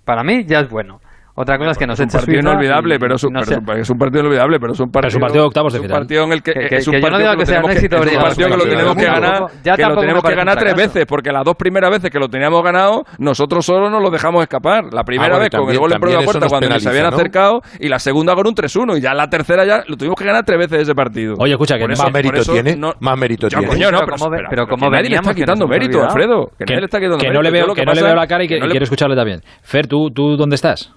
para 0.06 0.24
mí 0.24 0.46
ya 0.46 0.60
es 0.60 0.70
bueno. 0.70 1.00
Otra 1.39 1.60
cosa 1.60 1.69
es 1.69 1.78
que 1.78 1.86
nos 1.86 2.00
echa 2.00 2.17
un 2.17 2.26
partido 2.26 2.39
inolvidable, 2.39 2.97
pero 2.97 3.13
es 3.13 3.23
un, 3.23 3.38
es 3.38 3.89
un 3.91 3.97
partido 4.00 4.21
inolvidable, 4.21 4.58
pero 4.60 4.73
es 4.73 4.80
un 4.80 4.89
partido, 4.89 5.10
es 5.10 5.15
un 5.15 5.21
partido 5.21 5.43
de 5.43 5.47
octavos 5.47 5.71
de 5.71 5.80
final. 5.82 5.91
Un 5.91 6.00
partido 6.00 6.23
en 6.23 6.32
el 6.32 6.41
que, 6.41 6.52
que, 6.52 6.76
es 6.78 6.88
un 6.88 7.00
partido 7.00 7.19
no 7.19 7.32
que, 7.34 7.38
que 7.38 7.45
sea 7.45 7.62
un 7.63 7.69
éxito, 7.69 7.97
es 7.97 8.15
un 8.15 8.21
partido 8.23 8.50
que 8.50 8.58
lo 8.58 8.63
tenemos 8.63 8.95
que 8.95 9.06
ganar, 9.06 9.43
que 9.62 9.84
lo 9.84 9.97
tenemos 9.97 10.23
que 10.23 10.34
ganar 10.34 10.58
tres 10.58 10.73
veces, 10.73 11.06
porque 11.06 11.32
las 11.32 11.45
dos 11.45 11.54
primeras 11.56 11.91
veces 11.91 12.10
que 12.10 12.17
lo 12.17 12.28
teníamos 12.28 12.63
ganado, 12.63 13.04
nosotros 13.19 13.63
solo 13.63 13.88
nos 13.91 14.02
lo 14.02 14.10
dejamos 14.10 14.41
escapar. 14.41 14.86
La 14.91 15.04
primera 15.04 15.36
ah, 15.36 15.39
vez 15.39 15.50
con 15.52 15.69
el 15.69 15.78
gol 15.78 15.93
en 15.93 16.00
prueba 16.00 16.23
puerta 16.23 16.47
cuando 16.47 16.80
se 16.80 16.89
habían 16.89 17.06
acercado 17.06 17.62
y 17.80 17.88
la 17.88 18.00
segunda 18.00 18.34
con 18.34 18.47
un 18.47 18.56
3-1 18.56 18.97
y 18.97 19.02
ya 19.02 19.13
la 19.13 19.30
tercera 19.30 19.63
ya 19.63 19.84
lo 19.88 19.95
tuvimos 19.95 20.17
que 20.17 20.26
ganar 20.26 20.43
tres 20.43 20.58
veces 20.58 20.82
ese 20.82 20.95
partido. 20.95 21.36
Oye, 21.38 21.52
escucha, 21.52 21.78
que 21.78 21.88
más 21.88 22.12
mérito 22.12 22.52
tiene, 22.52 22.80
más 23.00 23.15
mérito 23.19 23.47
tiene. 23.47 23.67
pero 24.50 24.65
como 24.65 24.89
nadie 24.89 25.12
le 25.12 25.17
está 25.17 25.36
quitando 25.36 25.67
mérito, 25.67 26.04
Alfredo, 26.04 26.50
que 26.58 26.65
nadie 26.65 26.80
le 26.80 26.86
está 26.86 26.97
quitando 26.97 27.17
mérito. 27.17 27.30
Que 27.30 27.34
no 27.38 27.41
le 27.43 27.52
veo 27.52 27.76
que 27.76 27.86
no 27.86 27.93
le 27.93 28.02
veo 28.02 28.15
la 28.15 28.26
cara 28.26 28.43
y 28.43 28.47
que 28.47 28.58
quiero 28.58 28.84
escucharle 28.84 29.15
también. 29.15 29.41
Fer, 29.62 29.86
tú 29.86 30.10
dónde 30.10 30.56
estás? 30.56 30.91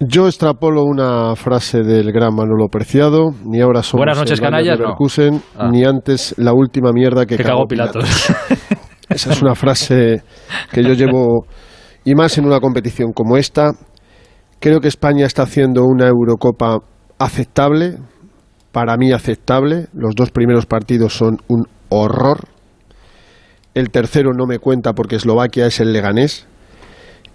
Yo 0.00 0.26
extrapolo 0.26 0.82
una 0.82 1.36
frase 1.36 1.82
del 1.82 2.10
gran 2.12 2.34
Manolo 2.34 2.66
Preciado, 2.68 3.30
ni 3.44 3.60
ahora 3.60 3.82
somos 3.82 4.00
Buenas 4.00 4.18
noches, 4.18 4.40
canallas, 4.40 4.78
ah. 5.56 5.68
ni 5.70 5.84
antes 5.84 6.34
la 6.36 6.52
última 6.52 6.90
mierda 6.92 7.26
que, 7.26 7.36
cagó, 7.36 7.66
Pilatos. 7.66 8.04
Esa 9.08 9.32
es 9.32 9.40
una 9.40 9.54
frase 9.54 10.22
que 10.72 10.82
yo 10.82 10.94
llevo, 10.94 11.46
y 12.04 12.14
más 12.14 12.36
en 12.38 12.46
una 12.46 12.58
competición 12.58 13.12
como 13.12 13.36
esta. 13.36 13.72
Creo 14.58 14.80
que 14.80 14.88
España 14.88 15.26
está 15.26 15.42
haciendo 15.42 15.84
una 15.84 16.08
Eurocopa 16.08 16.78
aceptable, 17.18 17.98
para 18.72 18.96
mí 18.96 19.12
aceptable. 19.12 19.86
Los 19.92 20.14
dos 20.16 20.30
primeros 20.32 20.66
partidos 20.66 21.16
son 21.16 21.38
un 21.46 21.66
horror. 21.88 22.48
El 23.74 23.90
tercero 23.90 24.32
no 24.36 24.46
me 24.46 24.58
cuenta 24.58 24.92
porque 24.92 25.16
Eslovaquia 25.16 25.66
es 25.66 25.78
el 25.78 25.92
Leganés. 25.92 26.48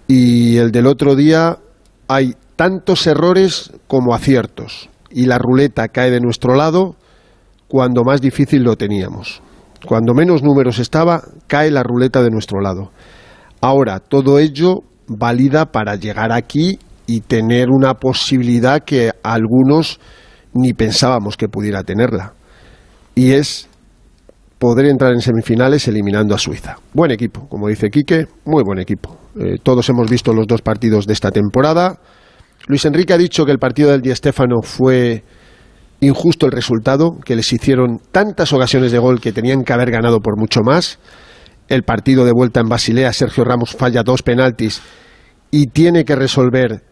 Y 0.06 0.58
el 0.58 0.72
del 0.72 0.86
otro 0.86 1.14
día 1.14 1.56
hay 2.08 2.34
tantos 2.60 3.06
errores 3.06 3.72
como 3.86 4.12
aciertos 4.12 4.90
y 5.10 5.24
la 5.24 5.38
ruleta 5.38 5.88
cae 5.88 6.10
de 6.10 6.20
nuestro 6.20 6.54
lado 6.54 6.94
cuando 7.68 8.04
más 8.04 8.20
difícil 8.20 8.64
lo 8.64 8.76
teníamos. 8.76 9.40
Cuando 9.86 10.12
menos 10.12 10.42
números 10.42 10.78
estaba, 10.78 11.22
cae 11.46 11.70
la 11.70 11.82
ruleta 11.82 12.22
de 12.22 12.28
nuestro 12.28 12.60
lado. 12.60 12.90
Ahora, 13.62 13.98
todo 13.98 14.38
ello 14.38 14.80
valida 15.08 15.72
para 15.72 15.96
llegar 15.96 16.32
aquí 16.32 16.78
y 17.06 17.22
tener 17.22 17.68
una 17.70 17.94
posibilidad 17.94 18.84
que 18.84 19.10
algunos 19.22 19.98
ni 20.52 20.74
pensábamos 20.74 21.38
que 21.38 21.48
pudiera 21.48 21.82
tenerla. 21.82 22.34
Y 23.14 23.30
es 23.30 23.70
poder 24.58 24.84
entrar 24.84 25.14
en 25.14 25.22
semifinales 25.22 25.88
eliminando 25.88 26.34
a 26.34 26.38
Suiza. 26.38 26.76
Buen 26.92 27.10
equipo, 27.10 27.48
como 27.48 27.68
dice 27.68 27.88
Quique, 27.88 28.26
muy 28.44 28.62
buen 28.62 28.80
equipo. 28.80 29.16
Eh, 29.40 29.56
todos 29.62 29.88
hemos 29.88 30.10
visto 30.10 30.34
los 30.34 30.46
dos 30.46 30.60
partidos 30.60 31.06
de 31.06 31.14
esta 31.14 31.30
temporada. 31.30 31.98
Luis 32.70 32.84
Enrique 32.84 33.12
ha 33.12 33.18
dicho 33.18 33.44
que 33.44 33.50
el 33.50 33.58
partido 33.58 33.90
del 33.90 34.00
Di 34.00 34.14
Stéfano 34.14 34.62
fue 34.62 35.24
injusto 35.98 36.46
el 36.46 36.52
resultado, 36.52 37.18
que 37.24 37.34
les 37.34 37.52
hicieron 37.52 38.00
tantas 38.12 38.52
ocasiones 38.52 38.92
de 38.92 38.98
gol 38.98 39.20
que 39.20 39.32
tenían 39.32 39.64
que 39.64 39.72
haber 39.72 39.90
ganado 39.90 40.20
por 40.20 40.38
mucho 40.38 40.60
más. 40.62 41.00
El 41.68 41.82
partido 41.82 42.24
de 42.24 42.32
vuelta 42.32 42.60
en 42.60 42.68
Basilea, 42.68 43.12
Sergio 43.12 43.44
Ramos 43.44 43.72
falla 43.72 44.04
dos 44.04 44.22
penaltis 44.22 44.80
y 45.50 45.66
tiene 45.66 46.04
que 46.04 46.14
resolver 46.14 46.84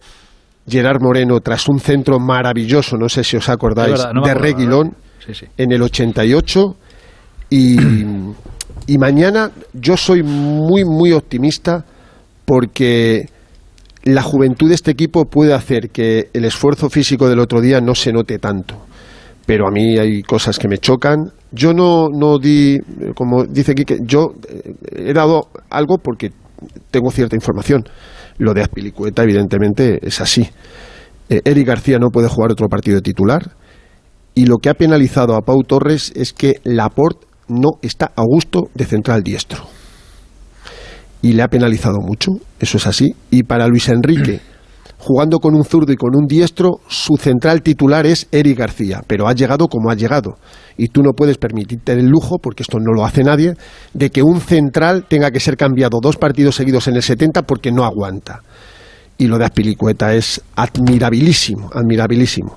Gerard 0.68 1.00
Moreno 1.00 1.38
tras 1.40 1.68
un 1.68 1.78
centro 1.78 2.18
maravilloso, 2.18 2.96
no 2.96 3.08
sé 3.08 3.22
si 3.22 3.36
os 3.36 3.48
acordáis, 3.48 4.00
de 4.24 4.34
Reguilón 4.34 4.96
en 5.56 5.72
el 5.72 5.80
88. 5.80 6.76
Y, 7.50 7.76
y 8.88 8.98
mañana 8.98 9.52
yo 9.72 9.96
soy 9.96 10.24
muy, 10.24 10.84
muy 10.84 11.12
optimista 11.12 11.84
porque 12.44 13.37
la 14.14 14.22
juventud 14.22 14.68
de 14.68 14.74
este 14.74 14.90
equipo 14.90 15.26
puede 15.26 15.52
hacer 15.52 15.90
que 15.90 16.30
el 16.32 16.46
esfuerzo 16.46 16.88
físico 16.88 17.28
del 17.28 17.40
otro 17.40 17.60
día 17.60 17.80
no 17.80 17.94
se 17.94 18.10
note 18.10 18.38
tanto. 18.38 18.86
Pero 19.44 19.66
a 19.66 19.70
mí 19.70 19.98
hay 19.98 20.22
cosas 20.22 20.58
que 20.58 20.66
me 20.66 20.78
chocan. 20.78 21.30
Yo 21.52 21.74
no, 21.74 22.08
no 22.08 22.38
di, 22.38 22.78
como 23.14 23.44
dice 23.44 23.74
Quique, 23.74 23.98
yo 24.02 24.34
eh, 24.48 24.74
he 24.96 25.12
dado 25.12 25.48
algo 25.68 25.98
porque 25.98 26.32
tengo 26.90 27.10
cierta 27.10 27.36
información. 27.36 27.84
Lo 28.38 28.54
de 28.54 28.62
Azpilicueta, 28.62 29.24
evidentemente, 29.24 29.98
es 30.00 30.20
así. 30.22 30.48
Eh, 31.28 31.42
Eric 31.44 31.66
García 31.66 31.98
no 31.98 32.08
puede 32.08 32.28
jugar 32.28 32.52
otro 32.52 32.68
partido 32.68 32.96
de 32.96 33.02
titular. 33.02 33.56
Y 34.34 34.46
lo 34.46 34.56
que 34.56 34.70
ha 34.70 34.74
penalizado 34.74 35.34
a 35.34 35.42
Pau 35.42 35.62
Torres 35.64 36.12
es 36.14 36.32
que 36.32 36.60
Laporte 36.64 37.26
no 37.48 37.72
está 37.82 38.12
a 38.14 38.22
gusto 38.22 38.70
de 38.74 38.84
central 38.86 39.22
diestro 39.22 39.77
y 41.22 41.32
le 41.32 41.42
ha 41.42 41.48
penalizado 41.48 41.98
mucho, 42.00 42.32
eso 42.60 42.76
es 42.76 42.86
así. 42.86 43.14
Y 43.30 43.42
para 43.42 43.66
Luis 43.66 43.88
Enrique, 43.88 44.40
jugando 44.98 45.38
con 45.38 45.54
un 45.54 45.64
zurdo 45.64 45.92
y 45.92 45.96
con 45.96 46.14
un 46.14 46.26
diestro, 46.26 46.80
su 46.88 47.16
central 47.16 47.62
titular 47.62 48.06
es 48.06 48.28
Eric 48.30 48.58
García, 48.58 49.02
pero 49.06 49.28
ha 49.28 49.32
llegado 49.32 49.68
como 49.68 49.90
ha 49.90 49.94
llegado. 49.94 50.36
Y 50.76 50.88
tú 50.88 51.02
no 51.02 51.12
puedes 51.12 51.38
permitirte 51.38 51.92
el 51.92 52.06
lujo, 52.06 52.38
porque 52.38 52.62
esto 52.62 52.78
no 52.78 52.92
lo 52.92 53.04
hace 53.04 53.24
nadie, 53.24 53.54
de 53.94 54.10
que 54.10 54.22
un 54.22 54.40
central 54.40 55.06
tenga 55.08 55.30
que 55.30 55.40
ser 55.40 55.56
cambiado 55.56 55.98
dos 56.00 56.16
partidos 56.16 56.54
seguidos 56.54 56.86
en 56.88 56.96
el 56.96 57.02
70 57.02 57.42
porque 57.42 57.72
no 57.72 57.84
aguanta. 57.84 58.42
Y 59.16 59.26
lo 59.26 59.38
de 59.38 59.44
Aspilicueta 59.44 60.14
es 60.14 60.40
admirabilísimo, 60.54 61.70
admirabilísimo. 61.74 62.56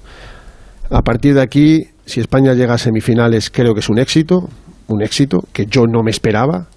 A 0.91 1.02
partir 1.02 1.34
de 1.34 1.41
aquí, 1.41 1.80
si 2.06 2.19
España 2.19 2.54
llega 2.54 2.76
a 2.76 2.78
semifinales, 2.78 3.50
creo 3.50 3.74
que 3.74 3.80
es 3.80 3.89
un 3.89 3.97
éxito, 3.97 4.47
un 4.88 5.02
éxito 5.02 5.39
que 5.54 5.65
yo 5.65 5.86
no 5.88 6.04
me 6.04 6.12
esperaba 6.12 6.67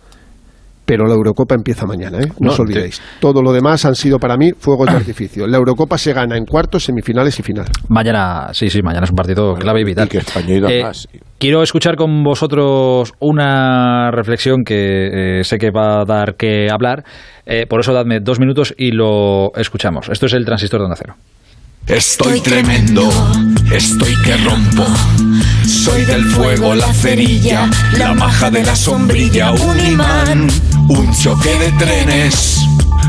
pero 0.85 1.07
la 1.07 1.15
Eurocopa 1.15 1.55
empieza 1.55 1.87
mañana, 1.87 2.19
¿eh? 2.21 2.29
no, 2.39 2.51
os 2.51 2.61
olvidéis. 2.61 3.01
Todo 3.21 3.43
lo 3.43 3.53
demás 3.53 3.85
han 3.85 3.95
sido 3.95 4.19
para 4.19 4.37
mí 4.37 4.53
fuegos 4.59 4.91
de 4.91 4.97
artificio. 4.97 5.47
La 5.47 5.57
Eurocopa 5.57 5.97
se 5.99 6.13
gana 6.13 6.37
en 6.37 6.45
cuartos, 6.45 6.85
semifinales 6.85 7.39
y 7.39 7.43
final. 7.43 7.67
Mañana, 7.89 8.49
sí, 8.53 8.69
sí, 8.69 8.83
mañana 8.83 9.05
es 9.05 9.11
un 9.11 9.17
partido 9.17 9.55
clave 9.55 9.81
y 9.81 9.85
vital. 9.85 10.09
que 10.09 10.19
España 10.19 10.55
eh, 10.69 10.83
más. 10.83 11.09
Quiero 11.39 11.63
escuchar 11.63 11.97
con 11.97 12.23
vosotros 12.23 13.13
una 13.21 14.11
reflexión 14.11 14.65
que 14.65 15.41
eh, 15.41 15.45
sé 15.45 15.59
que 15.59 15.71
va 15.71 16.03
a 16.03 16.05
dar 16.05 16.37
que 16.37 16.69
hablar. 16.71 17.05
Eh, 17.47 17.67
por 17.69 17.81
eso 17.81 17.93
dadme 17.93 18.21
dos 18.21 18.39
minutos 18.39 18.75
y 18.77 18.93
lo 18.93 19.53
escuchamos. 19.57 20.09
Esto 20.09 20.27
es 20.27 20.35
el 20.35 20.45
transistor 20.45 20.81
de 20.81 20.85
Onda 20.85 20.97
Cero. 20.97 21.15
Estoy 21.87 22.41
tremendo, 22.41 23.11
estoy 23.71 24.15
que 24.25 24.37
rompo. 24.39 24.87
Soy 25.67 26.05
del 26.07 26.25
fuego, 26.25 26.75
la 26.75 26.91
cerilla, 26.95 27.69
la 27.99 28.15
maja 28.15 28.51
de 28.51 28.65
la 28.65 28.75
sombrilla, 28.75 29.53
un 29.53 29.79
imán, 29.93 30.49
un 30.89 31.13
choque 31.13 31.55
de 31.59 31.73
trenes. 31.73 32.61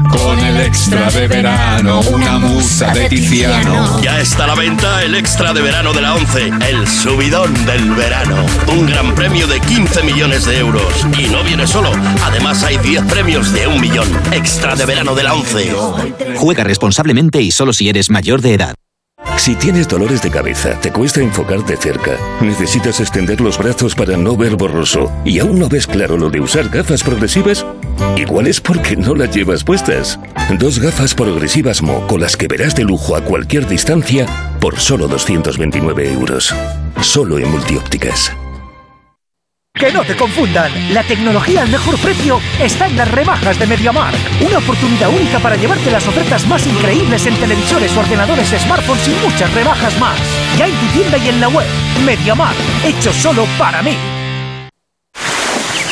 Con 0.10 0.40
el 0.40 0.62
extra 0.62 1.10
de 1.10 1.28
verano, 1.28 2.02
una 2.02 2.38
musa 2.38 2.94
de 2.94 3.10
Tiziano. 3.10 4.02
Ya 4.02 4.20
está 4.20 4.46
a 4.46 4.48
la 4.48 4.56
venta 4.56 5.04
el 5.04 5.16
extra 5.16 5.54
de 5.54 5.62
verano 5.62 5.94
de 5.94 6.02
la 6.02 6.16
11, 6.16 6.52
el 6.70 6.88
subidón 6.88 7.54
del 7.66 7.92
verano. 7.92 8.46
Un 8.68 8.86
gran 8.86 9.16
premio 9.16 9.48
de 9.48 9.60
15 9.60 10.04
millones 10.04 10.46
de 10.46 10.60
euros. 10.60 11.06
Y 11.18 11.28
no 11.28 11.44
viene 11.44 11.68
solo, 11.68 11.92
además 12.24 12.64
hay 12.64 12.78
10 12.78 13.04
premios 13.06 13.52
de 13.52 13.68
un 13.68 13.82
millón. 13.82 14.08
Extra 14.32 14.76
de 14.76 14.86
verano 14.86 15.16
de 15.16 15.24
la 15.24 15.34
11. 15.34 15.76
Juega 16.38 16.64
responsablemente 16.64 17.42
y 17.42 17.52
solo 17.52 17.74
si 17.74 17.90
eres 17.90 18.10
mayor 18.10 18.42
de 18.42 18.54
edad. 18.54 18.76
Si 19.38 19.56
tienes 19.56 19.88
dolores 19.88 20.22
de 20.22 20.32
cabeza, 20.32 20.80
te 20.80 20.92
cuesta 20.92 21.22
enfocarte 21.22 21.76
cerca, 21.78 22.18
necesitas 22.42 23.00
extender 23.00 23.42
los 23.42 23.58
brazos 23.58 23.94
para 23.94 24.18
no 24.18 24.36
ver 24.36 24.56
borroso 24.56 25.12
y 25.24 25.40
aún 25.40 25.60
no 25.60 25.68
ves 25.68 25.86
claro 25.86 26.18
lo 26.18 26.30
de 26.30 26.40
usar 26.40 26.70
gafas 26.70 27.04
progresivas, 27.04 27.66
igual 28.18 28.48
es 28.48 28.62
porque 28.62 28.96
no 28.96 29.14
las 29.14 29.36
llevas 29.36 29.64
puestas. 29.64 30.20
Dos 30.58 30.80
gafas 30.80 31.14
progresivas 31.14 31.82
Mo 31.82 32.08
con 32.08 32.22
las 32.22 32.38
que 32.38 32.48
verás 32.48 32.76
de 32.76 32.84
lujo 32.84 33.16
a 33.16 33.22
cualquier 33.22 33.68
distancia 33.68 34.26
por 34.60 34.80
solo 34.80 35.08
229 35.08 36.14
euros. 36.14 36.54
Solo 37.02 37.38
en 37.38 37.52
multiópticas. 37.52 38.32
Que 39.76 39.92
no 39.92 40.06
te 40.06 40.16
confundan, 40.16 40.72
la 40.94 41.04
tecnología 41.04 41.62
al 41.62 41.68
mejor 41.68 42.00
precio 42.00 42.40
está 42.62 42.88
en 42.88 42.96
las 42.96 43.12
rebajas 43.12 43.60
de 43.60 43.68
MediaMark. 43.68 44.16
Una 44.40 44.60
oportunidad 44.60 45.10
única 45.10 45.38
para 45.40 45.58
llevarte 45.58 45.92
las 45.92 46.08
ofertas 46.08 46.48
más 46.48 46.66
increíbles 46.66 47.26
en 47.26 47.36
televisores, 47.36 47.96
ordenadores, 47.98 48.48
smartphones 48.58 49.06
y 49.10 49.26
muchas 49.26 49.54
rebajas 49.54 50.00
más. 50.00 50.18
Ya 50.58 50.68
en 50.68 50.76
tu 50.76 50.86
tienda 50.94 51.18
y 51.18 51.28
en 51.28 51.42
la 51.42 51.50
web. 51.50 51.68
MediaMark, 52.06 52.56
hecho 52.86 53.12
solo 53.12 53.46
para 53.58 53.82
mí. 53.82 53.98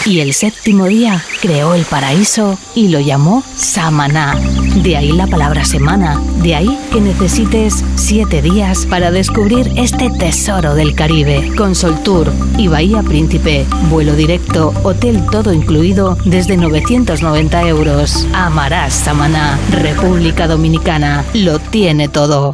Y 0.06 0.20
el 0.20 0.34
séptimo 0.34 0.88
día 0.88 1.24
creó 1.42 1.76
el 1.76 1.86
paraíso 1.86 2.58
y 2.76 2.90
lo 2.90 3.00
llamó 3.00 3.42
Samaná. 3.56 4.38
De 4.84 4.98
ahí 4.98 5.14
la 5.14 5.28
palabra 5.28 5.64
semana. 5.64 6.22
De 6.42 6.56
ahí 6.56 6.78
que 6.92 7.00
necesites 7.00 7.86
siete 7.96 8.42
días 8.42 8.86
para 8.86 9.12
descubrir 9.12 9.72
este 9.78 10.10
tesoro 10.10 10.76
del 10.76 10.94
Caribe. 10.94 11.54
Con 11.56 11.74
Sol 11.74 12.04
Tour 12.04 12.34
y 12.58 12.68
Bahía 12.68 13.02
Príncipe. 13.02 13.66
Vuelo 13.90 14.16
directo, 14.16 14.74
hotel 14.84 15.24
todo 15.32 15.54
incluido 15.54 16.18
desde 16.26 16.58
990 16.58 17.62
euros. 17.70 18.28
Amarás 18.34 18.94
Samaná. 18.94 19.58
República 19.72 20.48
Dominicana. 20.48 21.24
Lo 21.34 21.60
tiene 21.60 22.10
todo. 22.10 22.54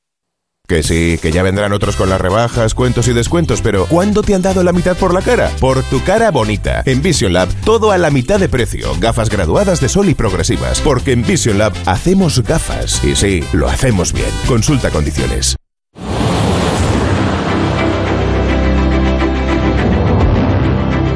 Que 0.71 0.83
sí, 0.83 1.19
que 1.21 1.33
ya 1.33 1.43
vendrán 1.43 1.73
otros 1.73 1.97
con 1.97 2.09
las 2.09 2.21
rebajas, 2.21 2.73
cuentos 2.73 3.09
y 3.09 3.11
descuentos, 3.11 3.61
pero 3.61 3.87
¿cuándo 3.87 4.21
te 4.21 4.33
han 4.35 4.41
dado 4.41 4.63
la 4.63 4.71
mitad 4.71 4.95
por 4.95 5.13
la 5.13 5.21
cara? 5.21 5.51
Por 5.59 5.83
tu 5.83 6.01
cara 6.01 6.31
bonita. 6.31 6.81
En 6.85 7.01
Vision 7.01 7.33
Lab, 7.33 7.49
todo 7.65 7.91
a 7.91 7.97
la 7.97 8.09
mitad 8.09 8.39
de 8.39 8.47
precio. 8.47 8.87
Gafas 8.97 9.29
graduadas 9.29 9.81
de 9.81 9.89
sol 9.89 10.07
y 10.07 10.13
progresivas. 10.13 10.79
Porque 10.79 11.11
en 11.11 11.23
Vision 11.23 11.57
Lab 11.57 11.73
hacemos 11.85 12.41
gafas. 12.41 13.03
Y 13.03 13.17
sí, 13.17 13.43
lo 13.51 13.67
hacemos 13.67 14.13
bien. 14.13 14.29
Consulta 14.47 14.91
condiciones. 14.91 15.57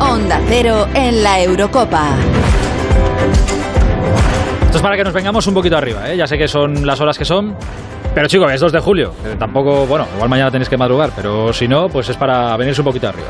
Onda 0.02 0.42
Cero 0.50 0.90
en 0.94 1.24
la 1.24 1.42
Eurocopa. 1.42 2.10
Esto 4.66 4.80
es 4.80 4.84
para 4.84 4.98
que 4.98 5.06
nos 5.06 5.14
vengamos 5.14 5.48
un 5.48 5.54
poquito 5.54 5.78
arriba, 5.78 6.12
¿eh? 6.12 6.18
Ya 6.18 6.28
sé 6.28 6.38
que 6.38 6.50
son 6.50 6.86
las 6.86 7.00
horas 7.00 7.18
que 7.18 7.24
son, 7.24 7.56
pero 8.16 8.28
chicos, 8.28 8.50
es 8.52 8.62
2 8.62 8.72
de 8.72 8.80
julio. 8.80 9.14
tampoco, 9.38 9.86
bueno, 9.86 10.08
igual 10.16 10.30
mañana 10.30 10.50
tenéis 10.50 10.70
que 10.70 10.78
madrugar, 10.78 11.12
pero 11.16 11.52
si 11.52 11.68
no, 11.68 11.90
pues 11.90 12.08
es 12.08 12.16
para 12.16 12.56
venirse 12.56 12.80
un 12.80 12.86
poquito 12.86 13.10
arriba. 13.10 13.28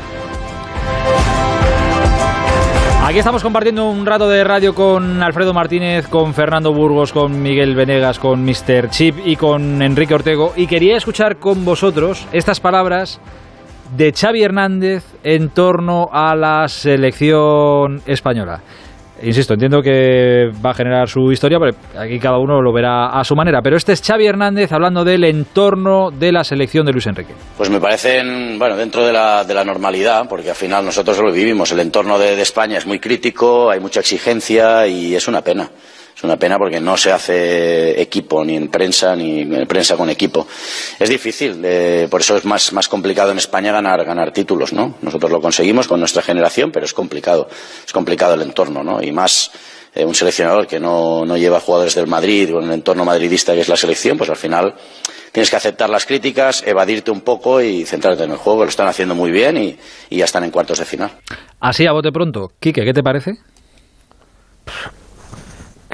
Aquí 3.04 3.18
estamos 3.18 3.42
compartiendo 3.42 3.88
un 3.88 4.06
rato 4.06 4.28
de 4.28 4.44
radio 4.44 4.74
con 4.74 5.22
Alfredo 5.22 5.52
Martínez, 5.52 6.06
con 6.06 6.34
Fernando 6.34 6.72
Burgos, 6.72 7.12
con 7.12 7.42
Miguel 7.42 7.74
Venegas, 7.74 8.20
con 8.20 8.44
Mr. 8.44 8.88
Chip 8.90 9.16
y 9.24 9.34
con 9.34 9.82
Enrique 9.82 10.14
Ortego. 10.14 10.52
Y 10.56 10.68
quería 10.68 10.96
escuchar 10.96 11.38
con 11.38 11.64
vosotros 11.64 12.26
estas 12.32 12.60
palabras 12.60 13.20
de 13.96 14.12
Xavi 14.12 14.42
Hernández 14.42 15.04
en 15.24 15.50
torno 15.50 16.08
a 16.12 16.34
la 16.36 16.68
selección 16.68 18.02
española. 18.06 18.62
Insisto, 19.22 19.54
entiendo 19.54 19.80
que 19.80 20.50
va 20.64 20.70
a 20.70 20.74
generar 20.74 21.08
su 21.08 21.32
historia, 21.32 21.58
pero 21.58 21.76
aquí 21.98 22.18
cada 22.18 22.38
uno 22.38 22.60
lo 22.60 22.72
verá 22.72 23.08
a 23.08 23.24
su 23.24 23.34
manera. 23.34 23.60
Pero 23.62 23.76
este 23.76 23.92
es 23.92 24.02
Xavi 24.02 24.26
Hernández 24.26 24.72
hablando 24.72 25.04
del 25.04 25.24
entorno 25.24 26.10
de 26.10 26.32
la 26.32 26.44
selección 26.44 26.84
de 26.84 26.92
Luis 26.92 27.06
Enrique. 27.06 27.32
Pues 27.56 27.70
me 27.70 27.80
parecen, 27.80 28.58
bueno, 28.58 28.76
dentro 28.76 29.06
de 29.06 29.12
la, 29.12 29.44
de 29.44 29.54
la 29.54 29.64
normalidad, 29.64 30.28
porque 30.28 30.50
al 30.50 30.56
final 30.56 30.84
nosotros 30.84 31.18
lo 31.18 31.32
vivimos. 31.32 31.72
El 31.72 31.80
entorno 31.80 32.18
de, 32.18 32.40
España 32.40 32.76
es 32.76 32.86
muy 32.86 32.98
crítico, 32.98 33.70
hay 33.70 33.80
mucha 33.80 34.00
exigencia 34.00 34.86
y 34.86 35.14
es 35.14 35.26
una 35.26 35.40
pena. 35.40 35.70
Es 36.16 36.24
una 36.24 36.38
pena 36.38 36.56
porque 36.56 36.80
no 36.80 36.96
se 36.96 37.12
hace 37.12 38.00
equipo 38.00 38.42
ni 38.42 38.56
en 38.56 38.68
prensa 38.68 39.14
ni 39.14 39.42
en 39.42 39.66
prensa 39.66 39.98
con 39.98 40.08
equipo. 40.08 40.46
Es 40.98 41.10
difícil, 41.10 41.60
eh, 41.62 42.08
por 42.10 42.22
eso 42.22 42.38
es 42.38 42.44
más, 42.46 42.72
más 42.72 42.88
complicado 42.88 43.32
en 43.32 43.36
España 43.36 43.70
ganar, 43.70 44.02
ganar 44.02 44.32
títulos, 44.32 44.72
¿no? 44.72 44.94
Nosotros 45.02 45.30
lo 45.30 45.42
conseguimos 45.42 45.86
con 45.86 46.00
nuestra 46.00 46.22
generación, 46.22 46.70
pero 46.72 46.86
es 46.86 46.94
complicado. 46.94 47.48
Es 47.84 47.92
complicado 47.92 48.32
el 48.32 48.40
entorno, 48.40 48.82
¿no? 48.82 49.02
Y 49.02 49.12
más 49.12 49.50
eh, 49.94 50.06
un 50.06 50.14
seleccionador 50.14 50.66
que 50.66 50.80
no, 50.80 51.26
no 51.26 51.36
lleva 51.36 51.60
jugadores 51.60 51.94
del 51.94 52.06
Madrid 52.06 52.50
con 52.50 52.64
el 52.64 52.72
entorno 52.72 53.04
madridista 53.04 53.52
que 53.52 53.60
es 53.60 53.68
la 53.68 53.76
selección, 53.76 54.16
pues 54.16 54.30
al 54.30 54.36
final 54.36 54.74
tienes 55.32 55.50
que 55.50 55.56
aceptar 55.56 55.90
las 55.90 56.06
críticas, 56.06 56.62
evadirte 56.66 57.10
un 57.10 57.20
poco 57.20 57.60
y 57.60 57.84
centrarte 57.84 58.24
en 58.24 58.30
el 58.30 58.38
juego. 58.38 58.62
Lo 58.62 58.70
están 58.70 58.88
haciendo 58.88 59.14
muy 59.14 59.30
bien 59.30 59.58
y, 59.58 59.76
y 60.08 60.16
ya 60.16 60.24
están 60.24 60.44
en 60.44 60.50
cuartos 60.50 60.78
de 60.78 60.86
final. 60.86 61.10
Así 61.60 61.86
a 61.86 61.92
bote 61.92 62.10
pronto. 62.10 62.52
Quique, 62.58 62.86
¿qué 62.86 62.94
te 62.94 63.02
parece? 63.02 63.32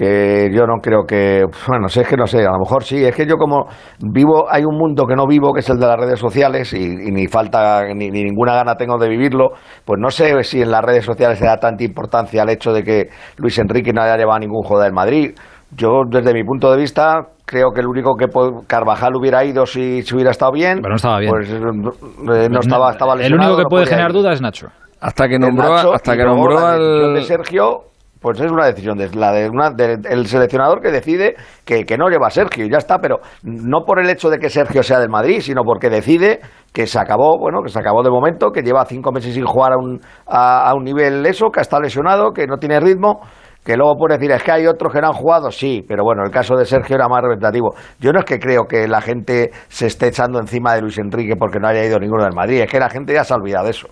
Que 0.02 0.50
yo 0.52 0.66
no 0.66 0.80
creo 0.82 1.04
que, 1.06 1.44
bueno, 1.68 1.86
sé 1.86 2.00
es 2.00 2.08
que 2.08 2.16
no 2.16 2.26
sé, 2.26 2.40
a 2.40 2.50
lo 2.50 2.58
mejor 2.58 2.82
sí, 2.82 3.04
es 3.04 3.14
que 3.14 3.24
yo 3.24 3.36
como 3.36 3.66
vivo, 4.00 4.46
hay 4.50 4.64
un 4.64 4.76
mundo 4.76 5.06
que 5.06 5.14
no 5.14 5.26
vivo, 5.28 5.52
que 5.52 5.60
es 5.60 5.70
el 5.70 5.78
de 5.78 5.86
las 5.86 5.96
redes 5.96 6.18
sociales, 6.18 6.72
y, 6.72 6.82
y 6.82 7.12
ni 7.12 7.28
falta, 7.28 7.84
ni, 7.94 8.10
ni, 8.10 8.24
ninguna 8.24 8.54
gana 8.54 8.74
tengo 8.74 8.98
de 8.98 9.08
vivirlo, 9.08 9.50
pues 9.84 10.00
no 10.00 10.10
sé 10.10 10.42
si 10.42 10.60
en 10.60 10.72
las 10.72 10.82
redes 10.82 11.04
sociales 11.04 11.38
se 11.38 11.44
da 11.44 11.58
tanta 11.58 11.84
importancia 11.84 12.42
al 12.42 12.50
hecho 12.50 12.72
de 12.72 12.82
que 12.82 13.08
Luis 13.36 13.56
Enrique 13.60 13.92
no 13.92 14.02
haya 14.02 14.16
llevado 14.16 14.40
ningún 14.40 14.62
jugador 14.64 14.86
del 14.86 14.94
Madrid. 14.94 15.30
Yo, 15.74 16.02
desde 16.10 16.34
mi 16.34 16.42
punto 16.44 16.70
de 16.70 16.76
vista, 16.76 17.28
creo 17.46 17.70
que 17.72 17.80
el 17.80 17.86
único 17.86 18.14
que 18.16 18.26
Carvajal 18.66 19.14
hubiera 19.16 19.44
ido 19.44 19.64
si, 19.66 20.02
si 20.02 20.14
hubiera 20.14 20.32
estado 20.32 20.52
bien, 20.52 20.80
Pero 20.82 20.90
no 20.90 20.96
estaba 20.96 21.18
bien. 21.20 21.30
pues 21.30 21.48
eh, 21.50 22.48
no 22.50 22.60
estaba, 22.60 22.90
estaba 22.90 23.14
el 23.14 23.34
único 23.34 23.56
que 23.56 23.64
puede 23.70 23.86
generar 23.86 24.10
ir. 24.10 24.16
dudas 24.16 24.34
es 24.34 24.42
Nacho. 24.42 24.66
Hasta 25.00 25.28
que 25.28 25.38
nombró, 25.38 25.74
Nacho, 25.74 25.94
hasta 25.94 26.16
que 26.16 26.24
nombró 26.24 26.58
al... 26.58 27.14
de 27.14 27.22
Sergio 27.22 27.91
pues 28.22 28.40
es 28.40 28.50
una 28.50 28.66
decisión 28.66 28.96
de, 28.96 29.10
la 29.14 29.32
de 29.32 29.48
una, 29.50 29.70
de- 29.70 29.98
el 30.08 30.26
seleccionador 30.26 30.80
que 30.80 30.90
decide 30.90 31.34
que, 31.64 31.84
que 31.84 31.96
no 31.98 32.08
lleva 32.08 32.28
a 32.28 32.30
Sergio 32.30 32.64
y 32.64 32.70
ya 32.70 32.78
está 32.78 32.98
pero 32.98 33.16
no 33.42 33.80
por 33.84 33.98
el 34.00 34.08
hecho 34.08 34.30
de 34.30 34.38
que 34.38 34.48
Sergio 34.48 34.82
sea 34.82 35.00
del 35.00 35.10
Madrid 35.10 35.40
sino 35.40 35.62
porque 35.64 35.90
decide 35.90 36.40
que 36.72 36.86
se 36.86 36.98
acabó 36.98 37.38
bueno 37.38 37.60
que 37.62 37.68
se 37.70 37.78
acabó 37.78 38.02
de 38.02 38.10
momento 38.10 38.50
que 38.52 38.62
lleva 38.62 38.84
cinco 38.86 39.12
meses 39.12 39.34
sin 39.34 39.44
jugar 39.44 39.72
a 39.72 39.76
un, 39.76 40.00
a, 40.26 40.70
a 40.70 40.74
un 40.74 40.84
nivel 40.84 41.26
eso 41.26 41.50
que 41.50 41.60
está 41.60 41.78
lesionado 41.80 42.32
que 42.32 42.46
no 42.46 42.56
tiene 42.56 42.80
ritmo 42.80 43.20
que 43.64 43.76
luego 43.76 43.94
puede 43.96 44.18
decir, 44.18 44.32
es 44.32 44.42
que 44.42 44.50
hay 44.50 44.66
otros 44.66 44.92
que 44.92 45.00
no 45.00 45.06
han 45.06 45.12
jugado, 45.12 45.52
sí, 45.52 45.84
pero 45.86 46.02
bueno, 46.02 46.24
el 46.24 46.32
caso 46.32 46.56
de 46.56 46.64
Sergio 46.66 46.96
era 46.96 47.06
más 47.06 47.22
representativo. 47.22 47.76
Yo 48.00 48.10
no 48.10 48.18
es 48.18 48.24
que 48.24 48.40
creo 48.40 48.64
que 48.68 48.88
la 48.88 49.00
gente 49.00 49.52
se 49.68 49.86
esté 49.86 50.08
echando 50.08 50.40
encima 50.40 50.74
de 50.74 50.80
Luis 50.80 50.98
Enrique 50.98 51.36
porque 51.38 51.60
no 51.60 51.68
haya 51.68 51.84
ido 51.84 52.00
ninguno 52.00 52.24
del 52.24 52.34
Madrid, 52.34 52.62
es 52.62 52.68
que 52.68 52.80
la 52.80 52.90
gente 52.90 53.12
ya 53.14 53.22
se 53.22 53.32
ha 53.32 53.36
olvidado 53.36 53.66
de 53.66 53.70
eso. 53.70 53.86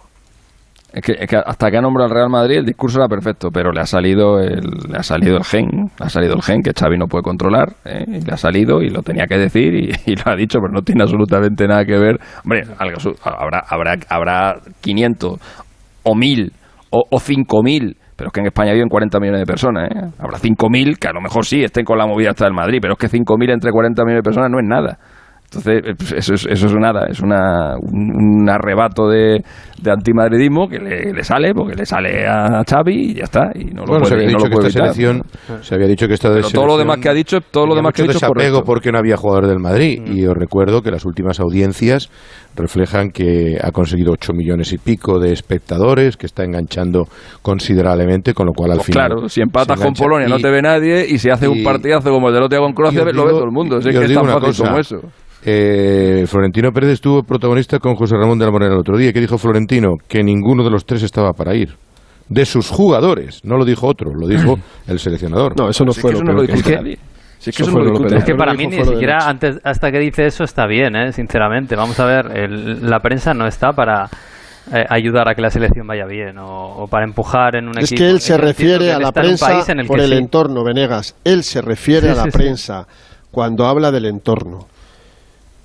Es 0.93 1.03
que, 1.03 1.15
que 1.15 1.37
hasta 1.37 1.71
que 1.71 1.77
ha 1.77 1.81
nombrado 1.81 2.09
al 2.09 2.15
Real 2.15 2.31
Madrid 2.31 2.59
el 2.59 2.67
discurso 2.67 2.99
era 2.99 3.09
perfecto, 3.09 3.51
pero 3.53 3.71
le 3.71 3.81
ha 3.81 3.87
salido 3.87 4.41
el, 4.41 4.61
le 4.91 4.99
ha 4.99 5.03
salido 5.03 5.37
el 5.37 5.45
gen, 5.45 5.69
le 5.99 6.07
ha 6.07 6.09
salido 6.09 6.35
el 6.35 6.43
gen 6.43 6.63
que 6.63 6.73
Xavi 6.73 6.99
no 6.99 7.07
puede 7.07 7.23
controlar, 7.23 7.75
¿eh? 7.85 8.05
y 8.09 8.21
le 8.21 8.33
ha 8.33 8.37
salido 8.37 8.83
y 8.83 8.91
lo 8.91 9.03
tenía 9.03 9.27
que 9.27 9.39
decir 9.39 9.75
y, 9.75 10.17
lo 10.17 10.33
ha 10.33 10.37
dicho, 10.37 10.59
pero 10.61 10.73
no 10.73 10.83
tiene 10.83 11.03
absolutamente 11.03 11.67
nada 11.69 11.85
que 11.85 11.99
ver. 11.99 12.19
Hombre, 12.45 12.63
algo 12.79 12.99
habrá, 13.23 13.63
habrá, 13.69 13.97
habrá 14.09 14.57
500 14.81 15.41
o 16.03 16.15
1000 16.15 16.53
o, 16.91 17.05
o 17.09 17.21
5000 17.21 17.97
pero 18.21 18.29
es 18.29 18.35
que 18.35 18.41
en 18.41 18.47
España 18.49 18.75
viven 18.75 18.91
40 18.91 19.19
millones 19.19 19.41
de 19.41 19.47
personas, 19.47 19.91
¿eh? 19.91 20.11
Habrá 20.19 20.37
5.000 20.37 20.99
que 20.99 21.09
a 21.09 21.13
lo 21.13 21.23
mejor 21.23 21.47
sí 21.47 21.65
estén 21.65 21.87
con 21.87 21.97
la 21.97 22.07
movida 22.07 22.29
hasta 22.29 22.45
del 22.45 22.53
Madrid, 22.53 22.79
pero 22.79 22.93
es 22.93 22.99
que 22.99 23.09
5.000 23.09 23.51
entre 23.51 23.71
40 23.73 24.05
millones 24.05 24.19
de 24.19 24.23
personas 24.23 24.51
no 24.51 24.59
es 24.59 24.67
nada. 24.69 24.99
Entonces, 25.53 25.83
eh, 25.85 25.95
pues 25.99 26.13
eso 26.13 26.35
es, 26.35 26.47
eso 26.47 26.67
es 26.67 26.75
nada, 26.75 27.09
es 27.11 27.19
una, 27.21 27.75
un, 27.77 28.13
un 28.43 28.49
arrebato 28.49 29.09
de, 29.09 29.43
de 29.83 29.91
antimadridismo 29.91 30.69
que 30.69 30.79
le, 30.79 31.13
le 31.13 31.25
sale, 31.25 31.53
porque 31.53 31.75
le 31.75 31.85
sale 31.85 32.25
a 32.25 32.63
Xavi 32.65 32.95
y 33.11 33.15
ya 33.15 33.25
está. 33.25 33.51
Y 33.57 33.65
no 33.65 33.83
lo 33.83 33.87
Bueno, 33.89 34.05
se 34.05 34.15
puede, 34.15 34.27
había 34.27 34.31
y 34.31 34.33
no 34.35 34.39
dicho 34.45 34.49
que 34.61 34.67
esta 34.69 34.79
evitar. 34.85 34.95
selección, 34.95 35.23
se 35.63 35.75
había 35.75 35.89
dicho 35.89 36.07
que 36.07 36.15
esta 36.15 36.29
Pero 36.29 36.43
todo 36.43 36.67
lo 36.67 36.75
selección 36.75 36.79
demás 36.79 36.99
que 36.99 37.09
ha 37.09 37.13
dicho, 37.15 37.39
todo 37.51 37.67
lo 37.67 37.75
demás 37.75 37.93
que 37.95 38.03
ha 38.03 38.05
dicho 38.07 38.19
es 38.19 38.63
porque 38.65 38.93
no 38.93 38.99
había 38.99 39.17
jugadores 39.17 39.51
del 39.51 39.59
Madrid. 39.59 40.01
Y 40.07 40.25
os 40.25 40.37
recuerdo 40.37 40.83
que 40.83 40.93
las 40.93 41.05
últimas 41.05 41.41
audiencias 41.41 42.09
reflejan 42.55 43.11
que 43.11 43.59
ha 43.61 43.73
conseguido 43.73 44.13
8 44.13 44.33
millones 44.33 44.73
y 44.73 44.79
pico 44.79 45.19
de 45.19 45.33
espectadores, 45.33 46.17
que 46.17 46.27
está 46.27 46.45
enganchando 46.45 47.07
considerablemente, 47.43 48.35
con 48.35 48.47
lo 48.47 48.53
cual 48.53 48.71
al 48.71 48.77
Pues 48.79 48.87
final. 48.87 49.09
claro, 49.09 49.29
si 49.29 49.41
empatas 49.41 49.79
se 49.79 49.85
con. 49.85 49.95
Polonia 49.95 50.29
no 50.29 50.39
Y- 50.39 50.43
te 50.43 50.51
ve 50.51 50.63
nadie 50.63 51.07
y 51.09 51.19
si 51.19 51.29
hace 51.29 51.49
un 51.49 51.59
y- 51.59 51.65
partidazo 51.65 52.11
como 52.11 52.29
el 52.29 52.35
del 52.35 52.45
otro 52.45 52.57
día 52.57 52.65
con 52.65 52.73
Croacia 52.73 53.01
lo 53.13 53.25
ve 53.25 53.31
todo 53.33 53.45
el 53.45 53.51
mundo. 53.51 53.77
Así 53.79 53.91
que 53.91 54.05
es 54.05 54.15
tan 54.15 54.23
una 54.23 54.35
fácil 54.35 54.47
cosa, 54.49 54.65
como 54.65 54.79
eso. 54.79 54.97
Eh, 55.45 56.25
Florentino 56.27 56.71
Pérez 56.73 56.91
estuvo 56.91 57.23
protagonista 57.23 57.79
con 57.79 57.95
José 57.95 58.17
Ramón 58.17 58.39
de 58.39 58.45
la 58.45 58.51
Morena 58.51 58.75
el 58.75 58.81
otro 58.81 58.97
día. 58.97 59.13
¿Qué 59.13 59.21
dijo 59.21 59.39
Florentino? 59.39 59.97
Que 60.09 60.23
ninguno 60.23 60.63
de 60.65 60.71
los 60.71 60.85
tres 60.85 61.03
estaba 61.03 61.33
para 61.33 61.55
ir. 61.55 61.75
De 62.29 62.45
sus 62.45 62.69
jugadores, 62.71 63.41
no 63.45 63.57
lo 63.57 63.65
dijo 63.65 63.87
otro, 63.89 64.13
lo 64.15 64.29
dijo 64.29 64.57
el 64.87 64.99
seleccionador. 65.01 65.59
No, 65.59 65.69
eso 65.69 65.85
no 65.85 65.93
Si 65.93 66.01
es 66.01 66.07
que 66.15 66.23
lo 66.23 66.43
discute 66.43 66.77
nadie. 66.77 66.99
Si 67.39 67.51
es 67.51 67.57
que 67.57 67.63
eso 67.65 67.73
no 67.73 67.79
lo 67.81 67.91
discute 67.91 68.17
Es 68.19 68.25
que 68.25 68.35
para 68.35 68.55
mí 68.55 68.67
dijo 68.67 68.85
ni 68.85 68.93
siquiera 68.93 69.29
antes 69.29 69.59
hasta 69.65 69.91
que 69.91 69.99
dice 69.99 70.27
eso 70.27 70.45
está 70.45 70.67
bien, 70.67 70.95
¿eh? 70.95 71.13
sinceramente. 71.13 71.75
Vamos 71.75 71.99
a 71.99 72.05
ver, 72.07 72.27
el- 72.37 72.89
la 72.89 73.01
prensa 73.01 73.35
no 73.35 73.47
está 73.49 73.73
para 73.73 74.05
eh, 74.73 74.85
ayudar 74.91 75.29
a 75.29 75.35
que 75.35 75.43
la 75.43 75.51
selección 75.51 75.87
vaya 75.89 76.05
bien 76.07 76.39
o, 76.39 76.85
o 76.85 76.87
para 76.87 77.05
empujar 77.05 77.57
en 77.57 77.67
un 77.67 77.79
Es 77.79 77.91
equipo. 77.91 77.99
que 78.05 78.11
él 78.11 78.21
se 78.21 78.37
refiere 78.37 78.85
que 78.85 78.93
a 78.93 78.99
la 79.01 79.11
prensa 79.11 79.65
en 79.67 79.81
el 79.81 79.87
por 79.89 79.97
que 79.99 80.05
el 80.05 80.11
sí. 80.13 80.17
entorno, 80.19 80.63
Venegas. 80.63 81.17
Él 81.25 81.43
se 81.43 81.63
refiere 81.63 82.03
Sí, 82.03 82.13
a 82.13 82.15
la 82.15 82.25
sí, 82.25 82.31
sí. 82.31 82.39
prensa 82.39 82.87
cuando 83.33 83.67
habla 83.67 83.91
del 83.91 84.05
entorno. 84.05 84.69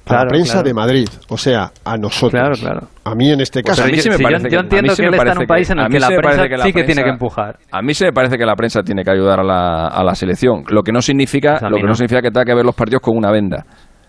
A 0.08 0.14
la 0.24 0.26
prensa 0.28 0.54
claro. 0.54 0.68
de 0.68 0.74
Madrid, 0.74 1.08
o 1.30 1.38
sea, 1.38 1.72
a 1.84 1.98
nosotros. 1.98 2.32
Claro, 2.32 2.54
claro. 2.56 2.88
A 3.04 3.16
mí 3.16 3.32
en 3.32 3.42
este 3.42 3.62
Pues 3.62 3.76
caso. 3.78 3.88
a 3.88 3.92
mí 3.92 3.98
sí 3.98 4.10
me 4.10 4.18
Sí, 4.18 4.22
yo- 4.22 4.28
parece 4.30 4.44
yo 4.44 4.50
que- 4.50 4.56
entiendo 4.64 4.96
que 4.96 5.02
él 5.06 5.14
está 5.16 5.32
en 5.32 5.38
un 5.40 5.46
país 5.48 5.70
en 5.72 5.80
el 5.80 5.88
que 5.90 6.00
la 6.00 6.08
prensa 6.08 6.22
parece 6.22 6.50
que 6.50 6.58
la 6.58 6.64
sí 6.64 6.74
que 6.74 6.84
tiene 6.84 7.04
que 7.04 7.10
empujar. 7.10 7.58
A 7.72 7.82
mí 7.82 7.94
se 7.94 8.06
me 8.06 8.12
parece 8.14 8.38
que 8.38 8.46
la 8.46 8.56
prensa 8.56 8.82
tiene 8.84 9.04
que 9.04 9.12
ayudar 9.12 9.40
a 9.40 9.44
la, 9.44 9.88
a 9.88 10.04
la 10.04 10.14
selección, 10.14 10.64
lo 10.70 10.84
que 10.84 10.92
no 10.92 11.02
significa, 11.02 11.58
Pues 11.60 11.72
lo 11.72 11.78
que 11.78 11.84
no. 11.84 11.90
no. 11.90 11.94
significa 11.96 12.22
que 12.22 12.30
tenga 12.30 12.46
que 12.46 12.54
ver 12.56 12.66
los 12.66 12.76
partidos 12.76 13.02
con 13.02 13.18
una 13.18 13.32
venda. 13.32 13.66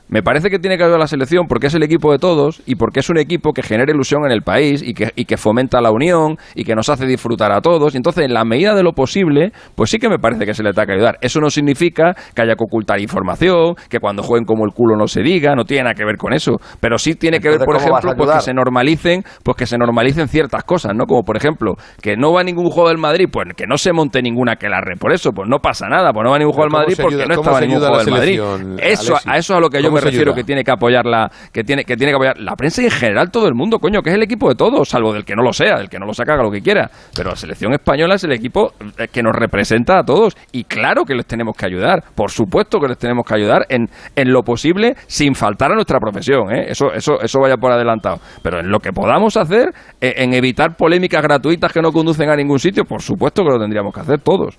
Me 0.09 0.22
parece 0.22 0.50
que 0.50 0.59
tiene 0.59 0.76
que 0.76 0.84
ayudar 0.84 0.98
a 0.98 1.02
la 1.02 1.07
selección 1.09 1.46
porque 1.48 1.66
es 1.66 1.74
el 1.74 1.82
equipo 1.82 2.12
de 2.12 2.18
todos 2.18 2.62
y 2.66 2.76
porque 2.76 3.00
es 3.00 3.11
un 3.11 3.18
equipo 3.18 3.52
que 3.52 3.62
genera 3.62 3.92
ilusión 3.92 4.24
en 4.24 4.32
el 4.32 4.42
país 4.42 4.82
y 4.82 4.94
que, 4.94 5.11
y 5.16 5.24
que 5.24 5.36
fomenta 5.36 5.80
la 5.80 5.90
unión 5.90 6.36
y 6.54 6.64
que 6.64 6.74
nos 6.74 6.88
hace 6.88 7.07
disfrutar 7.07 7.52
a 7.52 7.61
todos. 7.61 7.94
Y 7.94 7.96
entonces, 7.96 8.24
en 8.24 8.34
la 8.34 8.44
medida 8.44 8.74
de 8.74 8.82
lo 8.82 8.92
posible, 8.92 9.52
pues 9.74 9.90
sí 9.90 9.98
que 9.98 10.09
me 10.09 10.18
parece 10.18 10.46
que 10.46 10.54
se 10.54 10.62
le 10.62 10.72
tenga 10.72 10.86
que 10.86 10.92
ayudar. 10.92 11.18
Eso 11.20 11.40
no 11.40 11.50
significa 11.50 12.14
que 12.34 12.42
haya 12.42 12.54
que 12.54 12.64
ocultar 12.64 13.00
información, 13.00 13.74
que 13.88 13.98
cuando 13.98 14.22
jueguen 14.22 14.44
como 14.44 14.64
el 14.64 14.72
culo 14.72 14.96
no 14.96 15.07
se 15.07 15.22
diga, 15.22 15.54
no 15.54 15.64
tiene 15.64 15.84
nada 15.84 15.94
que 15.94 16.04
ver 16.04 16.16
con 16.16 16.32
eso. 16.32 16.57
Pero 16.80 16.98
sí 16.98 17.14
tiene 17.14 17.40
que 17.40 17.48
ver, 17.48 17.59
por 17.59 17.76
¿cómo 17.76 17.78
vas 17.78 18.04
a 18.04 18.09
ejemplo, 18.09 18.24
pues 18.24 18.36
que 18.36 18.42
se 18.42 18.54
normalicen, 18.54 19.22
pues 19.42 19.57
que 19.57 19.66
se 19.66 19.76
normalicen 19.78 20.28
ciertas 20.28 20.64
cosas, 20.64 20.92
¿no? 20.94 21.07
Como 21.07 21.22
por 21.22 21.36
ejemplo, 21.36 21.74
que 22.00 22.16
no 22.16 22.32
va 22.32 22.42
ningún 22.44 22.70
juego 22.70 22.88
del 22.88 22.98
Madrid, 22.98 23.26
pues 23.30 23.46
que 23.57 23.66
no 23.66 23.76
se 23.76 23.92
monte 23.92 24.22
ninguna 24.22 24.57
que 24.57 24.68
la 24.68 24.80
re 24.80 24.96
por 24.96 25.12
eso, 25.12 25.30
pues 25.32 25.48
no 25.48 25.59
pasa 25.59 25.88
nada, 25.88 26.12
pues 26.12 26.24
no 26.24 26.30
va 26.30 26.38
ningún 26.38 26.54
juego 26.54 26.64
del 26.64 26.72
¿cómo 26.72 26.82
Madrid 26.82 26.96
porque 27.00 27.14
ayuda- 27.16 27.26
no 27.26 27.34
estaba 27.34 27.61
ningún 27.61 27.78
juego 27.80 27.98
del 27.98 28.11
Madrid. 28.11 28.40
Eso, 28.80 29.12
Alexis? 29.12 29.26
a 29.32 29.36
eso 29.36 29.52
es 29.52 29.57
a 29.59 29.61
lo 29.61 29.68
que 29.68 29.82
yo 29.82 29.88
¿Cómo 29.88 29.95
me 29.97 30.01
refiero 30.01 30.32
ayuda? 30.32 30.34
que 30.36 30.44
tiene 30.44 30.64
que 30.64 30.70
apoyar 30.70 31.07
la, 31.07 31.30
que 31.53 31.64
tiene, 31.64 31.84
que 31.84 31.97
tiene 31.97 32.12
que 32.12 32.16
apoyar 32.16 32.38
la 32.38 32.55
prensa 32.55 32.82
y 32.82 32.86
en 32.86 32.90
general 32.90 33.30
todo 33.30 33.49
el 33.49 33.55
mundo, 33.55 33.78
coño, 33.78 34.03
que 34.03 34.11
es 34.11 34.16
el 34.16 34.22
equipo 34.22 34.49
de 34.49 34.55
todos, 34.55 34.88
salvo 34.88 35.12
del 35.12 35.24
que 35.24 35.34
no 35.34 35.42
lo 35.42 35.53
sea, 35.53 35.78
del 35.78 35.88
que 35.88 35.99
no 35.99 36.07
lo 36.07 36.14
saca 36.14 36.34
haga 36.34 36.42
lo 36.42 36.51
que 36.51 36.61
quiera. 36.61 36.90
Pero 37.14 37.30
la 37.30 37.36
selección 37.36 37.72
española 37.72 38.14
es 38.14 38.24
el 38.24 38.32
equipo 38.32 38.72
eh, 38.99 39.09
que 39.09 39.22
nos 39.22 39.34
representa 39.34 39.99
a 39.99 40.05
todos. 40.05 40.36
Y 40.53 40.64
claro 40.64 41.05
que 41.05 41.14
les 41.14 41.26
tenemos 41.26 41.57
que 41.57 41.66
ayudar, 41.66 42.03
por 42.14 42.30
supuesto 42.30 42.78
que 42.80 42.88
les 42.88 42.99
tenemos 42.99 43.24
que 43.26 43.34
ayudar 43.34 43.66
en, 43.68 43.88
en 44.14 44.32
lo 44.32 44.42
posible 44.42 44.94
sin 45.07 45.34
faltar 45.34 45.72
a 45.72 45.74
nuestra 45.74 45.99
profesión, 45.99 46.55
¿eh? 46.55 46.66
eso, 46.68 46.92
eso, 46.92 47.20
eso 47.20 47.40
vaya 47.40 47.57
por 47.57 47.72
adelantado. 47.72 48.18
Pero 48.42 48.61
en 48.61 48.70
lo 48.70 48.78
que 48.80 48.92
podamos 48.92 49.36
hacer, 49.36 49.72
eh, 50.01 50.14
en 50.18 50.34
evitar 50.34 50.76
polémicas 50.76 51.22
gratuitas 51.22 51.72
que 51.72 51.80
no 51.80 51.92
conducen 51.92 52.28
a 52.30 52.36
ningún 52.36 52.59
sitio, 52.59 52.84
por 52.84 53.03
supuesto 53.03 53.42
que 53.42 53.51
lo 53.51 53.59
tendríamos 53.59 53.94
que 53.94 54.01
hacer 54.01 54.20
todos. 54.20 54.59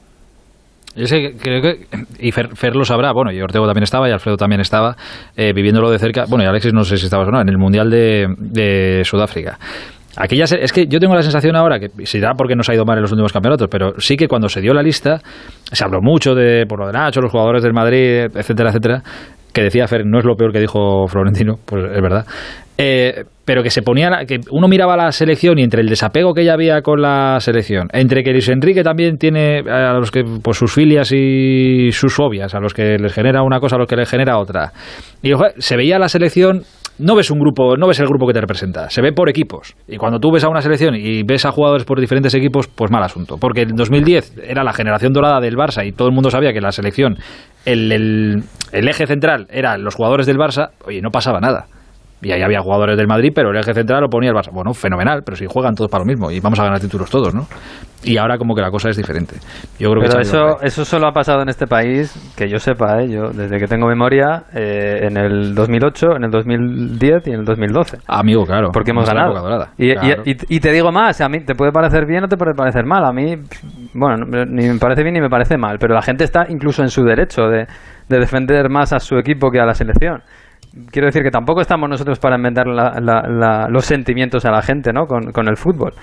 Creo 0.97 1.61
que, 1.61 1.85
y 2.19 2.31
Fer, 2.31 2.55
Fer 2.55 2.75
lo 2.75 2.83
sabrá, 2.83 3.11
bueno, 3.13 3.31
y 3.31 3.39
Ortego 3.39 3.65
también 3.65 3.83
estaba, 3.83 4.09
y 4.09 4.11
Alfredo 4.11 4.37
también 4.37 4.61
estaba, 4.61 4.95
eh, 5.35 5.53
viviéndolo 5.53 5.91
de 5.91 5.99
cerca, 5.99 6.25
bueno, 6.27 6.43
y 6.43 6.47
Alexis 6.47 6.73
no 6.73 6.83
sé 6.83 6.97
si 6.97 7.05
estabas 7.05 7.27
o 7.27 7.31
no, 7.31 7.39
en 7.39 7.49
el 7.49 7.57
Mundial 7.57 7.89
de, 7.89 8.27
de 8.37 9.03
Sudáfrica. 9.03 9.59
Aquella 10.19 10.45
es 10.45 10.73
que 10.73 10.87
yo 10.87 10.99
tengo 10.99 11.13
la 11.13 11.21
sensación 11.21 11.55
ahora 11.55 11.79
que 11.79 11.89
será 12.07 12.33
porque 12.33 12.55
nos 12.55 12.67
ha 12.69 12.73
ido 12.73 12.85
mal 12.85 12.97
en 12.97 13.03
los 13.03 13.11
últimos 13.11 13.31
campeonatos, 13.31 13.67
pero 13.69 13.93
sí 13.99 14.17
que 14.17 14.27
cuando 14.27 14.49
se 14.49 14.61
dio 14.61 14.73
la 14.73 14.81
lista 14.81 15.19
se 15.71 15.85
habló 15.85 15.99
mucho 16.01 16.33
de 16.33 16.65
por 16.67 16.79
lo 16.79 16.87
de 16.87 16.93
Nacho, 16.93 17.21
los 17.21 17.31
jugadores 17.31 17.61
del 17.61 17.73
Madrid, 17.73 18.25
etcétera, 18.35 18.69
etcétera, 18.69 19.03
que 19.57 19.63
decía 19.63 19.87
Fer, 19.87 20.05
no 20.05 20.19
es 20.19 20.25
lo 20.25 20.35
peor 20.35 20.51
que 20.51 20.59
dijo 20.59 21.07
Florentino, 21.07 21.55
pues 21.65 21.83
es 21.83 22.01
verdad. 22.01 22.25
Eh, 22.77 23.23
pero 23.43 23.63
que 23.63 23.71
se 23.71 23.81
ponía 23.81 24.09
la- 24.11 24.25
que 24.25 24.39
uno 24.51 24.67
miraba 24.67 24.95
la 24.95 25.11
selección 25.11 25.57
y 25.57 25.63
entre 25.63 25.81
el 25.81 25.89
desapego 25.89 26.33
que 26.35 26.45
ya 26.45 26.53
había 26.53 26.81
con 26.83 27.01
la 27.01 27.39
selección, 27.39 27.87
entre 27.91 28.21
que 28.23 28.31
Luis 28.31 28.47
Enrique 28.49 28.83
también 28.83 29.17
tiene 29.17 29.61
a 29.67 29.93
los 29.93 30.11
que 30.11 30.23
pues 30.43 30.57
sus 30.57 30.71
filias 30.71 31.11
y 31.11 31.89
sus 31.91 32.13
fobias, 32.13 32.53
a 32.53 32.59
los 32.59 32.75
que 32.75 32.97
les 32.99 33.13
genera 33.13 33.41
una 33.41 33.59
cosa, 33.59 33.77
a 33.77 33.79
los 33.79 33.87
que 33.87 33.95
les 33.95 34.07
genera 34.07 34.37
otra. 34.37 34.73
Y 35.23 35.31
se 35.57 35.75
veía 35.75 35.97
la 35.97 36.07
selección 36.07 36.61
no 36.99 37.15
ves 37.15 37.31
un 37.31 37.39
grupo, 37.39 37.75
no 37.77 37.87
ves 37.87 37.99
el 37.99 38.07
grupo 38.07 38.27
que 38.27 38.33
te 38.33 38.41
representa, 38.41 38.89
se 38.89 39.01
ve 39.01 39.11
por 39.11 39.29
equipos. 39.29 39.75
Y 39.87 39.97
cuando 39.97 40.19
tú 40.19 40.31
ves 40.31 40.43
a 40.43 40.49
una 40.49 40.61
selección 40.61 40.95
y 40.95 41.23
ves 41.23 41.45
a 41.45 41.51
jugadores 41.51 41.85
por 41.85 41.99
diferentes 41.99 42.33
equipos, 42.33 42.67
pues 42.67 42.91
mal 42.91 43.03
asunto. 43.03 43.37
Porque 43.37 43.61
en 43.61 43.75
2010 43.75 44.39
era 44.43 44.63
la 44.63 44.73
generación 44.73 45.13
dorada 45.13 45.39
del 45.39 45.55
Barça 45.55 45.85
y 45.85 45.91
todo 45.91 46.07
el 46.07 46.13
mundo 46.13 46.29
sabía 46.29 46.53
que 46.53 46.61
la 46.61 46.71
selección, 46.71 47.17
el, 47.65 47.91
el, 47.91 48.43
el 48.71 48.87
eje 48.87 49.05
central 49.05 49.47
eran 49.49 49.83
los 49.83 49.95
jugadores 49.95 50.25
del 50.25 50.37
Barça, 50.37 50.71
oye, 50.85 51.01
no 51.01 51.11
pasaba 51.11 51.39
nada. 51.39 51.67
Y 52.21 52.31
ahí 52.31 52.41
había 52.41 52.61
jugadores 52.61 52.97
del 52.97 53.05
Madrid, 53.07 53.31
pero 53.35 53.51
el 53.51 53.57
eje 53.57 53.73
central 53.75 54.01
lo 54.01 54.09
ponía 54.09 54.31
el 54.31 54.35
Barça. 54.35 54.51
Bueno, 54.51 54.73
fenomenal, 54.73 55.21
pero 55.23 55.35
si 55.37 55.45
juegan 55.47 55.75
todos 55.75 55.91
para 55.91 56.03
lo 56.03 56.07
mismo 56.07 56.31
y 56.31 56.39
vamos 56.39 56.59
a 56.59 56.63
ganar 56.63 56.79
títulos 56.79 57.11
todos, 57.11 57.33
¿no? 57.35 57.45
Y 58.03 58.17
ahora 58.17 58.37
como 58.37 58.55
que 58.55 58.61
la 58.61 58.71
cosa 58.71 58.89
es 58.89 58.97
diferente. 58.97 59.35
Yo 59.79 59.91
creo 59.91 60.01
que 60.01 60.07
Pero 60.07 60.13
por 60.13 60.21
eso, 60.21 60.61
eso 60.63 60.85
solo 60.85 61.07
ha 61.07 61.11
pasado 61.11 61.41
en 61.43 61.49
este 61.49 61.67
país, 61.67 62.13
que 62.35 62.47
yo 62.49 62.57
sepa, 62.57 63.01
¿eh? 63.01 63.09
yo 63.09 63.29
desde 63.29 63.57
que 63.59 63.67
tengo 63.67 63.87
memoria, 63.87 64.43
eh, 64.53 64.99
en 65.07 65.17
el 65.17 65.53
2008, 65.55 66.15
en 66.15 66.23
el 66.23 66.31
2010 66.31 67.27
y 67.27 67.31
en 67.31 67.39
el 67.41 67.45
2012. 67.45 67.97
ahí. 67.97 68.03
Amigo, 68.19 68.45
claro. 68.45 68.69
Porque 68.71 68.91
hemos 68.91 69.05
ganado. 69.07 69.67
Y, 69.77 69.91
y- 69.91 70.31
y- 70.31 70.55
y 70.55 70.59
te 70.59 70.71
digo 70.71 70.91
más, 70.91 71.21
a 71.21 71.29
mí 71.29 71.41
te 71.45 71.53
puede 71.55 71.71
parecer 71.71 72.05
bien 72.07 72.23
o 72.23 72.27
te 72.27 72.37
puede 72.37 72.53
parecer 72.55 72.85
mal. 72.85 73.03
A 73.05 73.11
mí, 73.11 73.35
bueno, 73.93 74.25
no- 74.25 74.45
ni 74.45 74.67
me 74.67 74.79
parece 74.79 75.03
bien 75.03 75.13
ni 75.15 75.21
me 75.21 75.29
parece 75.29 75.57
mal, 75.57 75.77
pero 75.79 75.93
la 75.93 76.01
gente 76.01 76.23
está 76.23 76.45
incluso 76.49 76.81
en 76.81 76.89
su 76.89 77.03
derecho 77.03 77.43
de, 77.47 77.67
de 78.09 78.19
defender 78.19 78.69
más 78.69 78.93
a 78.93 78.99
su 78.99 79.17
equipo 79.17 79.49
que 79.51 79.59
a 79.59 79.65
la 79.65 79.73
selección. 79.73 80.21
Quiero 80.91 81.07
decir 81.07 81.23
que 81.23 81.31
tampoco 81.31 81.61
estamos 81.61 81.89
nosotros 81.89 82.19
para 82.19 82.35
inventar 82.35 82.67
la- 82.67 82.99
la- 83.01 83.23
la- 83.27 83.67
los 83.69 83.85
sentimientos 83.85 84.45
a 84.45 84.51
la 84.51 84.61
gente, 84.61 84.91
¿no? 84.93 85.05
Con, 85.05 85.31
con 85.31 85.47
el 85.47 85.57
fútbol. 85.57 85.93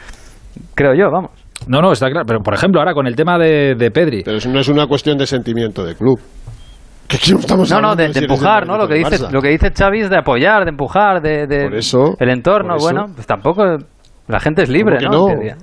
Creo 0.75 0.95
yo, 0.95 1.11
vamos. 1.11 1.31
No, 1.69 1.81
no, 1.81 1.93
está 1.93 2.11
claro. 2.11 2.25
Pero, 2.27 2.41
por 2.41 2.55
ejemplo, 2.55 2.81
ahora 2.81 2.93
con 2.95 3.07
el 3.07 3.15
tema 3.17 3.39
de, 3.39 3.75
de 3.77 3.91
Pedri. 3.91 4.23
Pero 4.25 4.37
eso 4.39 4.49
no 4.51 4.59
es 4.61 4.69
una 4.69 4.87
cuestión 4.87 5.17
de 5.19 5.27
sentimiento 5.27 5.85
de 5.85 5.95
club. 5.95 6.19
No 7.31 7.39
estamos 7.39 7.71
No, 7.71 7.81
no, 7.81 7.95
de, 7.95 8.07
empujar, 8.07 8.67
¿no? 8.67 8.77
Lo 8.77 8.89
que 8.89 8.95
dice, 8.95 9.19
lo 9.31 9.41
que 9.41 9.49
dice 9.51 9.71
Xavi 9.71 10.01
es 10.01 10.11
de 10.11 10.19
apoyar, 10.19 10.65
de 10.65 10.71
empujar, 10.71 11.21
de, 11.23 11.47
de 11.47 11.65
Por 11.65 11.75
eso, 11.77 12.17
el 12.19 12.31
entorno. 12.31 12.71
por 12.71 12.77
eso. 12.79 12.85
Bueno, 12.87 13.05
pues 13.15 13.27
tampoco 13.27 13.62
la 14.27 14.41
gente 14.41 14.62
es 14.62 14.69
libre, 14.71 14.97
¿Cómo 15.07 15.29
que 15.29 15.35
¿no? 15.35 15.43
no? 15.43 15.57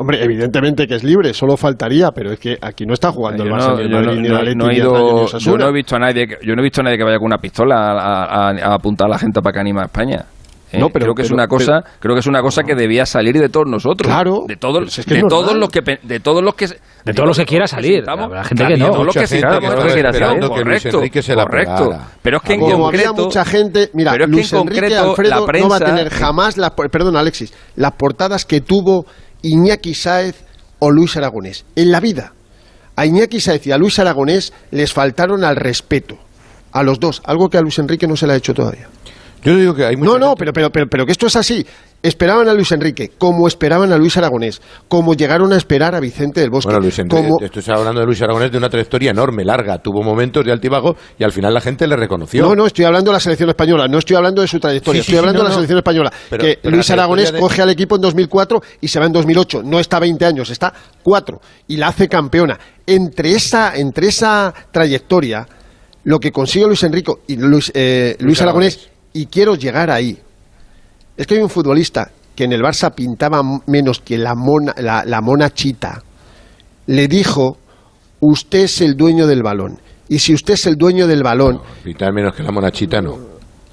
Hombre, 0.00 0.22
evidentemente 0.22 0.86
que 0.86 0.94
es 0.94 1.02
libre, 1.02 1.34
solo 1.34 1.56
faltaría, 1.56 2.10
pero 2.12 2.30
es 2.32 2.38
que 2.38 2.56
aquí 2.60 2.86
no 2.86 2.94
está 2.94 3.10
jugando 3.10 3.42
el 3.42 3.50
Barça 3.50 3.70
no, 3.70 3.76
ni 3.76 3.82
el 3.82 3.90
yo 3.90 3.96
Madrid 3.96 4.14
no- 4.14 4.20
ni 4.20 4.26
el 4.26 4.32
no- 4.32 4.38
Atleti 4.38 4.56
no 4.56 4.70
he 4.70 4.74
ido- 4.76 5.26
ni 5.34 5.40
yo 5.40 5.58
no 5.58 5.72
visto 5.72 5.96
a 5.96 5.98
nadie 5.98 6.26
que, 6.28 6.36
yo 6.46 6.54
no 6.54 6.60
he 6.60 6.64
visto 6.64 6.80
a 6.80 6.84
nadie 6.84 6.96
que 6.98 7.04
vaya 7.04 7.18
con 7.18 7.26
una 7.26 7.38
pistola 7.38 7.74
a, 7.92 8.24
a- 8.24 8.50
a 8.50 8.74
apuntar 8.74 9.06
a 9.08 9.10
la 9.10 9.18
gente 9.18 9.40
para 9.42 9.52
que 9.52 9.58
anime 9.60 9.80
a 9.80 9.84
España. 9.86 10.24
Eh, 10.70 10.78
No, 10.78 10.90
pero- 10.90 11.06
creo 11.06 11.14
que 11.14 11.22
es 11.22 11.30
una 11.30 11.46
cosa, 11.48 11.82
creo 11.98 12.14
que 12.14 12.20
es 12.20 12.26
una 12.26 12.42
cosa 12.42 12.62
que 12.62 12.74
debía 12.74 13.06
salir 13.06 13.38
de 13.38 13.48
todos 13.48 13.66
nosotros. 13.66 14.06
Claro. 14.06 14.40
de 14.46 14.56
todos, 14.56 14.98
es 14.98 15.06
que 15.06 15.14
de 15.14 15.22
todos 15.22 15.54
los 15.56 15.70
que, 15.70 15.80
de 16.02 16.20
todos 16.20 16.42
los 16.44 16.54
que, 16.54 16.66
De 17.04 17.14
todos 17.14 17.26
los 17.26 17.38
que 17.38 17.46
quiera 17.46 17.66
salir. 17.66 18.04
La 18.04 18.44
gente 18.44 18.66
que 18.66 18.76
no. 18.76 18.84
de 18.86 18.90
todos 18.92 19.06
los 19.06 19.14
que 19.14 19.24
que 19.26 19.40
Luis 19.40 20.48
correcto, 20.48 20.98
Enrique 20.98 21.22
se 21.22 21.34
la 21.34 21.44
correcto. 21.44 21.84
pegara. 21.88 22.06
Pero 22.22 22.36
es 22.36 22.42
que 22.42 22.52
en 22.52 22.60
Como 22.60 22.86
había 22.86 23.04
concreto, 23.06 23.24
mucha 23.24 23.44
gente, 23.46 23.90
mira, 23.94 24.12
pero 24.12 24.24
es 24.24 24.30
que 24.30 24.36
Luis 24.36 24.52
en 24.52 24.58
Enrique 24.60 24.80
concreto 24.96 25.10
Alfredo 25.10 25.30
la 25.30 25.36
no 25.36 25.40
va 25.40 25.46
a 25.46 25.78
prensa- 25.78 25.84
tener 25.86 26.10
jamás, 26.10 26.56
las, 26.58 26.70
perdón 26.72 27.16
Alexis, 27.16 27.54
las 27.76 27.92
portadas 27.92 28.44
que 28.44 28.60
tuvo 28.60 29.06
Iñaki 29.42 29.94
Sáez 29.94 30.36
o 30.78 30.90
Luis 30.90 31.16
Aragonés 31.16 31.64
en 31.76 31.92
la 31.92 32.00
vida. 32.00 32.32
A 32.96 33.06
Iñaki 33.06 33.40
Sáez 33.40 33.66
y 33.66 33.72
a 33.72 33.78
Luis 33.78 33.98
Aragonés 33.98 34.52
les 34.70 34.92
faltaron 34.92 35.44
al 35.44 35.56
respeto. 35.56 36.18
A 36.72 36.82
los 36.82 37.00
dos, 37.00 37.22
algo 37.24 37.48
que 37.48 37.58
a 37.58 37.62
Luis 37.62 37.78
Enrique 37.78 38.06
no 38.06 38.16
se 38.16 38.26
le 38.26 38.34
ha 38.34 38.36
hecho 38.36 38.54
todavía. 38.54 38.88
Yo 39.42 39.56
digo 39.56 39.74
que 39.74 39.84
hay 39.84 39.96
mucha 39.96 40.10
No, 40.10 40.18
no, 40.18 40.34
pero, 40.34 40.52
pero, 40.52 40.70
pero, 40.70 40.88
pero 40.88 41.06
que 41.06 41.12
esto 41.12 41.26
es 41.26 41.36
así. 41.36 41.64
Esperaban 42.00 42.48
a 42.48 42.54
Luis 42.54 42.70
Enrique, 42.70 43.10
como 43.18 43.48
esperaban 43.48 43.92
a 43.92 43.98
Luis 43.98 44.16
Aragonés, 44.16 44.62
como 44.86 45.14
llegaron 45.14 45.52
a 45.52 45.56
esperar 45.56 45.96
a 45.96 46.00
Vicente 46.00 46.40
del 46.40 46.48
Bosque. 46.48 46.68
Bueno, 46.68 46.80
Luis 46.80 46.96
Enrique, 47.00 47.26
como... 47.28 47.40
estoy 47.44 47.62
hablando 47.74 47.98
de 48.00 48.06
Luis 48.06 48.22
Aragonés 48.22 48.52
de 48.52 48.58
una 48.58 48.68
trayectoria 48.68 49.10
enorme, 49.10 49.44
larga. 49.44 49.78
Tuvo 49.78 50.02
momentos 50.04 50.44
de 50.44 50.52
altibajo 50.52 50.94
y 51.18 51.24
al 51.24 51.32
final 51.32 51.52
la 51.52 51.60
gente 51.60 51.88
le 51.88 51.96
reconoció. 51.96 52.44
No, 52.46 52.54
no, 52.54 52.66
estoy 52.66 52.84
hablando 52.84 53.10
de 53.10 53.14
la 53.14 53.20
selección 53.20 53.48
española, 53.48 53.88
no 53.88 53.98
estoy 53.98 54.14
hablando 54.14 54.42
de 54.42 54.46
su 54.48 54.60
trayectoria, 54.60 55.02
Sí, 55.02 55.06
estoy 55.06 55.14
sí, 55.14 55.18
hablando 55.18 55.38
no, 55.38 55.44
de 55.44 55.48
la 55.48 55.50
no. 55.50 55.54
selección 55.56 55.78
española. 55.78 56.12
Pero- 56.30 56.44
que 56.44 56.58
pero 56.62 56.70
la 56.70 56.76
Luis 56.76 56.90
Aragonés 56.90 57.32
de- 57.32 57.40
coge 57.40 57.62
al 57.62 57.70
equipo 57.70 57.96
en 57.96 58.00
2004 58.02 58.62
y 58.80 58.86
se 58.86 59.00
va 59.00 59.06
en 59.06 59.12
2008. 59.12 59.62
No 59.64 59.80
está 59.80 59.98
20 59.98 60.24
años, 60.24 60.50
está 60.50 60.72
4 61.02 61.40
y 61.66 61.76
la 61.78 61.88
hace 61.88 62.08
campeona. 62.08 62.56
Entre 62.86 63.32
esa, 63.32 63.74
entre 63.76 64.06
esa 64.06 64.54
trayectoria, 64.70 65.46
lo 66.04 66.20
que 66.20 66.30
consigue 66.30 66.66
Luis 66.66 66.82
Enrique 66.84 67.12
y 67.26 67.36
Luis, 67.36 67.72
eh, 67.74 68.16
Luis 68.20 68.40
Aragonés, 68.40 68.88
y 69.12 69.26
quiero 69.26 69.56
llegar 69.56 69.90
ahí, 69.90 70.16
es 71.18 71.26
que 71.26 71.34
hay 71.34 71.42
un 71.42 71.50
futbolista 71.50 72.10
que 72.34 72.44
en 72.44 72.52
el 72.52 72.62
Barça 72.62 72.94
pintaba 72.94 73.42
menos 73.66 74.00
que 74.00 74.16
la 74.16 74.34
mona, 74.34 74.72
la, 74.78 75.04
la 75.04 75.20
mona 75.20 75.50
chita. 75.50 76.00
Le 76.86 77.08
dijo, 77.08 77.58
usted 78.20 78.60
es 78.60 78.80
el 78.80 78.94
dueño 78.96 79.26
del 79.26 79.42
balón. 79.42 79.78
Y 80.08 80.20
si 80.20 80.32
usted 80.32 80.54
es 80.54 80.66
el 80.66 80.76
dueño 80.76 81.06
del 81.08 81.22
balón, 81.22 81.60
Pintar 81.84 82.12
menos 82.14 82.34
que 82.34 82.42
la 82.44 82.52
monachita, 82.52 83.00
no. 83.02 83.16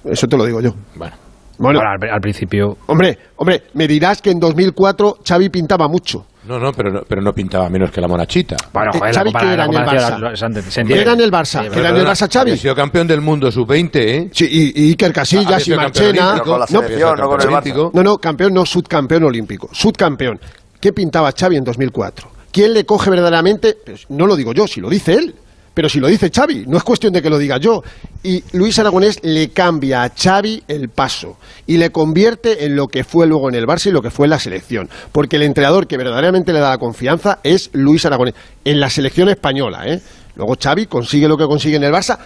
eso 0.04 0.28
te 0.28 0.36
lo 0.36 0.46
digo 0.46 0.60
yo. 0.62 0.72
Bueno. 0.96 1.80
Al, 1.80 2.10
al 2.12 2.20
principio. 2.20 2.76
hombre, 2.88 3.18
hombre, 3.38 3.64
me 3.76 3.88
dirás 3.88 4.22
que 4.22 4.32
en 4.32 4.40
2004 4.40 5.20
Xavi 5.26 5.50
pintaba 5.50 5.88
mucho. 5.88 6.26
No, 6.48 6.60
no, 6.60 6.72
pero 6.74 6.92
no, 6.92 7.02
pero 7.08 7.22
no 7.22 7.34
pintaba 7.34 7.70
menos 7.70 7.90
que 7.92 8.00
la 8.02 8.08
monachita. 8.08 8.56
Bueno, 8.72 8.92
Eh, 8.94 8.98
joder, 9.00 9.16
Xavi, 9.16 9.32
la 9.32 9.40
¿qué 9.40 9.54
era 9.54 9.66
en 9.66 9.74
el 9.74 9.80
Barça? 9.84 10.20
la- 10.20 10.36
se 10.36 10.46
entiende, 10.46 10.62
se 10.62 10.70
¿Qué 10.76 10.82
entiende. 10.82 11.02
era 11.04 11.14
en 11.14 11.22
el 11.22 11.32
Barça? 11.32 11.64
Sí, 11.64 11.70
¿Qué 11.72 11.80
era 11.80 11.90
en 11.90 11.96
el 11.98 12.06
Barça 12.06 12.32
Xavi? 12.32 12.52
había 12.52 12.62
sido 12.62 12.76
campeón 12.76 13.08
del 13.08 13.22
mundo 13.22 13.52
sub-20, 13.52 13.90
¿eh? 13.96 14.30
Sí, 14.32 14.48
y, 14.50 14.84
y 14.86 14.90
Iker 14.92 15.12
Casillas 15.14 15.68
y 15.68 15.72
Marchena. 15.76 16.28
olímpico. 16.30 16.50
con 16.52 16.60
la 16.60 16.66
No, 16.70 16.82
selección, 16.82 17.16
no 17.20 17.28
con 17.30 17.42
el 17.42 17.48
Barça. 17.48 17.52
olímpico. 17.52 17.92
No, 17.94 18.04
no, 18.04 18.18
campeón 18.18 18.54
no, 18.54 18.66
subcampeón 18.66 19.24
olímpico. 19.24 19.70
Subcampeón. 19.72 20.40
¿Qué 20.80 20.94
pintaba 20.94 21.32
Xavi 21.32 21.58
en 21.58 21.64
2004? 21.64 22.30
¿Quién 22.52 22.74
le 22.74 22.86
coge 22.86 23.10
verdaderamente? 23.10 23.76
Pues 23.86 24.06
no 24.10 24.28
lo 24.28 24.36
digo 24.36 24.54
yo, 24.54 24.68
si 24.68 24.80
lo 24.82 24.90
dice 24.90 25.14
él. 25.14 25.36
Pero 25.76 25.90
si 25.90 26.00
lo 26.00 26.08
dice 26.08 26.32
Xavi, 26.34 26.66
no 26.68 26.78
es 26.78 26.84
cuestión 26.84 27.14
de 27.14 27.22
que 27.22 27.30
lo 27.30 27.38
diga 27.38 27.58
yo. 27.58 27.84
Y 28.24 28.44
Luis 28.54 28.80
Aragonés 28.80 29.20
le 29.24 29.50
cambia 29.50 30.04
a 30.04 30.10
Xavi 30.10 30.64
el 30.68 30.90
paso 30.90 31.38
y 31.68 31.78
le 31.78 31.92
convierte 31.92 32.66
en 32.66 32.76
lo 32.78 32.88
que 32.88 33.04
fue 33.04 33.28
luego 33.28 33.50
en 33.50 33.56
el 33.56 33.66
Barça 33.68 33.88
y 33.88 33.92
lo 33.92 34.02
que 34.02 34.10
fue 34.10 34.26
en 34.26 34.32
la 34.32 34.40
selección. 34.40 34.90
Porque 35.12 35.36
el 35.36 35.44
entrenador 35.44 35.86
que 35.86 35.98
verdaderamente 35.98 36.54
le 36.54 36.62
da 36.62 36.70
la 36.70 36.78
confianza 36.78 37.40
es 37.44 37.70
Luis 37.74 38.06
Aragonés. 38.06 38.34
En 38.64 38.80
la 38.80 38.90
selección 38.90 39.28
española, 39.28 39.86
¿eh? 39.86 40.02
Luego 40.38 40.56
Xavi 40.60 40.86
consigue 40.86 41.28
lo 41.28 41.38
que 41.38 41.46
consigue 41.46 41.76
en 41.76 41.84
el 41.84 41.94
Barça, 41.94 42.18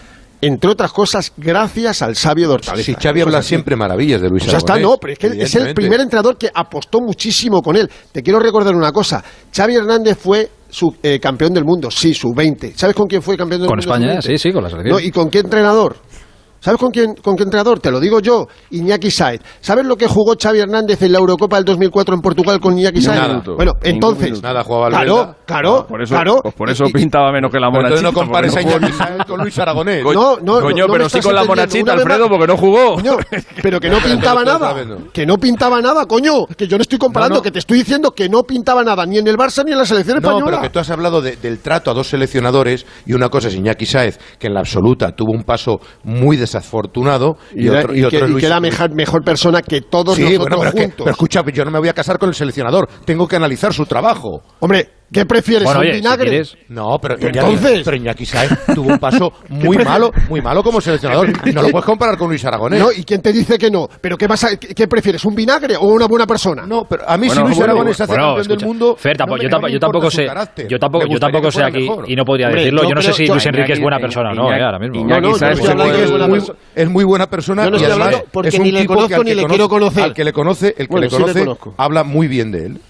entre 0.42 0.72
otras 0.72 0.94
cosas, 0.94 1.34
gracias 1.36 2.02
al 2.02 2.16
sabio 2.16 2.48
de 2.48 2.54
Hortaleza. 2.54 2.86
Si 2.86 2.94
Xavi 2.94 3.20
Eso 3.20 3.28
habla 3.28 3.42
siempre 3.42 3.76
maravillas 3.76 4.22
de 4.22 4.30
Luis 4.30 4.44
Pues 4.44 4.54
ya 4.54 4.60
está, 4.60 4.78
no, 4.78 4.98
pero 4.98 5.14
es 5.14 5.20
que 5.20 5.28
es 5.28 5.56
el 5.56 5.74
primer 5.74 6.00
entrenador 6.00 6.38
que 6.38 6.50
apostó 6.54 7.02
muchísimo 7.02 7.62
con 7.62 7.76
él. 7.76 7.90
Te 8.12 8.24
quiero 8.24 8.40
recordar 8.40 8.74
una 8.74 8.92
cosa. 8.92 9.24
Xavi 9.54 9.76
Hernández 9.76 10.18
fue 10.18 10.50
su, 10.70 10.96
eh, 11.04 11.20
campeón 11.20 11.54
del 11.54 11.66
mundo, 11.66 11.90
sí, 11.92 12.14
su 12.14 12.34
20. 12.34 12.74
¿Sabes 12.76 12.96
con 12.96 13.08
quién 13.08 13.22
fue 13.22 13.36
campeón 13.38 13.62
del 13.62 13.70
Con 13.70 13.78
mundo? 13.78 13.94
España, 13.94 14.22
sub-20? 14.22 14.38
sí, 14.38 14.38
sí, 14.38 14.52
con 14.54 14.64
la 14.64 14.70
selección. 14.70 14.94
No, 14.96 15.00
¿Y 15.00 15.12
con 15.12 15.30
qué 15.30 15.40
entrenador? 15.40 15.98
¿Sabes 16.60 16.80
con 16.80 16.90
quién, 16.92 17.16
con 17.16 17.36
qué 17.36 17.44
entrenador? 17.44 17.80
Te 17.80 17.92
lo 17.92 18.00
digo 18.00 18.20
yo, 18.20 18.48
Iñaki 18.72 19.12
Saez. 19.12 19.42
¿Sabes 19.62 19.86
lo 19.86 19.96
que 19.96 20.08
jugó 20.08 20.36
Xavi 20.42 20.60
Hernández 20.60 21.02
en 21.02 21.12
la 21.14 21.20
Eurocopa 21.20 21.56
del 21.56 21.66
2004 21.66 22.16
en 22.16 22.22
Portugal 22.22 22.60
con 22.60 22.78
Iñaki 22.78 23.02
Saez? 23.02 23.20
Nada. 23.22 23.44
Bueno, 23.56 23.74
entonces. 23.82 24.42
Nada, 24.42 24.64
jugaba 24.64 24.90
claro, 24.90 25.36
claro, 25.46 25.86
por 25.88 26.02
eso, 26.02 26.16
claro. 26.16 26.40
pues 26.42 26.54
por 26.56 26.70
eso 26.70 26.86
Y- 26.88 26.92
pintaba 26.94 27.32
menos 27.32 27.52
que 27.52 27.60
la 27.60 27.70
Pero 27.72 27.84
entonces 27.88 28.04
monachita. 28.04 28.22
no 28.22 28.28
compares 28.28 28.56
a 28.58 28.62
no 28.62 28.70
Iñaki 28.72 28.94
Sáenz 28.94 29.26
con 29.26 29.40
Luis 29.42 29.60
Aragonés. 29.60 30.04
No, 30.04 30.38
no, 30.42 30.60
Coño, 30.62 30.88
no 30.88 30.94
pero 30.94 31.10
sí 31.10 31.20
con 31.22 31.34
la 31.36 31.44
monachita, 31.46 31.94
Alfredo, 31.94 32.28
porque 32.30 32.48
no 32.48 32.58
jugó. 32.58 32.96
Coño, 32.96 33.18
pero 33.62 33.80
que 33.80 33.90
no 33.90 33.98
pintaba 34.00 34.44
nada. 34.44 34.84
no. 34.86 34.98
Que 35.14 35.26
no 35.26 35.38
pintaba 35.38 35.82
nada, 35.82 36.06
coño. 36.06 36.46
Que 36.58 36.68
yo 36.68 36.78
no 36.78 36.82
estoy 36.82 36.98
comparando, 37.00 37.36
No, 37.36 37.40
no. 37.40 37.44
que 37.44 37.52
te 37.52 37.60
estoy 37.60 37.80
diciendo 37.80 38.12
que 38.12 38.28
no 38.30 38.44
pintaba 38.44 38.84
nada 38.84 39.06
ni 39.06 39.18
en 39.18 39.28
el 39.28 39.38
Barça 39.38 39.64
ni 39.64 39.72
en 39.72 39.78
la 39.78 39.86
selección 39.86 40.20
No, 40.22 40.28
española. 40.28 40.46
pero 40.58 40.62
que 40.64 40.70
tú 40.70 40.80
has 40.80 40.90
hablado 40.90 41.22
de- 41.22 41.38
del 41.38 41.60
trato 41.60 41.92
a 41.92 41.94
dos 41.94 42.08
seleccionadores 42.08 42.86
y 43.06 43.14
una 43.14 43.30
cosa 43.30 43.48
es 43.48 43.56
Iñaki 43.56 43.86
Sáez, 43.86 44.20
que 44.38 44.48
en 44.48 44.54
la 44.54 44.60
absoluta 44.60 45.12
tuvo 45.16 45.32
un 45.32 45.44
paso 45.44 45.80
muy 46.04 46.38
desafortunado 46.52 47.38
y, 47.56 47.66
y, 47.66 47.70
otro, 47.70 47.94
y 47.96 48.00
y 48.00 48.04
otro 48.04 48.20
que, 48.20 48.28
Luis- 48.28 48.40
que 48.42 48.46
era 48.48 48.60
mejor, 48.60 48.94
mejor 48.96 49.24
persona 49.24 49.62
que 49.62 49.82
todos 49.82 50.16
Sí, 50.16 50.24
nosotros 50.24 50.48
bueno, 50.50 50.60
pero, 50.60 50.72
que- 50.74 50.82
juntos. 50.84 50.98
pero 51.06 51.12
escucha, 51.12 51.44
yo 51.54 51.66
no 51.66 51.72
me 51.72 51.80
voy 51.80 51.90
a 51.90 51.94
casar 51.94 52.18
con 52.18 52.30
el 52.30 52.36
seleccionador, 52.36 52.88
tengo 53.06 53.28
que 53.28 53.36
analizar 53.36 53.74
su 53.74 53.86
trabajo. 53.86 54.42
Hombre, 54.60 54.90
¿qué 55.12 55.26
prefieres? 55.26 55.64
Bueno, 55.66 55.80
¿Un 55.80 55.86
oye, 55.86 55.94
si 55.96 56.02
vinagre? 56.02 56.30
quieres- 56.30 56.58
No, 56.70 57.00
pero 57.02 57.16
Iñaki, 57.20 57.38
Entonces- 57.38 57.82
pero 57.86 57.98
Iñaki 57.98 58.26
Sáez 58.26 58.52
tuvo 58.74 58.90
un 58.90 59.00
paso 59.00 59.32
muy 59.50 59.78
malo, 59.80 60.12
muy 60.30 60.42
malo 60.42 60.64
como 60.64 60.80
seleccionador. 60.82 61.30
No 61.54 61.62
lo 61.64 61.70
puedes 61.70 61.86
comparar 61.86 62.18
con 62.18 62.30
Luis 62.30 62.44
Aragonés. 62.46 62.80
No, 62.80 62.92
¿y 62.92 63.04
quién 63.04 63.22
te 63.22 63.32
dice 63.34 63.58
que 63.58 63.72
no? 63.72 63.88
¿Pero 64.02 64.18
qué, 64.18 64.28
vas 64.28 64.44
a- 64.44 64.58
qué, 64.58 64.74
qué 64.76 64.88
prefieres? 64.88 65.24
¿Un 65.26 65.36
vinagre 65.36 65.76
o 65.76 65.86
una 65.88 66.06
buena 66.08 66.26
persona? 66.28 66.66
No, 66.66 66.86
pero 66.88 67.04
a 67.10 67.18
mí 67.18 67.28
Bueno, 67.28 67.42
si 67.42 67.46
Luis 67.48 67.58
bueno, 67.58 67.72
Aragonés 67.74 68.02
hace 68.02 68.08
bueno, 68.08 68.24
campeón 68.24 68.42
escucha, 68.42 68.58
del 68.60 68.68
mundo, 68.68 68.96
Fer, 68.98 69.18
tampoco- 69.18 69.38
no 69.38 69.40
me- 69.40 69.44
yo, 69.44 69.50
tampoco, 69.50 69.70
yo 69.74 69.80
tampoco 69.80 70.12
sé, 70.12 70.68
yo 70.70 70.80
tampoco, 70.80 71.06
yo 71.08 71.20
tampoco 71.20 71.52
sé 71.52 71.64
aquí 71.64 71.80
mejor. 71.90 72.10
y 72.12 72.16
no 72.16 72.24
podría 72.26 72.48
Hombre, 72.48 72.62
decirlo. 72.62 72.84
yo 72.84 72.90
Yo 72.90 72.96
no 72.96 73.02
sé 73.02 73.14
si 73.14 73.26
yo- 73.28 73.34
Luis 73.34 73.46
Enrique 73.46 73.74
es 73.74 73.80
buena 73.82 73.98
Iñaki- 73.98 74.02
persona 74.02 74.30
o 74.32 74.34
no, 74.36 74.44
Iñaki- 74.50 74.64
ahora 74.66 74.80
mismo. 74.80 74.96
Iñaki 75.02 75.40
persona. 75.40 75.86
es 76.76 76.90
muy 76.90 77.04
buena 77.04 77.30
persona 77.30 77.64
Yo 77.66 77.72
no 77.72 77.78
estoy 77.78 77.92
hablando 77.92 78.24
porque 78.32 78.60
ni 78.60 78.72
le 78.72 78.86
conozco 78.86 79.24
ni 79.24 79.34
le 79.34 79.46
quiero 79.46 79.70
conocer. 79.70 80.04
Al 80.04 80.14
que 80.14 80.24
le 80.24 80.34
conoce, 80.34 80.76
el 80.78 80.88
que 80.88 81.00
le 81.00 81.10
conoce 81.10 81.46
habla 81.78 82.04
muy 82.04 82.28
bien 82.28 82.52
de 82.52 82.66
él. 82.68 82.82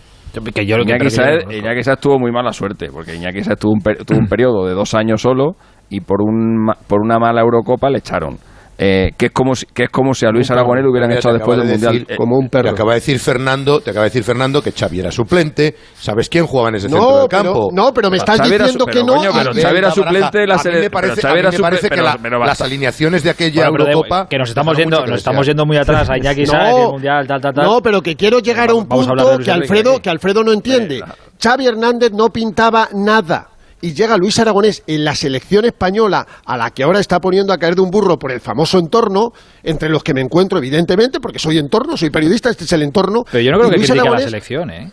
Que 0.53 0.65
yo 0.65 0.77
lo 0.77 0.85
que 0.85 0.91
Iñaki 0.91 1.81
yo 1.83 1.99
tuvo 1.99 2.19
muy 2.19 2.31
mala 2.31 2.51
suerte, 2.51 2.89
porque 2.91 3.15
Iñaki 3.15 3.43
Sáez 3.43 3.57
tuvo 3.59 3.73
un, 3.73 3.79
per- 3.81 4.05
tuvo 4.05 4.19
un 4.19 4.27
periodo 4.27 4.65
de 4.67 4.73
dos 4.73 4.93
años 4.93 5.21
solo 5.21 5.53
y 5.89 6.01
por, 6.01 6.21
un, 6.21 6.67
por 6.87 7.01
una 7.01 7.17
mala 7.17 7.41
Eurocopa 7.41 7.89
le 7.89 7.97
echaron. 7.99 8.37
Eh, 8.81 9.11
que, 9.17 9.25
es 9.25 9.31
como 9.33 9.55
si, 9.55 9.65
que 9.65 9.83
es 9.83 9.89
como 9.89 10.13
si 10.13 10.25
a 10.25 10.29
Luis 10.29 10.49
Aragonés 10.51 10.85
lo 10.85 10.91
hubieran 10.91 11.11
echado 11.11 11.33
te 11.35 11.39
después 11.39 11.57
del 11.57 11.67
de 11.67 11.73
Mundial. 11.73 11.93
decir- 11.95 12.11
Eh, 12.13 12.15
Como 12.15 12.37
un 12.37 12.45
Te 12.45 12.49
perro. 12.49 12.69
acaba 12.69 12.91
de 12.93 12.99
decir 13.01 13.19
Fernando, 13.19 13.81
te 13.81 13.89
acaba 13.89 14.05
de 14.05 14.09
decir 14.09 14.23
Fernando 14.23 14.61
que 14.61 14.71
Xavi 14.71 15.01
era 15.01 15.11
suplente. 15.11 15.75
¿Sabes 15.99 16.29
quién 16.29 16.45
jugaba 16.47 16.69
en 16.69 16.75
ese 16.75 16.87
centro 16.87 17.01
No, 17.01 17.17
del 17.19 17.27
pero, 17.27 17.43
campo? 17.43 17.69
no, 17.73 17.93
pero 17.93 18.09
me 18.09 18.15
estás 18.15 18.37
Xavi 18.37 18.51
diciendo 18.51 18.79
su- 18.79 18.85
que 18.85 18.91
pero, 18.93 19.05
no. 19.05 19.13
coño, 19.15 19.31
pero 19.33 19.53
Xavi 19.53 19.77
era 19.77 19.91
suplente 19.91 20.47
la 20.47 20.53
A 20.53 20.57
mí 20.57 20.63
sele- 20.63 20.79
me 20.79 20.89
parece, 20.89 21.21
pero 21.21 21.33
a 21.33 21.35
mí 21.35 21.41
me 21.51 21.59
parece 21.59 21.81
que 21.83 21.89
pero- 21.89 22.03
la- 22.03 22.17
pero 22.21 22.39
las 22.39 22.61
alineaciones 22.61 23.23
de 23.23 23.29
aquella 23.31 23.63
Bueno, 23.69 23.71
pero 23.73 23.83
de- 23.85 23.91
Eurocopa 23.91 24.27
que 24.29 24.37
nos 24.37 24.47
estamos 24.49 24.77
yendo, 24.77 25.05
nos 25.05 25.17
estamos 25.17 25.45
yendo 25.45 25.65
muy 25.65 25.75
atrás 25.75 26.09
a 26.09 26.17
Iñaki 26.17 26.43
No, 26.43 26.51
Sáez, 26.51 26.75
el 26.77 26.87
mundial, 26.91 27.27
tal, 27.27 27.41
tal, 27.41 27.53
tal. 27.53 27.65
No, 27.65 27.81
pero 27.81 28.01
que 28.01 28.15
quiero 28.15 28.39
llegar 28.39 28.69
a 28.69 28.75
un 28.75 28.87
punto 28.87 29.37
que 29.43 29.51
Alfredo, 29.51 29.99
que 30.01 30.09
Alfredo 30.09 30.41
no 30.41 30.53
entiende. 30.53 31.03
Xavi 31.43 31.67
Hernández 31.67 32.11
no 32.13 32.29
pintaba 32.29 32.87
nada. 32.93 33.49
Y 33.81 33.93
llega 33.93 34.17
Luis 34.17 34.39
Aragonés 34.39 34.83
en 34.87 35.03
la 35.05 35.15
selección 35.15 35.65
española, 35.65 36.25
a 36.45 36.57
la 36.57 36.71
que 36.71 36.83
ahora 36.83 36.99
está 36.99 37.19
poniendo 37.19 37.53
a 37.53 37.57
caer 37.57 37.75
de 37.75 37.81
un 37.81 37.89
burro 37.89 38.17
por 38.17 38.31
el 38.31 38.39
famoso 38.41 38.79
entorno, 38.79 39.31
entre 39.63 39.89
los 39.89 40.03
que 40.03 40.13
me 40.13 40.21
encuentro, 40.21 40.57
evidentemente, 40.57 41.19
porque 41.19 41.39
soy 41.39 41.57
entorno, 41.57 41.97
soy 41.97 42.09
periodista, 42.09 42.49
este 42.49 42.63
es 42.65 42.73
el 42.73 42.81
entorno. 42.83 43.23
Pero 43.31 43.43
yo 43.43 43.51
no 43.51 43.57
creo 43.59 43.69
y 43.69 43.71
que 43.71 43.77
critique 43.77 43.99
a 43.99 44.03
la 44.03 44.11
Aragonés- 44.11 44.23
selección, 44.25 44.69
¿eh? 44.71 44.91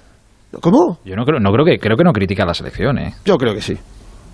¿Cómo? 0.60 0.98
Yo 1.04 1.16
no 1.16 1.24
creo, 1.24 1.38
no 1.40 1.50
creo 1.52 1.64
que 1.64 1.78
creo 1.78 1.96
que 1.96 2.04
no 2.04 2.12
critica 2.12 2.44
a 2.44 2.46
la 2.46 2.54
selección, 2.54 2.98
¿eh? 2.98 3.14
Yo 3.24 3.36
creo 3.36 3.52
que 3.54 3.60
sí. 3.60 3.74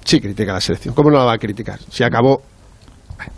Sí 0.05 0.21
critica 0.21 0.53
a 0.53 0.55
la 0.55 0.61
selección. 0.61 0.95
¿Cómo 0.95 1.11
no 1.11 1.19
la 1.19 1.25
va 1.25 1.33
a 1.35 1.39
criticar? 1.39 1.79
Si 1.91 2.05
acabó... 2.05 2.43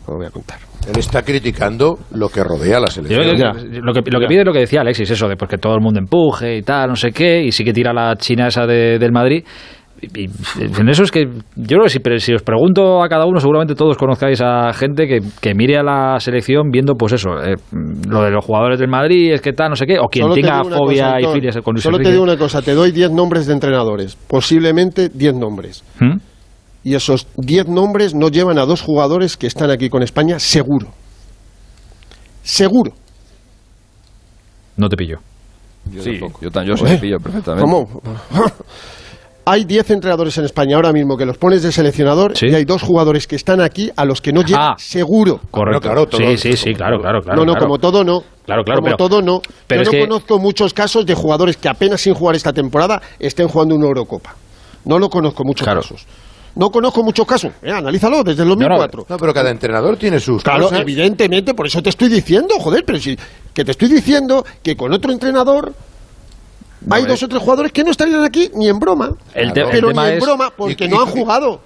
No 0.06 0.14
lo 0.14 0.16
voy 0.16 0.26
a 0.26 0.30
contar. 0.30 0.58
Él 0.88 0.98
está 0.98 1.22
criticando 1.22 1.98
lo 2.12 2.28
que 2.30 2.42
rodea 2.42 2.78
a 2.78 2.80
la 2.80 2.86
Yo 2.88 2.92
selección. 2.92 3.70
que, 3.70 3.80
lo 3.80 3.92
que 3.92 4.02
pide 4.26 4.40
es 4.40 4.46
lo 4.46 4.52
que 4.52 4.60
decía 4.60 4.80
Alexis, 4.80 5.10
eso 5.10 5.28
de 5.28 5.36
pues, 5.36 5.50
que 5.50 5.58
todo 5.58 5.74
el 5.74 5.80
mundo 5.82 5.98
empuje 6.00 6.56
y 6.56 6.62
tal, 6.62 6.88
no 6.88 6.96
sé 6.96 7.10
qué, 7.12 7.42
y 7.42 7.52
sí 7.52 7.64
que 7.64 7.72
tira 7.72 7.92
la 7.92 8.16
china 8.16 8.46
esa 8.48 8.66
de- 8.66 8.98
del 8.98 9.12
Madrid. 9.12 9.44
Y, 10.02 10.24
y 10.24 10.30
en 10.78 10.88
eso 10.88 11.02
es 11.04 11.10
que 11.10 11.24
yo 11.24 11.66
creo 11.66 11.82
que 11.84 11.88
si, 11.88 11.98
pero 12.00 12.18
si 12.18 12.34
os 12.34 12.42
pregunto 12.42 13.02
a 13.02 13.08
cada 13.08 13.24
uno, 13.26 13.40
seguramente 13.40 13.74
todos 13.74 13.96
conozcáis 13.96 14.40
a 14.42 14.72
gente 14.72 15.06
que, 15.06 15.20
que 15.40 15.54
mire 15.54 15.78
a 15.78 15.82
la 15.82 16.20
selección 16.20 16.70
viendo, 16.70 16.94
pues 16.94 17.14
eso, 17.14 17.30
eh, 17.42 17.54
lo 18.08 18.22
de 18.22 18.30
los 18.30 18.44
jugadores 18.44 18.78
del 18.78 18.88
Madrid, 18.90 19.32
es 19.32 19.40
que 19.40 19.52
tal, 19.52 19.70
no 19.70 19.76
sé 19.76 19.86
qué, 19.86 19.98
o 19.98 20.08
quien 20.08 20.24
Solo 20.24 20.34
te 20.34 20.40
tenga 20.42 20.62
fobia 20.64 21.14
cosa, 21.14 21.20
y 21.20 21.32
filias 21.34 21.56
con 21.62 21.74
Luis 21.74 21.82
Solo 21.84 21.98
te 21.98 22.10
digo 22.10 22.22
una 22.22 22.36
cosa, 22.36 22.60
te 22.60 22.74
doy 22.74 22.90
10 22.92 23.12
nombres 23.12 23.46
de 23.46 23.54
entrenadores, 23.54 24.16
posiblemente 24.16 25.08
10 25.08 25.34
nombres. 25.34 25.84
¿Mm? 26.00 26.16
Y 26.82 26.94
esos 26.94 27.26
10 27.38 27.68
nombres 27.68 28.14
no 28.14 28.28
llevan 28.28 28.58
a 28.58 28.66
dos 28.66 28.82
jugadores 28.82 29.36
que 29.38 29.46
están 29.46 29.70
aquí 29.70 29.88
con 29.88 30.02
España, 30.02 30.38
seguro. 30.38 30.88
Seguro. 32.42 32.92
No 34.76 34.88
te 34.88 34.96
pillo. 34.96 35.18
Sí, 36.00 36.18
yo, 36.40 36.50
tan- 36.50 36.66
yo 36.66 36.76
sí 36.76 36.84
¿Eh? 36.86 36.90
me 36.90 36.98
pillo 36.98 37.18
perfectamente. 37.18 37.62
¿Cómo? 37.70 37.84
Hay 39.46 39.64
10 39.64 39.90
entrenadores 39.90 40.38
en 40.38 40.44
España 40.46 40.76
ahora 40.76 40.90
mismo 40.92 41.16
que 41.18 41.26
los 41.26 41.36
pones 41.36 41.62
de 41.62 41.70
seleccionador 41.70 42.32
y 42.40 42.54
hay 42.54 42.64
dos 42.64 42.80
jugadores 42.82 43.26
que 43.26 43.36
están 43.36 43.60
aquí 43.60 43.90
a 43.94 44.04
los 44.06 44.22
que 44.22 44.32
no 44.32 44.40
llegan 44.42 44.70
Ah. 44.72 44.74
seguro. 44.78 45.38
Correcto. 45.50 46.16
sí, 46.16 46.38
sí, 46.38 46.56
sí, 46.56 46.74
claro, 46.74 46.98
claro, 46.98 47.20
claro. 47.20 47.40
no, 47.40 47.44
no, 47.44 47.52
claro. 47.52 47.66
como 47.66 47.78
todo 47.78 48.02
no. 48.04 48.22
Claro, 48.46 48.62
claro, 48.64 48.80
como 48.80 48.84
pero- 48.86 48.96
todo 48.96 49.20
no. 49.22 49.40
pero 49.66 49.82
Yo 49.82 49.86
no 49.86 49.90
que- 49.90 50.00
conozco 50.00 50.38
muchos 50.38 50.72
casos 50.72 51.04
de 51.04 51.14
jugadores 51.14 51.56
que 51.58 51.68
apenas 51.68 52.00
sin 52.00 52.14
jugar 52.14 52.36
esta 52.36 52.52
temporada 52.54 53.02
estén 53.18 53.48
jugando 53.48 53.74
una 53.74 53.86
Eurocopa. 53.86 54.34
No 54.86 54.98
lo 54.98 55.08
conozco 55.10 55.44
muchos 55.44 55.66
casos. 55.66 56.06
No 56.56 56.70
conozco 56.70 57.02
muchos 57.02 57.26
casos. 57.26 57.52
Eh, 57.62 57.70
analízalo 57.72 58.22
desde 58.22 58.44
el 58.44 58.48
2004. 58.50 59.06
No, 59.08 59.16
pero 59.16 59.34
cada 59.34 59.50
entrenador 59.50 59.96
tiene 59.96 60.20
sus 60.20 60.42
Claro, 60.42 60.64
cosas. 60.64 60.80
evidentemente, 60.80 61.52
por 61.52 61.66
eso 61.66 61.82
te 61.82 61.90
estoy 61.90 62.08
diciendo, 62.08 62.54
joder, 62.60 62.84
pero 62.86 62.98
si 62.98 63.16
que 63.52 63.64
te 63.64 63.72
estoy 63.72 63.88
diciendo 63.88 64.44
que 64.62 64.76
con 64.76 64.92
otro 64.92 65.10
entrenador 65.12 65.72
hay 66.90 67.04
dos 67.06 67.22
o 67.22 67.28
tres 67.28 67.40
jugadores 67.42 67.72
que 67.72 67.84
no 67.84 67.90
estarían 67.90 68.24
aquí 68.24 68.50
ni 68.54 68.68
en 68.68 68.78
broma. 68.78 69.10
El 69.34 69.52
pero 69.52 69.88
tema 69.88 70.04
ni 70.04 70.10
en 70.10 70.14
es- 70.18 70.22
broma 70.24 70.50
porque 70.56 70.84
y- 70.84 70.88
no 70.88 71.00
han 71.00 71.06
jugado. 71.06 71.60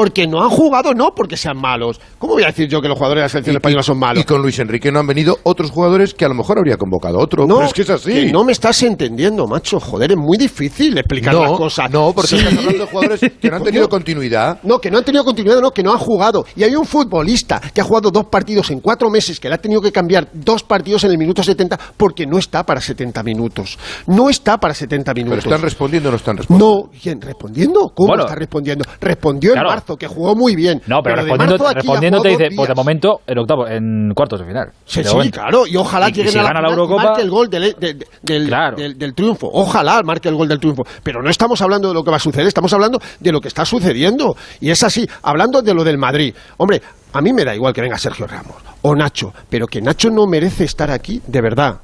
Porque 0.00 0.26
no 0.26 0.42
han 0.42 0.48
jugado, 0.48 0.94
no 0.94 1.10
porque 1.14 1.36
sean 1.36 1.58
malos. 1.58 2.00
¿Cómo 2.18 2.32
voy 2.32 2.42
a 2.42 2.46
decir 2.46 2.66
yo 2.70 2.80
que 2.80 2.88
los 2.88 2.96
jugadores 2.96 3.20
de 3.20 3.24
la 3.24 3.28
selección 3.28 3.56
española 3.56 3.82
son 3.82 3.98
malos? 3.98 4.22
Y 4.22 4.26
con 4.26 4.40
Luis 4.40 4.58
Enrique 4.58 4.90
no 4.90 4.98
han 4.98 5.06
venido 5.06 5.36
otros 5.42 5.70
jugadores 5.70 6.14
que 6.14 6.24
a 6.24 6.28
lo 6.28 6.34
mejor 6.34 6.56
habría 6.56 6.78
convocado 6.78 7.18
otro. 7.18 7.46
No, 7.46 7.56
pero 7.56 7.66
es 7.66 7.74
que 7.74 7.82
es 7.82 7.90
así. 7.90 8.10
que 8.10 8.32
no 8.32 8.42
me 8.42 8.52
estás 8.52 8.82
entendiendo, 8.82 9.46
macho. 9.46 9.78
Joder, 9.78 10.12
es 10.12 10.16
muy 10.16 10.38
difícil 10.38 10.96
explicar 10.96 11.34
No, 11.34 11.42
las 11.42 11.52
cosas. 11.52 11.90
no, 11.90 12.14
porque 12.14 12.28
Sí. 12.28 12.36
estás 12.36 12.56
hablando 12.56 12.78
de 12.78 12.90
jugadores 12.90 13.20
que 13.38 13.50
no 13.50 13.56
han 13.56 13.62
tenido 13.62 13.88
continuidad. 13.90 14.58
No, 14.62 14.78
que 14.78 14.90
no 14.90 14.96
han 14.96 15.04
tenido 15.04 15.22
continuidad, 15.22 15.60
no, 15.60 15.70
que 15.70 15.82
no 15.82 15.92
han 15.92 15.98
jugado. 15.98 16.46
Y 16.56 16.62
hay 16.62 16.74
un 16.74 16.86
futbolista 16.86 17.60
que 17.74 17.82
ha 17.82 17.84
jugado 17.84 18.10
dos 18.10 18.24
partidos 18.24 18.70
en 18.70 18.80
cuatro 18.80 19.10
meses, 19.10 19.38
que 19.38 19.50
le 19.50 19.56
ha 19.56 19.58
tenido 19.58 19.82
que 19.82 19.92
cambiar 19.92 20.28
dos 20.32 20.62
partidos 20.62 21.04
en 21.04 21.10
el 21.10 21.18
minuto 21.18 21.42
70 21.42 21.78
porque 21.98 22.24
no 22.26 22.38
está 22.38 22.64
para 22.64 22.80
70 22.80 23.22
minutos. 23.22 23.78
No 24.06 24.30
está 24.30 24.56
para 24.56 24.72
70 24.72 25.12
Pero 25.12 25.26
minutos. 25.26 25.44
están 25.44 25.60
respondiendo 25.60 26.08
o 26.08 26.12
no 26.12 26.16
están 26.16 26.38
respondiendo. 26.38 26.82
No, 26.86 26.90
¿quién? 27.02 27.20
¿Respondiendo? 27.20 27.92
¿Cómo 27.94 28.08
Bueno. 28.08 28.22
está 28.22 28.34
respondiendo? 28.34 28.84
Respondió 28.98 29.52
Claro. 29.52 29.68
en 29.68 29.74
marzo, 29.74 29.89
que 29.96 30.06
jugó 30.06 30.34
muy 30.34 30.56
bien. 30.56 30.80
No, 30.86 31.00
pero, 31.02 31.24
de 31.24 31.30
respondiendo, 31.74 32.20
te 32.22 32.28
dice, 32.30 32.48
pues 32.54 32.68
de 32.68 32.74
momento 32.74 33.20
en 33.26 33.38
octavo, 33.38 33.66
en 33.68 34.12
cuartos 34.14 34.40
de 34.40 34.46
final. 34.46 34.68
Sí, 34.84 35.02
De 35.02 35.08
sí, 35.08 35.14
momento. 35.14 35.40
claro, 35.40 35.66
y 35.66 35.76
ojalá 35.76 36.08
Y- 36.08 36.10
y 36.10 36.14
lleguen 36.14 36.32
si 36.32 36.38
a 36.38 36.42
la 36.42 36.48
gana 36.48 36.60
la 36.62 36.68
y 36.68 36.72
Eurocopa- 36.72 37.02
marque 37.04 37.22
el 37.22 37.30
gol 37.30 37.48
del, 37.50 37.74
del- 37.78 38.06
del- 38.22 38.50
del- 38.76 38.98
del 38.98 39.14
triunfo. 39.14 39.48
Ojalá 39.52 40.02
marque 40.04 40.28
el 40.28 40.34
gol 40.34 40.48
del 40.48 40.58
triunfo. 40.58 40.82
Pero 41.02 41.22
no 41.22 41.30
estamos 41.30 41.60
hablando 41.62 41.88
de 41.88 41.94
lo 41.94 42.02
que 42.02 42.10
va 42.10 42.16
a 42.16 42.20
suceder, 42.20 42.46
estamos 42.46 42.72
hablando 42.72 42.98
de 43.18 43.32
lo 43.32 43.40
que 43.40 43.48
está 43.48 43.64
sucediendo. 43.64 44.36
Y 44.60 44.70
es 44.70 44.82
así, 44.82 45.08
hablando 45.22 45.62
de 45.62 45.74
lo 45.74 45.84
del 45.84 45.98
Madrid. 45.98 46.34
Hombre, 46.56 46.80
a 47.12 47.20
mí 47.20 47.32
me 47.32 47.44
da 47.44 47.54
igual 47.54 47.72
que 47.72 47.80
venga 47.80 47.98
Sergio 47.98 48.26
Ramos 48.26 48.56
o 48.82 48.94
Nacho, 48.94 49.32
pero 49.48 49.66
que 49.66 49.80
Nacho 49.80 50.10
no 50.10 50.26
merece 50.26 50.64
estar 50.64 50.90
aquí, 50.90 51.20
de 51.26 51.40
verdad. 51.40 51.80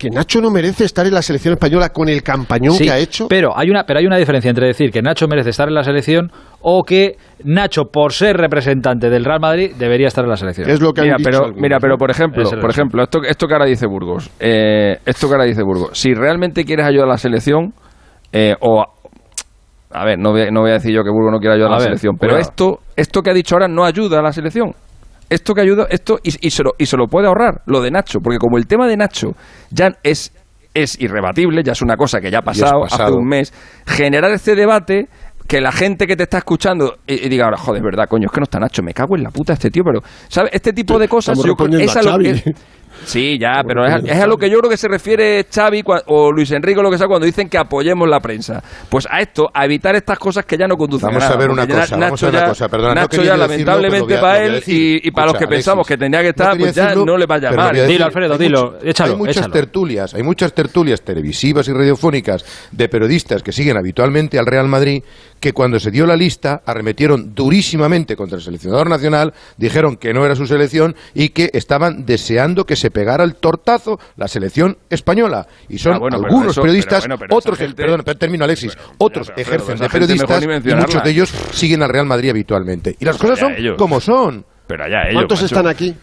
Que 0.00 0.08
Nacho 0.08 0.40
no 0.40 0.50
merece 0.50 0.84
estar 0.86 1.06
en 1.06 1.12
la 1.12 1.20
selección 1.20 1.52
española 1.52 1.90
con 1.90 2.08
el 2.08 2.22
campañón 2.22 2.72
Sí, 2.72 2.84
que 2.84 2.90
ha 2.90 2.96
hecho. 2.96 3.28
Pero 3.28 3.50
hay 3.54 3.68
una, 3.68 3.84
pero 3.84 3.98
hay 3.98 4.06
una 4.06 4.16
diferencia 4.16 4.48
entre 4.48 4.66
decir 4.66 4.90
que 4.90 5.02
Nacho 5.02 5.28
merece 5.28 5.50
estar 5.50 5.68
en 5.68 5.74
la 5.74 5.84
selección 5.84 6.32
o 6.62 6.82
que 6.84 7.16
Nacho, 7.44 7.84
por 7.92 8.14
ser 8.14 8.38
representante 8.38 9.10
del 9.10 9.26
Real 9.26 9.40
Madrid, 9.40 9.72
debería 9.78 10.06
estar 10.06 10.24
en 10.24 10.30
la 10.30 10.36
selección. 10.38 10.66
mira, 11.02 11.16
pero, 11.22 11.52
mira, 11.54 11.78
pero 11.78 11.98
por 11.98 12.10
ejemplo, 12.10 12.42
es 12.44 12.48
por 12.54 12.70
ejemplo, 12.70 13.02
esto, 13.02 13.20
esto 13.28 13.46
que 13.46 13.52
ahora 13.52 13.66
dice 13.66 13.86
Burgos, 13.86 14.30
eh, 14.40 14.96
esto 15.04 15.28
que 15.28 15.34
ahora 15.34 15.44
dice 15.44 15.62
Burgos, 15.62 15.90
si 15.98 16.14
realmente 16.14 16.64
quieres 16.64 16.86
ayudar 16.86 17.04
a 17.06 17.10
la 17.10 17.18
selección, 17.18 17.74
eh, 18.32 18.54
o 18.58 18.82
a 19.92 20.04
ver, 20.06 20.18
no 20.18 20.30
voy, 20.30 20.42
a- 20.42 20.50
no 20.50 20.62
voy 20.62 20.70
a 20.70 20.74
decir 20.74 20.94
yo 20.94 21.02
que 21.04 21.10
Burgos 21.10 21.32
no 21.32 21.40
quiera 21.40 21.56
ayudar 21.56 21.72
a, 21.72 21.74
A 21.74 21.76
la 21.76 21.80
ver, 21.80 21.88
selección, 21.88 22.16
pero 22.18 22.32
cuidado. 22.36 22.48
esto, 22.50 22.78
esto 22.96 23.20
que 23.22 23.30
ha 23.30 23.34
dicho 23.34 23.54
ahora 23.54 23.68
no 23.68 23.84
ayuda 23.84 24.20
a 24.20 24.22
la 24.22 24.32
selección. 24.32 24.72
Esto 25.30 25.54
que 25.54 25.62
ayuda, 25.62 25.86
esto 25.90 26.18
y, 26.22 26.46
y 26.46 26.50
se 26.50 26.62
lo, 26.64 26.72
y 26.76 26.84
se 26.86 26.96
lo 26.98 27.06
puede 27.06 27.28
ahorrar, 27.28 27.62
lo 27.66 27.80
de 27.80 27.90
Nacho, 27.90 28.18
porque 28.22 28.38
como 28.38 28.58
el 28.58 28.66
tema 28.66 28.86
de 28.86 28.96
Nacho 28.96 29.28
ya 29.70 29.88
es 30.02 30.32
es 30.74 31.00
irrebatible, 31.00 31.62
ya 31.64 31.72
es 31.72 31.82
una 31.82 31.96
cosa 31.96 32.20
que 32.20 32.30
ya 32.30 32.38
ha 32.38 32.40
es 32.40 32.44
pasado, 32.60 32.84
hace 32.84 32.96
pasado. 32.96 33.16
un 33.16 33.26
mes, 33.26 33.52
generar 33.86 34.30
este 34.32 34.54
debate 34.54 35.08
que 35.48 35.60
la 35.60 35.72
gente 35.72 36.06
que 36.06 36.14
te 36.14 36.22
está 36.24 36.38
escuchando 36.38 36.98
y, 37.08 37.26
y 37.26 37.28
diga 37.28 37.46
ahora, 37.46 37.56
joder, 37.56 37.80
es 37.80 37.84
verdad, 37.84 38.04
coño, 38.08 38.26
es 38.26 38.32
que 38.32 38.38
no 38.40 38.44
está 38.44 38.60
Nacho, 38.60 38.82
me 38.82 38.92
cago 38.94 39.16
en 39.16 39.24
la 39.24 39.30
puta 39.30 39.52
este 39.54 39.70
tío, 39.70 39.82
pero, 39.84 40.00
¿sabes? 40.28 40.50
Este 40.54 40.72
tipo 40.72 40.96
de 40.98 41.08
cosas 41.08 41.36
yo 41.38 41.42
creo- 41.56 41.66
respondiendo 41.66 41.90
es 41.90 42.44
Sí, 43.04 43.38
ya, 43.38 43.62
pero 43.66 43.84
es, 43.86 43.92
a- 43.94 43.98
es 43.98 44.20
a 44.20 44.26
lo 44.26 44.36
que 44.36 44.48
yo 44.50 44.58
creo 44.58 44.70
que 44.70 44.76
se 44.76 44.88
refiere 44.88 45.46
Xavi 45.52 45.82
cua- 45.82 46.02
o 46.06 46.30
Luis 46.32 46.50
Enrique 46.52 46.78
o 46.78 46.82
lo 46.82 46.90
que 46.90 46.98
sea 46.98 47.06
cuando 47.06 47.26
dicen 47.26 47.48
que 47.48 47.58
apoyemos 47.58 48.08
la 48.08 48.20
prensa. 48.20 48.62
Pues 48.88 49.06
a 49.10 49.20
esto, 49.20 49.50
a 49.52 49.64
evitar 49.64 49.94
estas 49.96 50.18
cosas 50.18 50.44
que 50.44 50.56
ya 50.58 50.66
no 50.66 50.76
conducen 50.76 51.08
Vamos 51.08 51.22
a 51.22 51.26
nada. 51.26 51.34
a 51.36 51.38
ver 51.38 51.50
una 51.50 51.62
porque 51.62 51.74
ya 51.74 51.80
cosa, 51.82 51.96
vamos 51.96 52.22
a 52.22 52.26
ver 52.26 52.32
ya- 52.34 52.38
una 52.40 52.48
cosa, 52.48 52.68
perdona, 52.68 52.88
no 52.94 53.00
Nacho 53.02 53.08
quería 53.08 53.24
ya 53.24 53.32
decirlo, 53.48 53.48
lamentablemente 53.72 54.16
a- 54.16 54.20
para 54.20 54.44
él 54.44 54.52
decir. 54.54 55.00
y, 55.04 55.08
y 55.08 55.10
para 55.10 55.26
los 55.28 55.36
que 55.36 55.46
pensamos 55.48 55.86
que 55.86 55.96
tenía 55.96 56.18
que 56.20 56.24
no 56.24 56.30
estar, 56.30 56.58
pues 56.58 56.74
ya 56.74 56.82
decirlo, 56.84 57.04
no 57.06 57.16
le 57.16 57.26
va 57.26 57.34
a 57.34 57.38
llamar. 57.38 57.56
voy 57.58 57.66
a 57.68 57.82
decir. 57.82 57.88
Dilo, 57.88 58.04
Alfredo, 58.06 58.38
dilo, 58.38 58.78
échalo, 58.82 59.12
Hay 59.12 59.18
muchas 59.18 59.36
échalo. 59.38 59.52
tertulias, 59.52 60.14
hay 60.14 60.22
muchas 60.22 60.52
tertulias 60.52 61.02
televisivas 61.02 61.66
y 61.68 61.72
radiofónicas 61.72 62.44
de 62.70 62.88
periodistas 62.88 63.42
que 63.42 63.52
siguen 63.52 63.76
habitualmente 63.76 64.38
al 64.38 64.46
Real 64.46 64.68
Madrid 64.68 65.02
que 65.40 65.52
cuando 65.54 65.80
se 65.80 65.90
dio 65.90 66.06
la 66.06 66.16
lista 66.16 66.62
arremetieron 66.66 67.34
durísimamente 67.34 68.14
contra 68.14 68.36
el 68.36 68.42
seleccionador 68.44 68.88
nacional, 68.90 69.32
dijeron 69.56 69.96
que 69.96 70.12
no 70.12 70.24
era 70.26 70.34
su 70.36 70.46
selección 70.46 70.94
y 71.14 71.30
que 71.30 71.50
estaban 71.54 72.04
deseando 72.04 72.66
que 72.66 72.76
se 72.76 72.89
pegara 72.90 73.24
el 73.24 73.34
tortazo 73.36 73.98
la 74.16 74.28
selección 74.28 74.76
española. 74.88 75.46
Y 75.68 75.78
son 75.78 75.94
Ah, 75.94 75.98
bueno, 75.98 76.18
pero 76.18 76.26
algunos 76.28 76.52
eso- 76.52 76.62
periodistas, 76.62 77.02
pero 77.04 77.16
bueno, 77.16 77.26
pero 77.28 77.38
otros, 77.38 77.58
gente- 77.58 77.82
perdón, 77.82 78.02
per- 78.02 78.16
termino 78.18 78.44
Alexis, 78.44 78.76
otros 78.98 79.28
pero, 79.28 79.40
ejercen 79.40 79.78
pero 79.78 79.88
de 79.88 79.88
periodistas 79.88 80.42
y 80.44 80.74
muchos 80.74 81.02
de 81.02 81.10
ellos 81.10 81.28
siguen 81.52 81.82
al 81.82 81.88
Real 81.88 82.06
Madrid 82.06 82.30
habitualmente. 82.30 82.96
Y 82.98 83.04
las 83.04 83.16
Pues 83.16 83.30
cosas 83.30 83.38
son 83.46 83.54
ellos. 83.56 83.76
como 83.78 84.00
son. 84.00 84.44
Pero 84.66 84.84
allá 84.84 85.02
ellos, 85.04 85.14
¿Cuántos 85.14 85.42
macho. 85.42 85.46
están 85.54 85.66
aquí? 85.66 85.94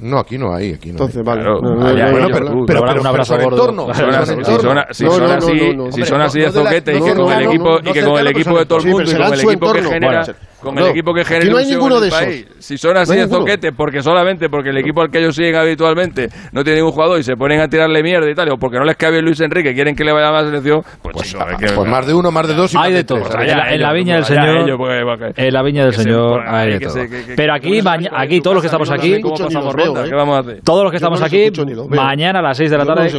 No, 0.00 0.20
aquí 0.20 0.38
no 0.38 0.54
hay, 0.54 0.74
aquí 0.74 0.88
no 0.90 0.92
Entonces, 0.92 1.16
hay. 1.16 1.22
vale. 1.24 1.40
Claro, 1.42 1.60
No, 1.60 1.74
no, 1.74 1.86
allá 1.88 2.04
no, 2.04 2.18
ellos, 2.18 2.20
no, 2.20 2.26
pero, 2.38 2.64
pero, 2.66 3.00
Un 3.00 3.06
abrazo 3.08 3.34
pero 3.34 3.42
son 3.42 3.50
gordo. 3.50 3.70
entorno, 3.72 3.94
Si 3.94 4.00
son 4.00 4.14
así- 4.14 4.34
si 5.92 6.04
son, 6.04 6.20
así, 6.22 6.40
de 6.40 6.50
zoquete 6.52 6.96
y 6.96 7.00
que 7.02 7.14
con 7.14 7.32
el 7.32 7.42
equipo 7.48 7.64
no, 7.64 7.78
y 7.90 7.92
que 7.92 8.02
no 8.02 8.10
con 8.10 8.18
el 8.20 8.26
cercanos 8.26 8.30
equipo 8.30 8.58
de 8.60 8.66
todo 8.66 8.78
el 8.78 8.86
mundo 8.86 9.10
y 9.10 9.14
con 9.16 9.32
el 9.34 9.40
equipo 9.40 9.72
que 9.72 9.82
genera 9.82 10.24
con 10.68 10.78
no. 10.80 10.86
el 10.86 10.90
equipo 10.92 11.12
que 11.14 11.24
genera 11.24 11.50
no 11.50 11.58
hay 11.58 11.66
ninguno 11.66 11.96
en 11.96 12.00
de 12.02 12.06
el 12.08 12.12
esos. 12.14 12.24
país. 12.24 12.46
Si 12.58 12.78
son 12.78 12.96
así 12.96 13.12
No 13.16 13.22
de 13.22 13.28
zoquete 13.28 13.72
porque 13.72 14.02
solamente 14.02 14.48
porque 14.48 14.70
el 14.70 14.78
equipo 14.78 15.02
al 15.02 15.10
que 15.10 15.18
ellos 15.18 15.34
siguen 15.34 15.56
habitualmente 15.56 16.28
no 16.52 16.62
tiene 16.64 16.78
ningún 16.78 16.92
jugador 16.92 17.18
y 17.20 17.22
se 17.22 17.34
ponen 17.36 17.60
a 17.60 17.68
tirarle 17.68 18.02
mierda 18.02 18.30
y 18.30 18.34
tal, 18.34 18.50
o 18.50 18.56
porque 18.58 18.78
no 18.78 18.84
les 18.84 18.96
cabe 18.96 19.20
Luis 19.22 19.40
Enrique, 19.40 19.74
quieren 19.74 19.94
que 19.94 20.04
le 20.04 20.12
vaya 20.12 20.28
a 20.28 20.32
la 20.32 20.44
selección, 20.44 20.82
pues, 21.02 21.16
chico, 21.28 21.44
qué- 21.58 21.66
Pues 21.74 21.88
más 21.88 22.06
de 22.06 22.14
uno, 22.14 22.30
más 22.30 22.46
de 22.48 22.54
dos 22.54 22.74
y 22.74 22.76
Hay 22.76 22.82
más 22.82 22.90
de 22.90 22.96
de 22.98 23.04
todo. 23.04 23.18
Pues 23.20 23.34
En 23.34 23.80
la, 23.80 23.92
viña 23.92 24.14
del 24.14 24.24
pues 24.24 24.28
Señor. 24.28 24.76
pues, 24.76 25.32
En 25.36 25.52
la 25.54 25.62
viña 25.62 25.84
del 25.84 25.92
Señor 25.94 26.42
hay 26.46 26.72
de 26.72 26.80
todo. 26.80 26.94
Pero 27.36 27.54
aquí, 27.54 27.80
aquí 28.12 28.40
todos 28.40 28.54
los 28.54 28.62
que 28.62 28.66
estamos 28.66 28.90
aquí, 28.90 29.14
¿eh? 29.14 29.20
Todos 30.64 30.82
los 30.82 30.90
que 30.90 30.96
estamos 30.96 31.22
aquí, 31.22 31.50
mañana 31.90 32.40
a 32.40 32.42
las 32.42 32.56
6 32.56 32.70
de 32.70 32.78
la 32.78 32.84
tarde 32.84 33.10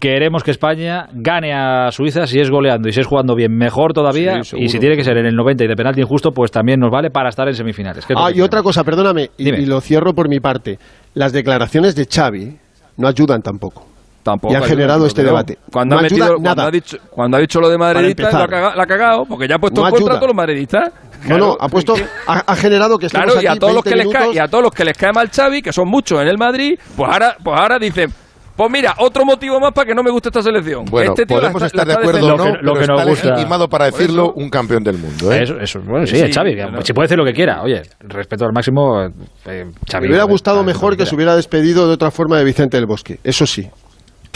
queremos 0.00 0.42
que 0.42 0.50
España 0.50 1.06
gane 1.12 1.52
a 1.54 1.90
Suiza 1.90 2.26
si 2.26 2.40
es 2.40 2.50
goleando 2.50 2.88
y 2.88 2.92
si 2.92 3.00
es 3.00 3.06
jugando 3.06 3.34
bien, 3.34 3.56
mejor 3.56 3.92
todavía. 3.92 4.40
Y 4.54 4.68
si 4.68 4.78
tiene 4.78 4.96
que 4.96 5.04
ser 5.04 5.16
en 5.18 5.26
el 5.26 5.34
90 5.34 5.64
y 5.64 5.68
de 5.68 5.76
penalti 5.76 6.00
injusto, 6.00 6.32
pues 6.32 6.50
también 6.50 6.80
nos 6.80 6.90
vale 6.92 7.10
para 7.10 7.30
estar 7.30 7.48
en 7.48 7.54
semifinales. 7.54 8.04
Ah, 8.14 8.30
y 8.32 8.40
otra 8.40 8.62
cosa, 8.62 8.84
perdóname, 8.84 9.30
y, 9.36 9.48
y 9.50 9.66
lo 9.66 9.80
cierro 9.80 10.14
por 10.14 10.28
mi 10.28 10.38
parte. 10.40 10.78
Las 11.14 11.32
declaraciones 11.32 11.94
de 11.96 12.06
Xavi 12.06 12.56
no 12.98 13.08
ayudan 13.08 13.42
tampoco. 13.42 13.86
Tampoco 14.22 14.52
Y 14.52 14.56
han 14.56 14.62
ayuda, 14.62 14.76
generado 14.76 15.06
este 15.06 15.24
debate. 15.24 15.58
Cuando, 15.72 15.96
No 15.96 15.98
ha 15.98 16.02
metido, 16.02 16.26
cuando, 16.28 16.48
nada. 16.54 16.68
ha 16.68 16.70
dicho, 16.70 16.96
cuando 17.10 17.36
ha 17.36 17.40
dicho 17.40 17.60
lo 17.60 17.68
de 17.68 17.76
madridista, 17.76 18.22
empezar. 18.22 18.38
lo 18.38 18.44
ha 18.44 18.48
caga- 18.60 18.76
la 18.76 18.82
ha 18.84 18.86
cagado, 18.86 19.24
porque 19.28 19.48
ya 19.48 19.56
ha 19.56 19.58
puesto 19.58 19.80
No 19.80 19.88
en 19.88 19.94
contra 19.94 20.14
a 20.14 20.16
todos 20.18 20.28
los 20.28 20.36
madridistas. 20.36 20.92
No, 21.22 21.26
Claro, 21.26 21.46
no, 21.46 21.56
ha 21.58 21.68
puesto, 21.68 21.94
ha, 22.28 22.38
ha 22.46 22.56
generado 22.56 22.98
que 22.98 23.08
Claro, 23.08 23.34
y 23.34 23.38
aquí 23.38 23.46
a 23.48 23.56
todos 23.56 23.74
los 23.74 23.84
20 23.84 23.90
que 24.00 24.04
les 24.04 24.12
cae, 24.14 24.34
y 24.34 24.38
a 24.38 24.46
todos 24.48 24.62
los 24.64 24.72
que 24.72 24.84
les 24.84 24.96
cae 24.96 25.12
mal 25.12 25.28
Xavi, 25.28 25.60
que 25.62 25.72
son 25.72 25.88
muchos 25.88 26.20
en 26.20 26.28
el 26.28 26.38
Madrid, 26.38 26.78
pues 26.96 27.10
ahora, 27.10 27.36
pues 27.42 27.58
ahora 27.60 27.78
dicen, 27.80 28.12
Pues 28.54 28.70
mira, 28.70 28.94
otro 28.98 29.24
motivo 29.24 29.58
más 29.58 29.72
para 29.72 29.86
que 29.86 29.94
no 29.94 30.02
me 30.02 30.10
guste 30.10 30.28
esta 30.28 30.42
selección. 30.42 30.84
Bueno, 30.84 31.12
Este 31.12 31.24
tío 31.24 31.38
podemos 31.38 31.62
está- 31.62 31.82
estar 31.82 31.86
la 31.86 31.94
de 31.94 32.00
acuerdo 32.00 32.26
o 32.34 32.36
no. 32.36 32.36
Lo 32.36 32.44
que- 32.44 32.50
lo 32.50 32.72
pero 32.72 32.74
que 32.74 32.86
nos 32.86 32.98
está 33.00 33.10
gusta. 33.10 33.28
legitimado 33.30 33.68
para 33.68 33.84
decirlo 33.86 34.22
eso- 34.24 34.32
un 34.34 34.50
campeón 34.50 34.82
del 34.84 34.98
mundo. 34.98 35.32
¿eh? 35.32 35.42
Eso, 35.42 35.54
eso, 35.58 35.80
bueno, 35.80 36.06
sí, 36.06 36.16
Sí, 36.16 36.30
Xavi, 36.32 36.54
no. 36.56 36.82
si 36.82 36.92
puede 36.92 37.04
decir 37.06 37.18
lo 37.18 37.24
que 37.24 37.32
quiera. 37.32 37.62
Oye, 37.62 37.82
respeto 38.00 38.44
al 38.44 38.52
máximo, 38.52 39.02
eh, 39.46 39.64
Xavi. 39.90 40.02
Me 40.02 40.08
hubiera 40.08 40.24
gustado 40.24 40.62
mejor 40.64 40.96
que 40.96 41.06
se 41.06 41.14
hubiera 41.14 41.34
despedido 41.34 41.86
de 41.88 41.94
otra 41.94 42.10
forma 42.10 42.36
de 42.38 42.44
Vicente 42.44 42.76
del 42.76 42.86
Bosque. 42.86 43.18
Eso 43.24 43.46
sí. 43.46 43.66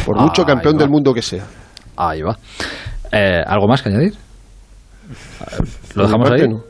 Por 0.04 0.18
mucho 0.18 0.42
Ahí 0.42 0.46
campeón 0.46 0.78
del 0.78 0.88
mundo 0.88 1.12
que 1.12 1.22
sea. 1.22 1.44
Ahí 1.96 2.22
va. 2.22 2.36
Eh, 3.12 3.42
¿Algo 3.46 3.68
más 3.68 3.82
que 3.82 3.88
añadir? 3.90 4.14
¿Lo 5.94 6.04
dejamos 6.04 6.30
ahí? 6.30 6.48
no. 6.48 6.62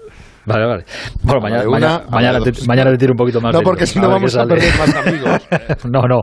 Vale, 0.49 0.64
vale. 0.64 0.84
Bueno, 1.24 1.40
mañana, 1.40 1.62
una, 1.62 1.70
mañana, 1.70 2.05
mañana, 2.09 2.40
mañana 2.68 2.90
te 2.92 2.99
tiro 2.99 3.12
un 3.14 3.16
poquito 3.16 3.40
más. 3.40 3.53
No, 3.53 3.62
porque 3.62 3.84
si 3.84 3.99
no 3.99 4.09
vamos 4.09 4.36
a 4.36 4.44
perder 4.47 4.72
más 4.78 4.94
amigos. 4.94 5.40
no, 5.90 6.03
no. 6.03 6.14